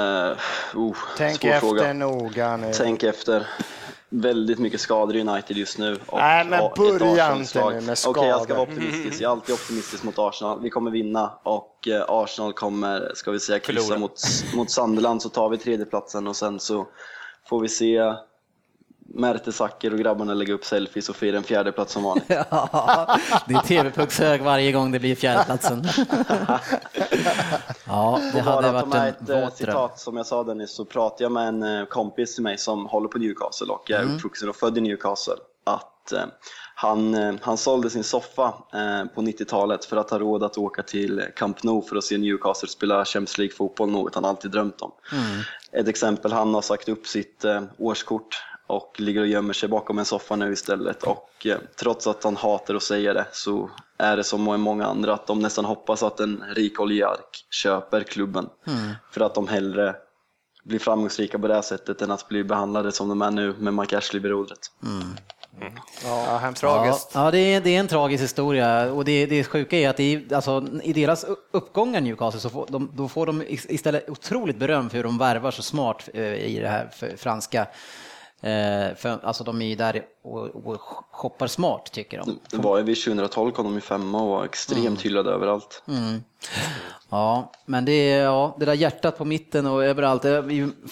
[0.75, 1.93] oh, Tänk efter fråga.
[1.93, 2.71] noga nu.
[2.73, 3.47] Tänk efter
[4.09, 5.97] väldigt mycket skador i United just nu.
[6.05, 8.19] Och Nej, men börja inte nu med skador.
[8.19, 9.21] Okej, okay, jag ska vara optimistisk.
[9.21, 10.61] Jag är alltid optimistisk mot Arsenal.
[10.61, 14.21] Vi kommer vinna och eh, Arsenal kommer, ska vi säga, kryssa mot,
[14.55, 16.87] mot Sunderland så tar vi tredjeplatsen och sen så
[17.49, 18.13] får vi se
[19.19, 22.25] Mertesacker och grabbarna lägga upp selfies och fira en fjärdeplats som vanligt.
[22.29, 25.83] ja, det är TV-puckshög varje gång det blir fjärdeplatsen.
[27.87, 31.23] ja, det hade varit en ett eh, våt citat som jag sa Dennis, så pratade
[31.23, 34.15] jag med en eh, kompis till mig som håller på Newcastle och är mm.
[34.15, 35.33] uppvuxen och född i Newcastle.
[35.63, 36.25] Att eh,
[36.75, 38.53] han, han sålde sin soffa
[39.15, 42.69] på 90-talet för att ha råd att åka till Camp Nou för att se Newcastle
[42.69, 44.91] spela Champions League-fotboll, något han alltid drömt om.
[45.11, 45.41] Mm.
[45.71, 47.45] Ett exempel, han har sagt upp sitt
[47.77, 51.03] årskort och ligger och gömmer sig bakom en soffa nu istället.
[51.03, 55.13] Och eh, trots att han hatar att säga det så är det som många andra
[55.13, 58.49] att de nästan hoppas att en rik oligark köper klubben.
[58.67, 58.91] Mm.
[59.11, 59.95] För att de hellre
[60.63, 63.73] blir framgångsrika på det här sättet än att bli behandlade som de är nu med
[63.73, 64.59] Mike Ashley vid rodret.
[64.83, 65.07] Mm.
[65.61, 65.73] Mm.
[66.03, 67.11] Ja, tragiskt.
[67.13, 69.99] Ja, ja det, är, det är en tragisk historia och det, det sjuka är att
[69.99, 74.89] i, alltså, i deras uppgångar Newcastle så får de, då får de istället otroligt beröm
[74.89, 77.67] för hur de värvar så smart eh, i det här franska
[78.97, 80.81] för, alltså de är ju där och, och
[81.11, 82.39] shoppar smart tycker de.
[82.51, 84.97] Det var ju vid 2012 kom de i femma och var extremt mm.
[84.97, 85.83] hyllade överallt.
[85.87, 86.23] Mm.
[87.09, 90.41] Ja, men det, ja, det där hjärtat på mitten och överallt, det,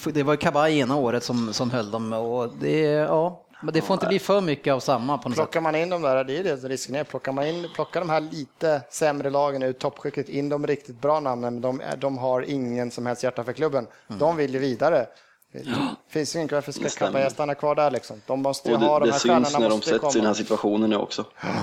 [0.04, 3.94] det var Kabaj ena året som, som höll dem och det, ja, men det får
[3.94, 6.44] inte bli för mycket av samma på något Plockar man in de där, det är
[6.44, 10.48] det risken är, plockar man in, plockar de här lite sämre lagen ur toppskiktet in
[10.48, 13.86] de riktigt bra namnen, men de, de har ingen som helst hjärta för klubben.
[14.08, 14.18] Mm.
[14.18, 15.06] De vill ju vidare.
[15.52, 15.64] Det
[16.08, 18.22] finns ingen varför ska Kappaja stanna kvar där liksom?
[18.26, 19.40] De måste ju det, ha de här stjärnorna.
[19.40, 21.24] Det syns när de sätts i den här situationen nu också.
[21.40, 21.56] Mm.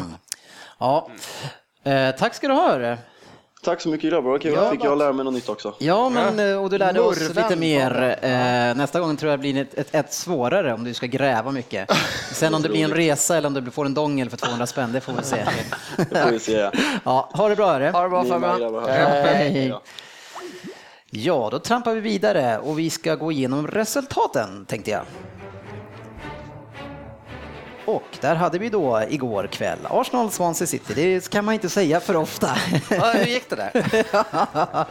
[0.79, 1.09] Ja,
[1.83, 2.97] eh, tack ska du ha.
[3.63, 5.75] Tack så mycket grabbar, okej, ja, fick jag lära mig något nytt också.
[5.79, 8.17] Ja, men, eh, och du lärde oss lite mer.
[8.21, 11.89] Eh, nästa gång tror jag blir ett, ett, ett, svårare om du ska gräva mycket.
[12.31, 14.91] Sen om det blir en resa eller om du får en dongel för 200 spänn,
[14.91, 15.35] det får vi se.
[16.09, 16.69] det får vi se.
[17.03, 17.71] Ja, ha det bra.
[17.71, 17.91] Hörru.
[17.91, 18.85] Ha det bra Fabian.
[18.87, 19.73] Hej.
[21.17, 25.01] Ja, då trampar vi vidare och vi ska gå igenom resultaten tänkte jag.
[27.85, 30.93] Och där hade vi då igår kväll Arsenal Swansea City.
[30.95, 32.57] Det kan man inte säga för ofta.
[32.89, 34.05] Ja, hur gick det där?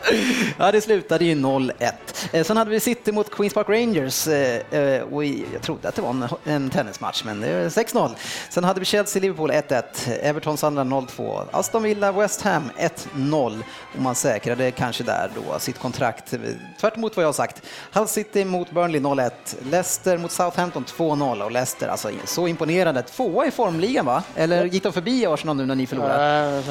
[0.59, 1.93] ja, det slutade ju 0-1.
[2.33, 5.95] Eh, sen hade vi City mot Queens Park Rangers eh, eh, och jag trodde att
[5.95, 8.11] det var en tennismatch, men det är 6-0.
[8.51, 9.83] Sen hade vi Chelsea-Liverpool 1-1,
[10.23, 12.71] Everton Sunderland 0-2, Aston Villa West Ham
[13.15, 13.63] 1-0
[13.95, 16.35] och man säkrade kanske där då sitt kontrakt,
[16.81, 17.63] tvärt emot vad jag har sagt.
[17.93, 19.31] Hull City mot Burnley 0-1,
[19.71, 23.03] Leicester mot Southampton 2-0 och Leicester alltså så imponerande.
[23.03, 24.23] Tvåa i formligan va?
[24.37, 26.63] Eller gick de förbi Arsenal nu när ni förlorade?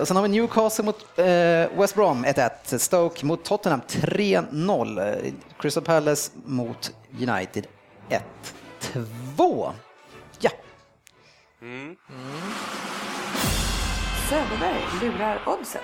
[0.00, 1.04] Och sen har vi Newcastle mot
[1.78, 2.78] West Brom 1-1.
[2.78, 4.47] Stoke mot Tottenham 3-0.
[4.50, 5.32] 0.
[5.58, 7.66] Crystal Palace mot United
[8.08, 9.72] 1-2.
[10.40, 10.50] Ja,
[14.28, 15.82] Söderberg lurar oddset.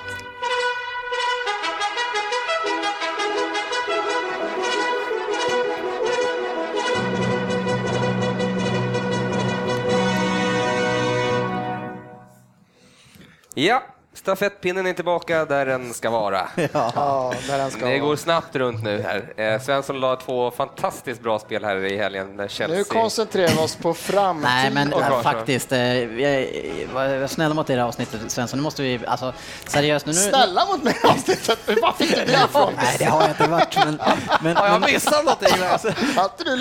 [13.56, 13.93] Ja,
[14.24, 16.48] stafettpinnen är tillbaka där den ska vara.
[16.72, 19.54] Ja, där den ska Det går snabbt runt nu här.
[19.54, 22.78] Eh, Svensson la två fantastiskt bra spel här i helgen när Chelsea...
[22.78, 24.44] Nu koncentrerar vi oss på framtid.
[24.44, 25.22] Nej, men Och Karlsson.
[25.22, 28.58] faktiskt, eh, vi var snälla mot det här avsnittet Svensson.
[28.58, 29.32] Nu måste vi, alltså
[29.66, 30.12] seriöst nu.
[30.12, 32.72] nu Snälla mot mig avsnittet, var fick du det ifrån?
[32.76, 33.76] Nej, det har jag inte varit.
[33.84, 33.98] Men,
[34.40, 35.62] men, Har jag men, missat någonting?
[35.70, 35.92] Alltså.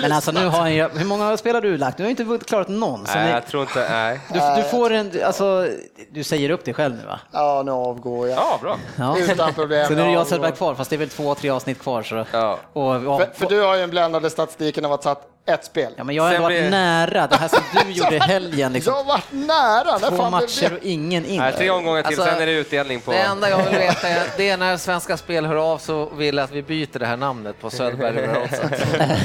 [0.02, 1.96] Men alltså nu har jag, hur många spel har du lagt?
[1.96, 3.06] Du har inte klarat någon.
[3.14, 3.88] Nej, jag tror inte...
[3.90, 4.20] Nej.
[4.32, 5.68] du, du får en, alltså,
[6.10, 7.20] du säger upp dig själv nu va?
[7.32, 8.38] Ja, nu avgår jag.
[8.38, 8.76] Ja, bra.
[8.98, 9.18] Ja.
[9.18, 9.86] Utan problem.
[9.86, 10.28] Så nu är det jag avgår.
[10.30, 12.02] Söderberg kvar, fast det är väl två, tre avsnitt kvar.
[12.02, 12.24] Så.
[12.32, 12.58] Ja.
[12.72, 15.92] Och, och, För, för du har ju en bländande statistiken av att ha ett spel.
[15.96, 17.26] ja, men jag har Sen varit blir- nära.
[17.26, 18.72] Det här som du gjorde i helgen.
[18.72, 18.92] Liksom.
[18.94, 19.98] Jag har varit nära.
[19.98, 21.38] När Två matcher och ingen in.
[21.40, 23.10] Nej, tre omgångar till, Alltså, sen är det utdelning på...
[23.10, 26.38] Det enda jag vill veta är, det är när Svenska Spel hör av så vill
[26.38, 28.28] att vi byter det här namnet på Söderberg.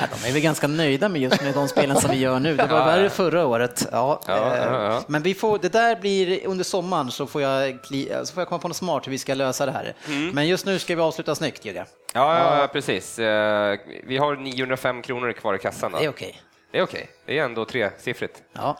[0.00, 2.56] Ja, de är väl ganska nöjda med just med de spelen som vi gör nu.
[2.56, 3.88] Det var värre förra året.
[3.92, 5.02] Ja, Ja, eh, ja, ja.
[5.06, 7.78] Men vi får, det där blir under sommaren så får, jag
[8.24, 9.94] så får jag komma på något smart hur vi ska lösa det här.
[10.06, 10.30] Mm.
[10.30, 11.86] Men just nu ska vi avsluta snyggt, Jörgen.
[12.14, 13.18] Ja, ja, ja, precis.
[13.18, 15.92] Eh, Vi har 905 kronor kvar i kassan.
[15.92, 15.98] Då.
[15.98, 16.40] Det är okej.
[16.72, 17.08] Det är okej.
[17.26, 18.42] Det är ändå tresiffrigt.
[18.52, 18.78] Ja.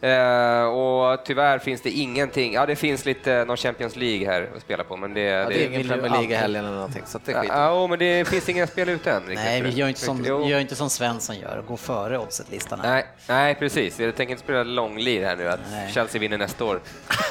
[0.00, 2.52] Eh, och tyvärr finns det ingenting.
[2.52, 5.20] Ja, det finns lite någon Champions League här att spela på, men det...
[5.20, 7.86] Det är vill ingen Premier League i helgen eller någonting, så det Ja, skiter ja,
[7.86, 9.22] men det finns inga spel ute än.
[9.28, 12.80] Nej, vi gör inte som, gör inte som Svensson gör, gå före oddset-listan.
[12.82, 14.00] Nej, nej, precis.
[14.00, 15.92] Jag tänker inte spela långlir här nu, att Nej.
[15.92, 16.80] Chelsea vinner nästa år.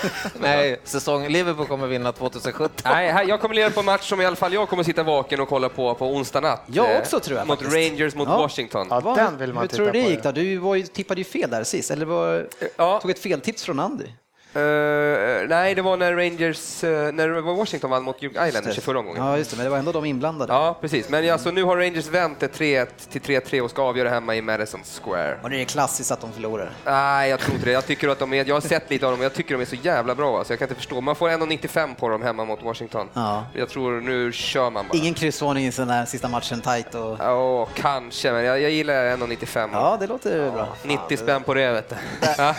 [0.39, 2.69] Nej, säsong Liverpool kommer vinna 2017.
[2.83, 5.03] Nej, här, jag kommer leda på en match som i alla fall jag kommer sitta
[5.03, 6.63] vaken och kolla på på onsdag natt.
[6.67, 7.89] Jag Eh, också, tror jag, Mot faktiskt.
[7.91, 8.37] Rangers mot Ja.
[8.37, 8.87] Washington.
[8.89, 10.31] Ja, den vill man hur titta tror du det på, gick då?
[10.31, 12.47] Du var ju, tippade ju fel där sist, eller var,
[12.77, 12.99] Ja.
[12.99, 14.05] tog ett feltips från Andy.
[14.53, 19.25] Eh, nej, det var när Rangers, eh, när Washington vann mot Islanders i förra omgången.
[19.25, 20.53] Ja, just det, men det var ändå de inblandade.
[20.53, 21.09] Ja, precis.
[21.09, 24.41] Men alltså, nu har Rangers vänt det 3-1 till 3-3 och ska avgöra hemma i
[24.41, 25.37] Madison Square.
[25.43, 26.71] Och det är klassiskt att de förlorar.
[26.85, 27.71] Nej, jag tror inte det.
[27.71, 29.61] Jag, tycker att de är, jag har sett lite av dem och jag tycker de
[29.61, 30.37] är så jävla bra.
[30.37, 31.01] Alltså, jag kan inte förstå.
[31.01, 33.09] Man får 1,95 på dem hemma mot Washington.
[33.13, 33.43] Ja.
[33.53, 34.97] Jag tror nu kör man bara.
[34.97, 37.17] Ingen kryssvarning i den där sista matchen tight och...
[37.19, 39.69] Ja, kanske, men jag, jag gillar 1,95.
[39.73, 40.67] Ja, det låter bra.
[40.83, 41.95] 90 spänn på det, vet du.
[42.37, 42.53] Ja.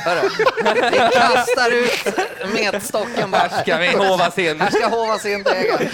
[1.13, 2.15] Kastar ut
[2.73, 3.39] metstocken bara.
[3.41, 4.61] Här ska vi hovas in.
[4.61, 5.89] Här ska hovas in degen.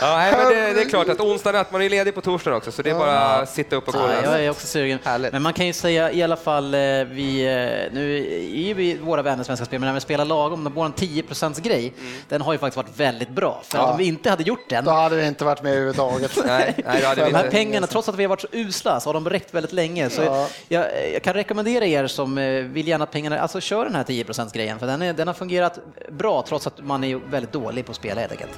[0.00, 2.56] Ja, nej, men det, det är klart att onsdag natt, man är ledig på torsdagen
[2.56, 4.22] också, så det är bara att sitta upp och Ja, kolla.
[4.36, 4.98] jag är också sugen.
[5.04, 5.32] Härligt.
[5.32, 7.40] Men man kan ju säga i alla fall, eh, vi,
[7.86, 8.16] eh, nu
[8.54, 11.92] är ju vi våra vänner Svenska Spel, men när vi spelar lagom, vår 10% grej,
[12.28, 13.62] den har ju faktiskt varit väldigt bra.
[13.64, 16.30] För att om vi inte hade gjort den, Då hade vi inte varit med överhuvudtaget.
[16.46, 17.56] Nej, nej, det hade vi de här inte.
[17.56, 20.10] pengarna, trots att vi har varit så usla, så har de räckt väldigt länge.
[20.10, 20.48] Så Ja.
[20.68, 24.04] jag, jag kan rekommendera er som eh, vill gärna att pengarna, alltså kör den här
[24.04, 25.78] 10% grejen för den, är, den har fungerat
[26.08, 28.50] bra trots att man är väldigt dålig på att spela helt enkelt.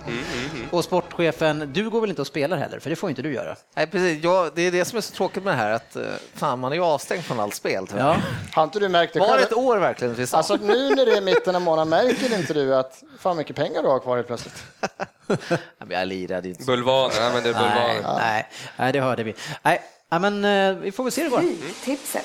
[0.71, 3.57] Och sportchefen, du går väl inte och spelar heller, för det får inte du göra?
[3.77, 4.25] Nej, precis.
[4.25, 6.03] Ja, det är det som är så tråkigt med det här, att eh,
[6.35, 7.87] fan, man är ju avstängd från allt spel.
[7.99, 8.17] Ja.
[8.53, 10.15] Har inte du märkt det Var det ett år verkligen?
[10.15, 10.37] Vi sa?
[10.37, 13.83] Alltså nu när det är mitten av månaden, märker inte du att fan mycket pengar
[13.83, 14.65] du har kvar helt plötsligt?
[15.89, 16.65] Jag lirade inte.
[16.65, 18.19] Bulvaner, ja, men det är Nej, bulvaner.
[18.19, 19.35] nej, nej, det hörde vi.
[19.63, 21.45] Nej, men eh, vi får väl se hur det går.
[21.85, 22.25] Tipset.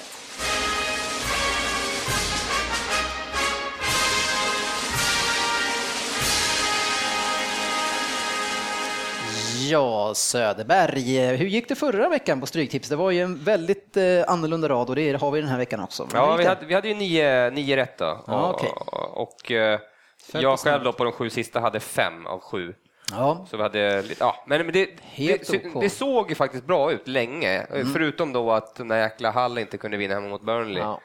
[9.67, 12.89] Ja, Söderberg, hur gick det förra veckan på Stryktips?
[12.89, 15.79] Det var ju en väldigt eh, annorlunda rad och det har vi den här veckan
[15.79, 16.07] också.
[16.13, 18.23] Ja, vi hade, vi hade ju nio, nio rätt då.
[18.27, 18.69] Ja, och, okej.
[19.13, 19.79] och eh,
[20.33, 22.73] jag själv då på de sju sista hade fem av sju.
[23.11, 25.65] Ja, Så vi hade, lite- ja, men men det, Helt det, OK.
[25.65, 25.79] Mm.
[25.79, 29.77] det såg ju faktiskt bra ut länge, förutom då att den där jäkla Hull inte
[29.77, 31.01] kunde vinna hemma mot Burnley, Ja.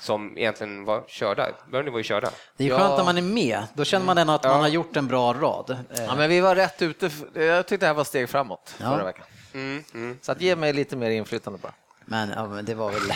[0.00, 1.48] som egentligen var körda.
[1.70, 2.30] Burnley var ju körda.
[2.56, 2.78] det är Ja.
[2.78, 3.62] skönt när man är med.
[3.74, 5.76] Då känner man ändå att man har gjort en bra rad.
[6.06, 7.10] Ja, men vi var rätt ute.
[7.34, 8.84] Jag tyckte det här var steg framåt Ja.
[8.86, 9.24] förra veckan.
[9.54, 11.72] Mm, Så att ge mig lite mer inflytande bara.
[12.08, 13.12] Men, ja, men det var väl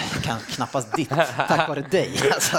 [0.49, 1.09] knappast ditt,
[1.49, 2.13] tack vare dig.
[2.35, 2.57] Alltså.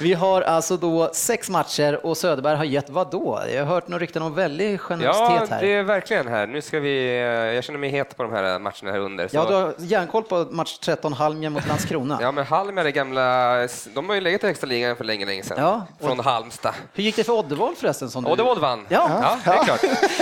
[0.00, 3.42] Vi har alltså då sex matcher och Söderberg har gett vad då?
[3.54, 5.60] Jag har hört några rykten om väldigt Ja, generositet här.
[5.60, 6.46] det är verkligen här.
[6.46, 9.28] Nu ska vi, eh, jag känner mig het på de här matcherna här under.
[9.28, 9.36] Så.
[9.36, 12.18] Ja, du har järnkoll på match 13, Halmia mot Landskrona.
[12.20, 13.56] Ja, men Halmia, det gamla,
[13.94, 15.56] de har ju legat i högsta ligan för länge, länge sedan.
[15.60, 16.74] Ja, Från Halmstad.
[16.94, 18.10] Hur gick det för Oddevall förresten?
[18.10, 18.30] Som du...
[18.30, 18.86] Oddevall vann.
[18.88, 19.10] Ja.
[19.22, 19.80] ja, det är klart.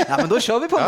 [0.09, 0.86] Ja, men då kör vi på den.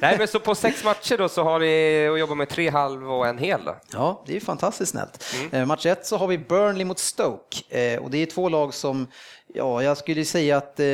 [0.00, 3.10] Nej, men så på sex matcher då så har vi att jobba med tre halv
[3.10, 3.64] och en hel.
[3.64, 3.76] Då.
[3.92, 5.24] Ja, det är fantastiskt snällt.
[5.52, 5.68] Mm.
[5.68, 9.06] Match ett så har vi Burnley mot Stoke eh, och det är två lag som,
[9.54, 10.86] ja, jag skulle säga att eh,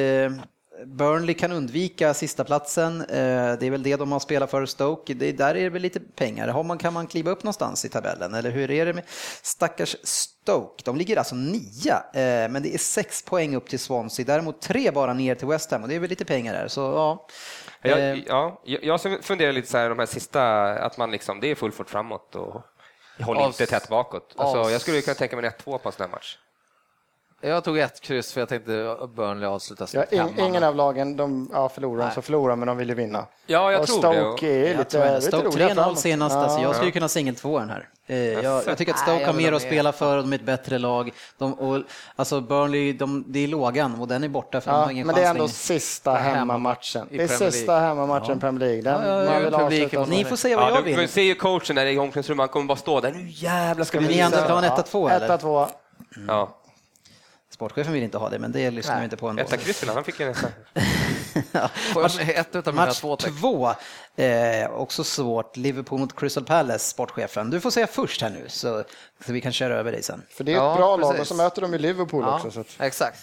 [0.87, 3.05] Burnley kan undvika sista platsen.
[3.09, 5.15] Det är väl det de har spelat för Stoke.
[5.15, 6.49] Det, där är det väl lite pengar.
[6.49, 8.35] Har man, kan man kliva upp någonstans i tabellen?
[8.35, 9.05] Eller hur är det med
[9.43, 10.83] stackars Stoke?
[10.85, 12.03] De ligger alltså nia,
[12.49, 14.27] men det är sex poäng upp till Swansea.
[14.27, 16.69] Däremot tre bara ner till West Ham och det är väl lite pengar där.
[16.69, 17.27] Så ja.
[17.83, 21.51] Jag, Eh, ja, jag funderar lite så här, de här sista, att man liksom, det
[21.51, 22.63] är full fart framåt och
[23.21, 24.35] håller inte tätt bakåt.
[24.37, 26.39] Alltså, jag skulle kunna tänka mig en 1-2 på en sån här match.
[27.43, 31.51] Jag tog ett kryss för jag tänkte Burnley avslutas Ja, in, ingen av lagen, de
[31.53, 33.27] ja, förlorar de så förlorar, men de vill ju vinna.
[33.47, 34.21] Ja, jag och tror det.
[34.21, 35.15] Stoke är Jag lite, det.
[35.15, 35.99] lite Stoke roliga 3-0 framåt.
[35.99, 36.41] senast, Ja.
[36.43, 37.89] alltså jag skulle kunna singel två den här.
[38.07, 40.33] Eh, Jag, jag tycker att Nej, Stoke jag har vill mer att spela för, de
[40.33, 41.11] är ett bättre lag.
[41.39, 41.83] De, och,
[42.17, 45.07] alltså Burnley, de, det är lågan och den är borta för de Ja, har ingen
[45.07, 47.07] men det är ändå sista hemmamatchen.
[47.11, 48.83] i Det är sista hemmamatchen i Premier League.
[48.83, 51.09] Den, Ja, ja, ja, vill publiken Ni får säga vad Ja, jag du, du vill.
[51.09, 53.13] ser ju coachen där i omklädningsrummet, han kommer bara stå där.
[53.13, 54.45] Nu jävlar ska vi ni andra visa.
[54.47, 55.29] ska ha en 1-2 eller?
[55.39, 55.67] 1-2.
[56.29, 56.57] Ja,
[57.61, 59.43] Sportchefen vill inte ha det, men det lyssnar vi inte på ändå.
[59.43, 60.51] etta kryss vill han, fick ju nästan.
[61.95, 63.75] Jag med ett utav mina Match två två,
[64.17, 65.57] eh, också svårt.
[65.57, 67.51] Liverpool mot Crystal Palace, sportchefen.
[67.51, 68.85] Du får säga först här nu, så,
[69.27, 70.23] så vi kan köra över dig sen.
[70.31, 71.21] För det är ett Ja, bra lag precis.
[71.21, 72.51] och så möter de ju Liverpool Ja, också.
[72.51, 73.19] Så att, exakt.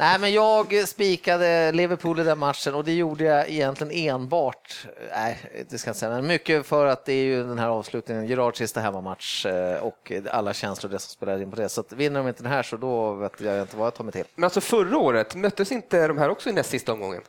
[0.00, 5.38] Nej, men jag spikade Liverpool i den matchen och det gjorde jag egentligen enbart, nej,
[5.70, 8.26] det ska jag inte säga, men mycket för att det är ju den här avslutningen,
[8.26, 11.68] Gerards sista hemmamatch eh, och alla känslor det som spelar in på det.
[11.68, 14.04] Så att vinner de inte den här så då vet jag inte vad jag tar
[14.04, 14.24] mig till.
[14.34, 17.22] Men alltså förra året, möttes inte de här också i näst sista omgången?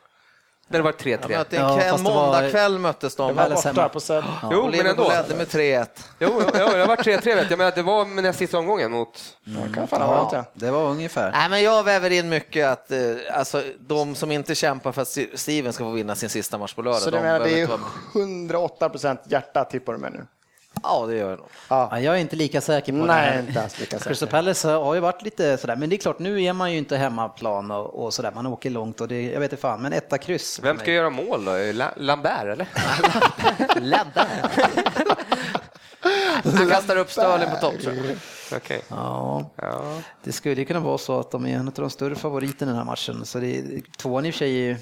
[0.72, 1.18] Det var 3-3?
[1.22, 3.28] Jag mötte Ja, en, det var- måndagkväll möttes de.
[3.28, 3.90] det var borta hemma.
[3.90, 4.24] på Säd.
[4.52, 5.10] Jo, och men ändå.
[5.10, 5.88] ledde med 3-1.
[6.20, 8.92] Jo, jo, det var 3-3 vet jag, men att det var med näst sista omgången
[8.92, 9.22] mot...
[9.44, 10.46] Det kan fan varit det.
[10.66, 11.32] Det var ungefär.
[11.32, 13.00] Nej, men jag väver in mycket att eh,
[13.34, 16.82] alltså, de som inte kämpar för att Steven ska få vinna sin sista match på
[16.82, 17.02] lördag.
[17.02, 17.82] Så de du menar det är inte vara
[18.14, 18.22] med.
[18.24, 20.26] 108 procent hjärta tippar du med nu?
[20.84, 21.48] Ja, det gör jag nog.
[21.70, 23.40] Ja, jag är inte lika säker på det Nej, här.
[23.40, 24.32] inte ens lika Crystal säker.
[24.32, 26.98] Palace har ju varit lite sådär, men det är klart nu är man ju inte
[26.98, 30.18] hemmaplan och, och sådär, man åker långt och det, jag vet inte fan, men etta
[30.18, 30.60] kryss.
[30.64, 30.86] Vem mig.
[30.86, 31.52] ska göra mål då?
[31.74, 32.68] La- Lambert eller?
[33.82, 34.28] Ledda.
[36.58, 37.74] Han kastar upp Sterling på topp.
[38.56, 38.82] Okej.
[38.88, 39.82] Ja, Ja.
[40.24, 42.74] det skulle ju kunna vara så att de är en av de större favoriterna i
[42.74, 43.64] den här matchen, så det,
[43.98, 44.76] tvåan i och för sig är ju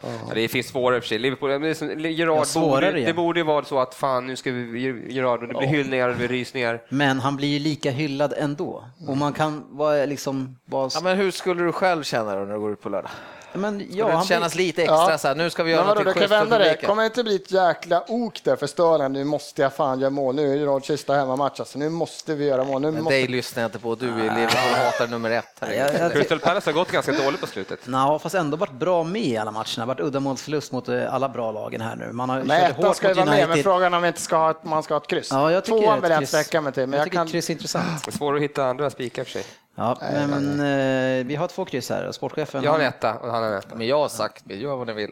[0.00, 1.18] Ja, Det finns svårare i och för sig.
[1.18, 3.06] Liverpool, men det, är som, Gerard Ja, svårare, borde, ja.
[3.06, 6.08] det borde ju vara så att fan nu ska vi Gerard, och det blir hyllningar
[6.08, 6.82] och det blir rysningar.
[6.88, 8.84] Men han blir ju lika hyllad ändå.
[9.08, 10.56] Och man kan vara liksom...
[10.64, 10.90] Vara...
[10.94, 13.10] Ja, men hur skulle du själv känna då när du går ut på lördag?
[13.52, 14.66] Men, Skulle ja, det han kännas blir...
[14.66, 15.18] lite extra Ja.
[15.18, 16.76] så här, nu ska vi göra något schysst vända det.
[16.86, 19.12] Kommer det inte bli ett jäkla ok där för Sterling?
[19.12, 20.34] Nu måste jag fan göra mål.
[20.34, 21.60] Nu är Gerards sista hemmamatch.
[21.60, 22.82] Alltså, nu måste vi göra mål.
[22.82, 23.14] Nu Men måste...
[23.14, 25.44] dig lyssnar jag inte på, du är Liverpool-hatare nummer ett.
[25.60, 25.72] Här.
[25.72, 27.80] Jag, jag, Crystal Palace har gått ganska dåligt på slutet.
[27.86, 29.86] Nå, fast ändå varit bra med i alla matcherna.
[29.86, 32.12] Varit uddamålsförlust mot eh, alla bra lagen här nu.
[32.12, 34.50] Man har Nej, hårt ska ju vara med, men frågan om vi inte ska ha
[34.50, 35.28] ett, man ska ha ett kryss.
[35.32, 37.04] Ja, jag tycker Tvåan ett vill jag kryss- inte sträcka mig till, men jag jag,
[37.04, 37.26] tycker kan...
[37.28, 38.04] kryss är intressant.
[38.04, 39.44] Det är svårt att hitta andra spikar för sig.
[39.78, 42.12] Ja, men eh, vi har två kryss här.
[42.12, 43.74] Sportchefen Jag har en han, etta och han har en etta.
[43.74, 45.10] Men jag har sagt, gör vad ni vill.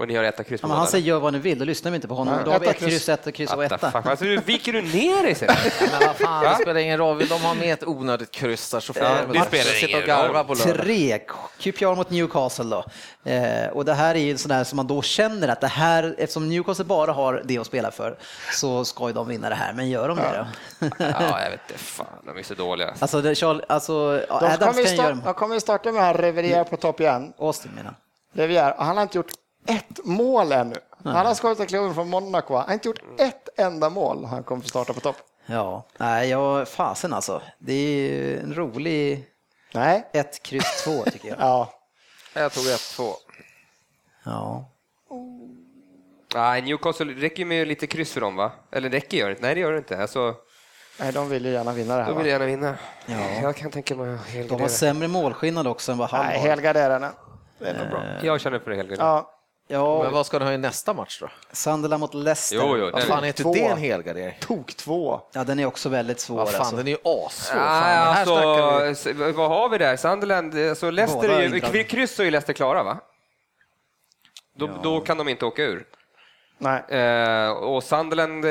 [0.00, 1.64] Och ni har etta kryss på ja, men han säger gör vad ni vill, då
[1.64, 2.34] lyssnar vi inte på honom.
[2.34, 3.90] Nej, Då har vi ett kryss, ett kryss och etta.
[4.04, 5.48] Alltså, nu viker du ner dig sen.
[5.80, 7.16] Men vad fan, det spelar ingen roll.
[7.16, 9.86] Vill de ha med ett onödigt kryss där så får Ja, de det spelar sitta
[9.86, 10.84] ingen och garva på lördag.
[10.84, 11.18] Tre,
[11.58, 12.84] QPR mot Newcastle då.
[13.30, 16.48] Eh, och det här är ju sådär som man då känner att det här, eftersom
[16.48, 18.18] Newcastle bara har det att spela för,
[18.52, 19.72] så ska ju de vinna det här.
[19.72, 20.46] Men gör de det
[20.80, 20.86] då?
[20.98, 21.82] Ja, jag vet inte.
[21.82, 22.94] Fan, de är så dåliga.
[22.98, 25.60] alltså, det, Charles, alltså De Adams kommer, ju kan ju göra starta, de kommer ju
[25.60, 27.32] starta med här Revier på topp igen.
[27.38, 27.94] Austin menar
[28.78, 29.32] och han har inte gjort
[29.66, 30.74] ett mål ännu.
[31.04, 32.54] Han har skottat klubben från Monaco.
[32.54, 34.24] Han har inte gjort ett enda mål.
[34.24, 35.16] Han kommer få starta på topp.
[35.46, 37.42] Ja, nej, jag, fasen alltså.
[37.58, 39.24] Det är ju en rolig
[39.74, 40.06] Nej.
[40.12, 41.36] ett kryss två tycker jag.
[41.40, 41.72] Ja.
[42.34, 43.12] Jag tog ett, två.
[44.24, 44.64] Ja.
[46.34, 48.52] Nej, Newcastle räcker ju med lite kryss för dem, va?
[48.72, 49.42] Eller räcker gör det inte?
[49.42, 49.98] Nej, det gör det inte.
[50.02, 50.34] Alltså,
[51.00, 52.08] Nej, de vill ju gärna vinna det här.
[52.10, 52.30] de vill Va?
[52.30, 52.74] gärna vinna.
[53.06, 53.14] Ja.
[53.42, 54.68] Jag kan tänka mig att De har helgardera.
[54.68, 56.48] sämre målskillnad också än vad Nej, har.
[56.48, 57.12] helgarderarna.
[57.58, 58.02] Det är nog bra.
[58.22, 59.06] Jag känner för helgardera.
[59.06, 59.30] Ja.
[59.70, 61.28] Men Ja, vad ska de ha i nästa match då?
[61.52, 62.56] Sunderland mot Leicester.
[62.56, 62.90] Jo, jo.
[62.92, 63.52] Vad fan är inte Två.
[63.52, 64.36] det en helgardering?
[64.40, 65.20] Tok två.
[65.32, 66.36] Ja, den är också väldigt svår.
[66.36, 66.76] Vad fan, alltså.
[66.76, 68.80] den är ju assvår.
[68.82, 69.96] Vi- alltså, vad har vi där?
[69.96, 72.98] Sunderland, alltså Leicester Båda är ju, kryss är ju Leicester klara, va?
[74.56, 75.86] Då, då kan de inte åka ur.
[76.62, 76.82] Nej.
[77.00, 78.44] Eh, och Sunderland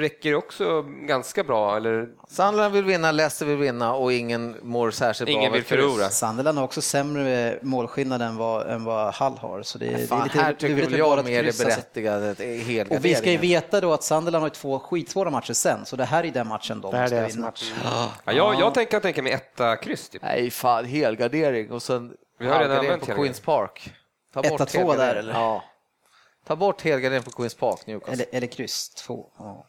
[0.00, 2.08] räcker också ganska bra, eller?
[2.28, 6.08] Sunderland vill vinna, Leicester vill vinna och ingen mår särskilt bra Ingen vill förlora.
[6.08, 9.62] Sunderland har också sämre målskillnad än vad, än vad Hall har.
[9.62, 11.46] Så det, det är Fan, lite här tycker lurigt väl med bara jag mer är
[11.46, 11.64] alltså.
[11.64, 12.96] berättigat helgarderingen.
[12.98, 16.04] Och vi ska ju veta då att Sunderland har två skitsvåra matcher sen, så det
[16.04, 17.46] här är den matchen de Det här är ska vinna.
[17.46, 17.72] match.
[18.24, 20.22] Ja, jag, jag tänker tänka mig etta kryss, typ.
[20.22, 23.14] Nej, fan, helgardering och sen Vi har redan använt på.
[23.14, 23.92] Queens Park.
[24.34, 24.98] Ta Etta, bort två helgardering.
[24.98, 25.32] där, eller?
[25.32, 25.64] Ja.
[26.46, 28.12] Ta bort helgardering på Queens Park, Newcastle.
[28.12, 29.26] Eller, eller kryss två.
[29.38, 29.66] Ja.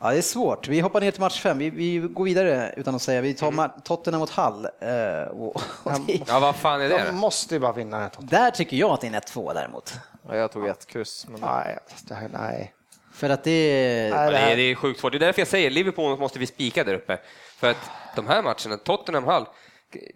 [0.00, 0.68] Ja, det är svårt.
[0.68, 1.58] Vi hoppar ner till match fem.
[1.58, 3.20] Vi, vi går vidare utan att säga.
[3.20, 3.70] Vi tar mm.
[3.84, 4.64] Tottenham mot Hall.
[4.80, 5.92] Eh, och, och
[6.26, 7.04] ja, vad fan är det?
[7.06, 8.10] De måste ju bara vinna.
[8.18, 9.94] Där tycker jag att det är en 1-2 däremot.
[10.28, 11.26] Ja, jag tog ett kryss.
[11.28, 11.40] Men...
[11.40, 11.78] Nej,
[12.32, 12.72] nej.
[13.12, 14.08] För att det...
[14.08, 15.12] Ja, det, är, det är sjukt svårt.
[15.12, 17.18] Det är därför jag säger Liverpool måste vi spika där uppe.
[17.56, 19.24] För att de här matcherna, Tottenham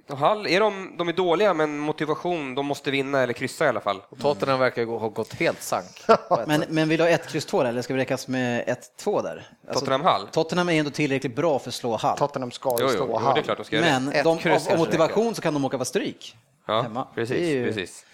[0.08, 3.80] Hall, är de, de är dåliga men motivation, de måste vinna eller kryssa i alla
[3.80, 4.02] fall.
[4.08, 6.04] Och Tottenham verkar ha gått helt sank.
[6.46, 8.64] men, men vill du ha ett kryss 2 eller ska vi räckas med
[8.98, 9.48] 1-2 där?
[9.68, 10.28] Alltså, Tottenham Hall?
[10.32, 12.18] Tottenham är ändå tillräckligt bra för att slå Hall.
[12.18, 13.42] Tottenham ska ju slå Hall.
[13.70, 16.36] men de, av, motivation så kan de åka på stryk.
[16.66, 17.06] Ja, hemma.
[17.14, 17.48] precis.
[17.48, 18.04] Ju, precis.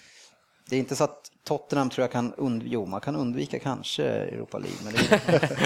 [0.73, 4.05] Det är inte så att Tottenham tror jag kan undvika, jo man kan undvika kanske
[4.05, 4.79] Europa League.
[4.85, 5.59] Men det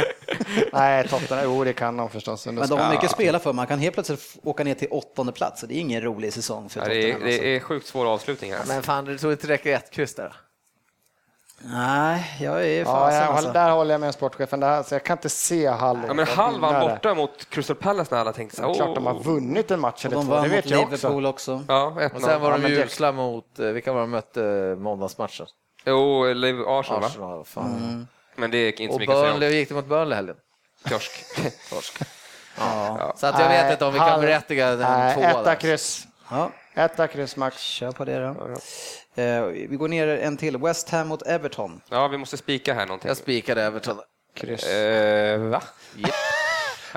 [0.72, 2.46] Nej, Tottenham, jo det kan de förstås.
[2.46, 5.32] Men de har mycket att spela för, man kan helt plötsligt åka ner till åttonde
[5.32, 5.64] plats.
[5.68, 7.20] Det är ingen rolig säsong för ja, Tottenham.
[7.20, 7.44] Det är, det alltså.
[7.44, 8.64] är sjukt svår avslutning här.
[8.66, 10.32] Men fan, det tror inte räcker ett kryss där?
[11.58, 13.14] Nej, jag är fasen.
[13.18, 13.52] Ja, jag, alltså.
[13.52, 14.60] Där håller jag med sportchefen.
[14.60, 16.00] Där, så jag kan inte se Hall.
[16.06, 18.74] Ja, men Hall var borta mot Crystal Palace när alla tänkte så.
[18.74, 20.22] Klart de har vunnit en match eller två.
[20.22, 21.54] De vann mot Liverpool också.
[21.54, 21.64] också.
[21.68, 24.40] Ja, och sen var de ju usla mot, eh, vilka var de mötte
[24.78, 25.46] måndagsmatchen?
[25.84, 26.24] Jo,
[26.66, 27.62] Arsenal, Arsenal va?
[27.62, 28.06] Mm.
[28.36, 29.42] Men det är inte så mycket om.
[29.42, 30.36] gick det mot Burnley helgen?
[30.88, 31.12] Torsk.
[31.70, 31.98] Torsk.
[32.58, 32.96] Ja.
[32.98, 33.12] ja.
[33.16, 35.30] Så att jag vet inte om vi kan berättiga en tvåa.
[35.30, 36.06] Etta kryss.
[36.30, 36.50] Ja.
[36.74, 37.60] Etta kryss max.
[37.60, 38.56] Kör på det då.
[39.16, 40.58] Eh, vi går ner en till.
[40.58, 41.80] West Ham mot Everton.
[41.88, 43.08] Ja, vi måste spika här någonting.
[43.08, 43.96] Jag spikade Everton.
[44.34, 44.66] Kryss.
[44.66, 45.62] Eh, va?
[45.96, 46.10] Yep.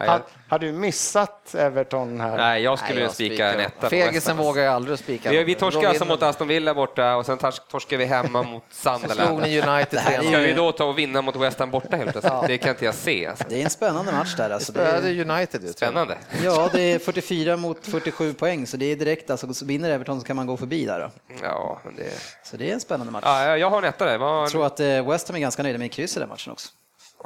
[0.07, 2.37] Har, har, du missat Everton här?
[2.37, 3.89] Nej, jag skulle Nej, spika en etta.
[3.89, 5.31] Fegisen vågar jag aldrig spika.
[5.31, 7.37] Vi, vi torskade alltså mot Aston Villa borta och sen
[7.71, 9.39] torskade vi hemma mot Sunderland.
[9.39, 12.47] United Ska vi då ta och vinna mot West Ham borta helt plötsligt?
[12.47, 13.25] Det kan inte jag se.
[13.25, 13.45] Alltså.
[13.49, 14.49] Det är en spännande match där.
[14.49, 14.71] Alltså.
[14.71, 15.69] Det är United.
[15.69, 16.17] Spännande.
[16.43, 19.29] Ja, det är 44 mot 47 poäng, så det är direkt.
[19.29, 20.99] Alltså, så vinner Everton så kan man gå förbi där.
[20.99, 21.35] Då.
[21.43, 22.11] Ja, det...
[22.43, 23.23] Så det är en spännande match.
[23.25, 24.17] Ja, jag har en etta där.
[24.17, 24.41] Var...
[24.41, 26.69] Jag tror att eh, West Ham är ganska nöjda med kryss i den matchen också.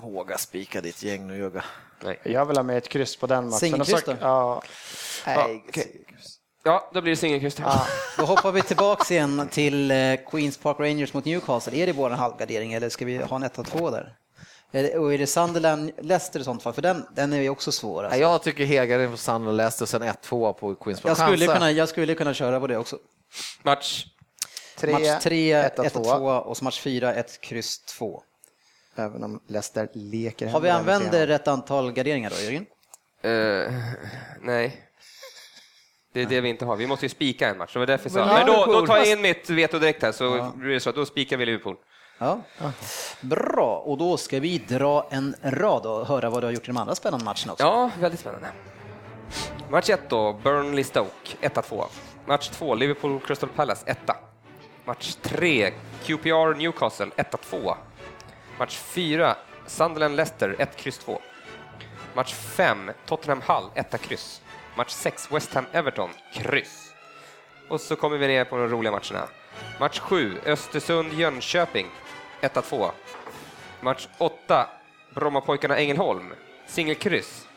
[0.01, 1.63] Våga spika ditt gäng nu Jugga.
[2.03, 2.19] Nej.
[2.23, 3.59] Jag vill ha med ett kryss på den matchen.
[3.59, 4.15] Singelkryss då?
[4.21, 4.63] Ja.
[5.25, 5.85] Nej, okay.
[6.63, 7.59] Ja, då blir det singelkryss.
[7.59, 7.87] Ja.
[8.17, 11.77] Då hoppar vi tillbaks igen till eh, Queens Park Rangers mot Newcastle.
[11.77, 14.17] Är det vår halvgardering eller ska vi ha en 1-2 där?
[14.99, 16.73] Och är det Sunderland, Leicester i sånt fall?
[16.73, 18.03] För den, den är ju också svår.
[18.03, 18.19] Alltså.
[18.19, 21.09] Jag tycker Hegaren på Sunderland, Leicester och sen 1-2 på Queens Park.
[21.09, 22.97] Jag skulle, kunna, jag skulle kunna köra på det också.
[23.63, 24.05] Match?
[24.77, 28.23] Tre, match 3, 1-2 och så match 4, 1, kryss 2.
[28.95, 30.47] Även om Leicester leker.
[30.47, 32.65] Har vi använt rätt antal garderingar då, Jörgen?
[33.25, 33.73] Uh,
[34.41, 34.89] nej.
[36.13, 36.75] Det är det vi inte har.
[36.75, 37.73] Vi måste ju spika en match.
[37.73, 38.33] Det var därför jag sa.
[38.33, 40.53] Men då, då tar jag in mitt veto direkt här, så ja.
[40.55, 40.91] blir det så.
[40.91, 41.75] Då spikar vi Liverpool.
[42.17, 42.41] Ja.
[43.21, 46.67] Bra, och då ska vi dra en rad och höra vad du har gjort i
[46.67, 47.63] de andra spännande matcherna också.
[47.63, 48.47] Ja, väldigt spännande.
[49.69, 51.85] Match 1 då, Burnley Stoke, 1-2.
[52.25, 53.97] Match 2, Liverpool Crystal Palace, 1
[54.85, 55.71] Match 3,
[56.03, 57.75] QPR Newcastle, 1-2.
[58.63, 59.35] Match 4,
[59.65, 61.21] Sunderland Leicester 1, kryss 2.
[62.13, 64.41] Match 5, Tottenham Hull 1, kryss.
[64.77, 66.93] Match 6, West Ham Everton, kryss.
[67.67, 69.27] Och så kommer vi ner på de roliga matcherna.
[69.79, 71.87] Match 7, Östersund Jönköping
[72.41, 72.91] 1-2.
[73.81, 74.69] Match 8,
[75.15, 76.33] Brommapojkarna Ängelholm,
[76.67, 77.47] singelkryss.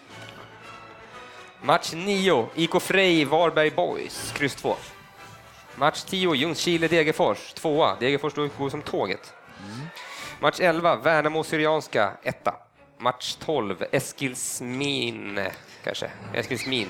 [1.63, 4.77] Match 9, IK Frej Varberg Boys, kryss 2.
[5.75, 9.35] Match 10, Ljungskile Degerfors, 2 Degerfors går som tåget.
[9.59, 9.89] Mm.
[10.41, 12.55] Match 11, Värnamo Syrianska, etta.
[12.99, 15.41] Match 12, Eskilsmin,
[15.85, 16.11] kanske.
[16.35, 16.89] Eskilsmin.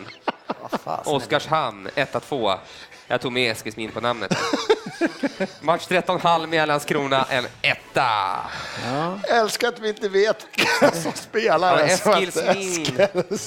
[1.04, 2.58] Oskarshamn, 1-2.
[3.08, 4.36] Jag tog med Eskilsmin på namnet.
[5.60, 8.10] Match 13 Halmia Landskrona, en etta.
[8.86, 9.18] Ja.
[9.28, 11.78] Älskar att vi inte vet vilka som spelar.
[11.78, 13.00] Ja, Eskilsmin.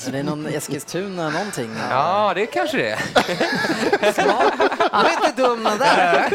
[0.08, 1.76] Är det någon Eskilstuna någonting?
[1.90, 3.00] Ja, det kanske det är.
[4.92, 6.30] Han är inte dum den där.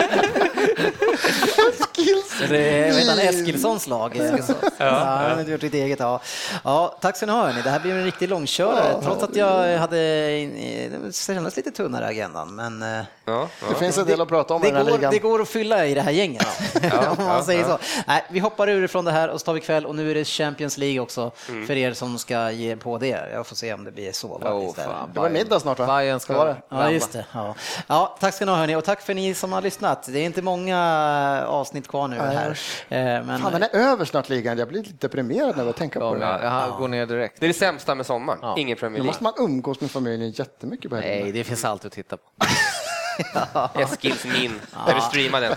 [1.70, 2.48] Eskilsson.
[2.48, 4.16] Det är vet Eskilssons lag.
[4.16, 4.90] Ja, ja.
[4.94, 6.00] Han har gjort sitt eget.
[6.00, 6.20] Ja.
[6.64, 7.46] Ja, tack ska ni ha.
[7.46, 7.62] Hörni.
[7.62, 8.90] Det här blir en riktig långkörare.
[8.92, 12.54] Ja, Trots att jag hade det kändes lite tunnare agendan.
[12.54, 12.84] Men
[13.24, 13.68] ja, ja.
[13.68, 15.12] det finns en del att prata om det, i den här går, ligan.
[15.12, 16.46] Det går att fylla i det här gänget.
[17.18, 17.78] om man säger så.
[18.06, 20.14] Nej, vi hoppar ur ifrån det här och så tar vi kväll och nu är
[20.14, 21.66] det Champions League också mm.
[21.66, 23.28] för er som ska ge på det.
[23.32, 24.28] Jag får se om det blir så.
[24.28, 24.74] Oh,
[25.12, 25.86] det var middag snart va?
[25.86, 27.26] Bayern ska vara Ja, just det.
[27.32, 27.54] Ja.
[27.86, 30.06] ja, tack ska ni ha hörni och tack för ni som har lyssnat.
[30.12, 32.58] Det är inte många avsnitt kvar nu här.
[32.88, 33.38] Eh, men...
[33.38, 34.58] Fan, den är över snart ligan.
[34.58, 36.38] Jag blir lite deprimerad när jag tänker på det.
[36.42, 37.40] Jag går ner direkt.
[37.40, 38.38] Det är det sämsta med sommaren.
[38.42, 38.54] Ja.
[38.58, 39.02] Ingen Premier League.
[39.02, 42.22] Då måste man umgås med familjen jättemycket på Nej, det finns alltid att titta på.
[43.54, 43.70] ja.
[43.74, 44.60] Eskilsmin.
[44.86, 44.94] Ja.
[44.94, 45.56] du streama den?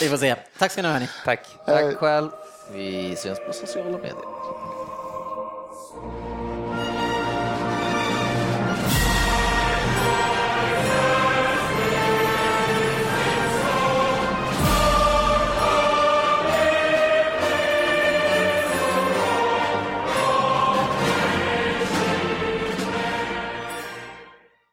[0.00, 0.34] Vi får se.
[0.58, 1.08] Tack ska ni ha hörni.
[1.24, 1.40] Tack.
[1.66, 2.30] Tack själv.
[2.72, 4.41] Vi syns på sociala medier.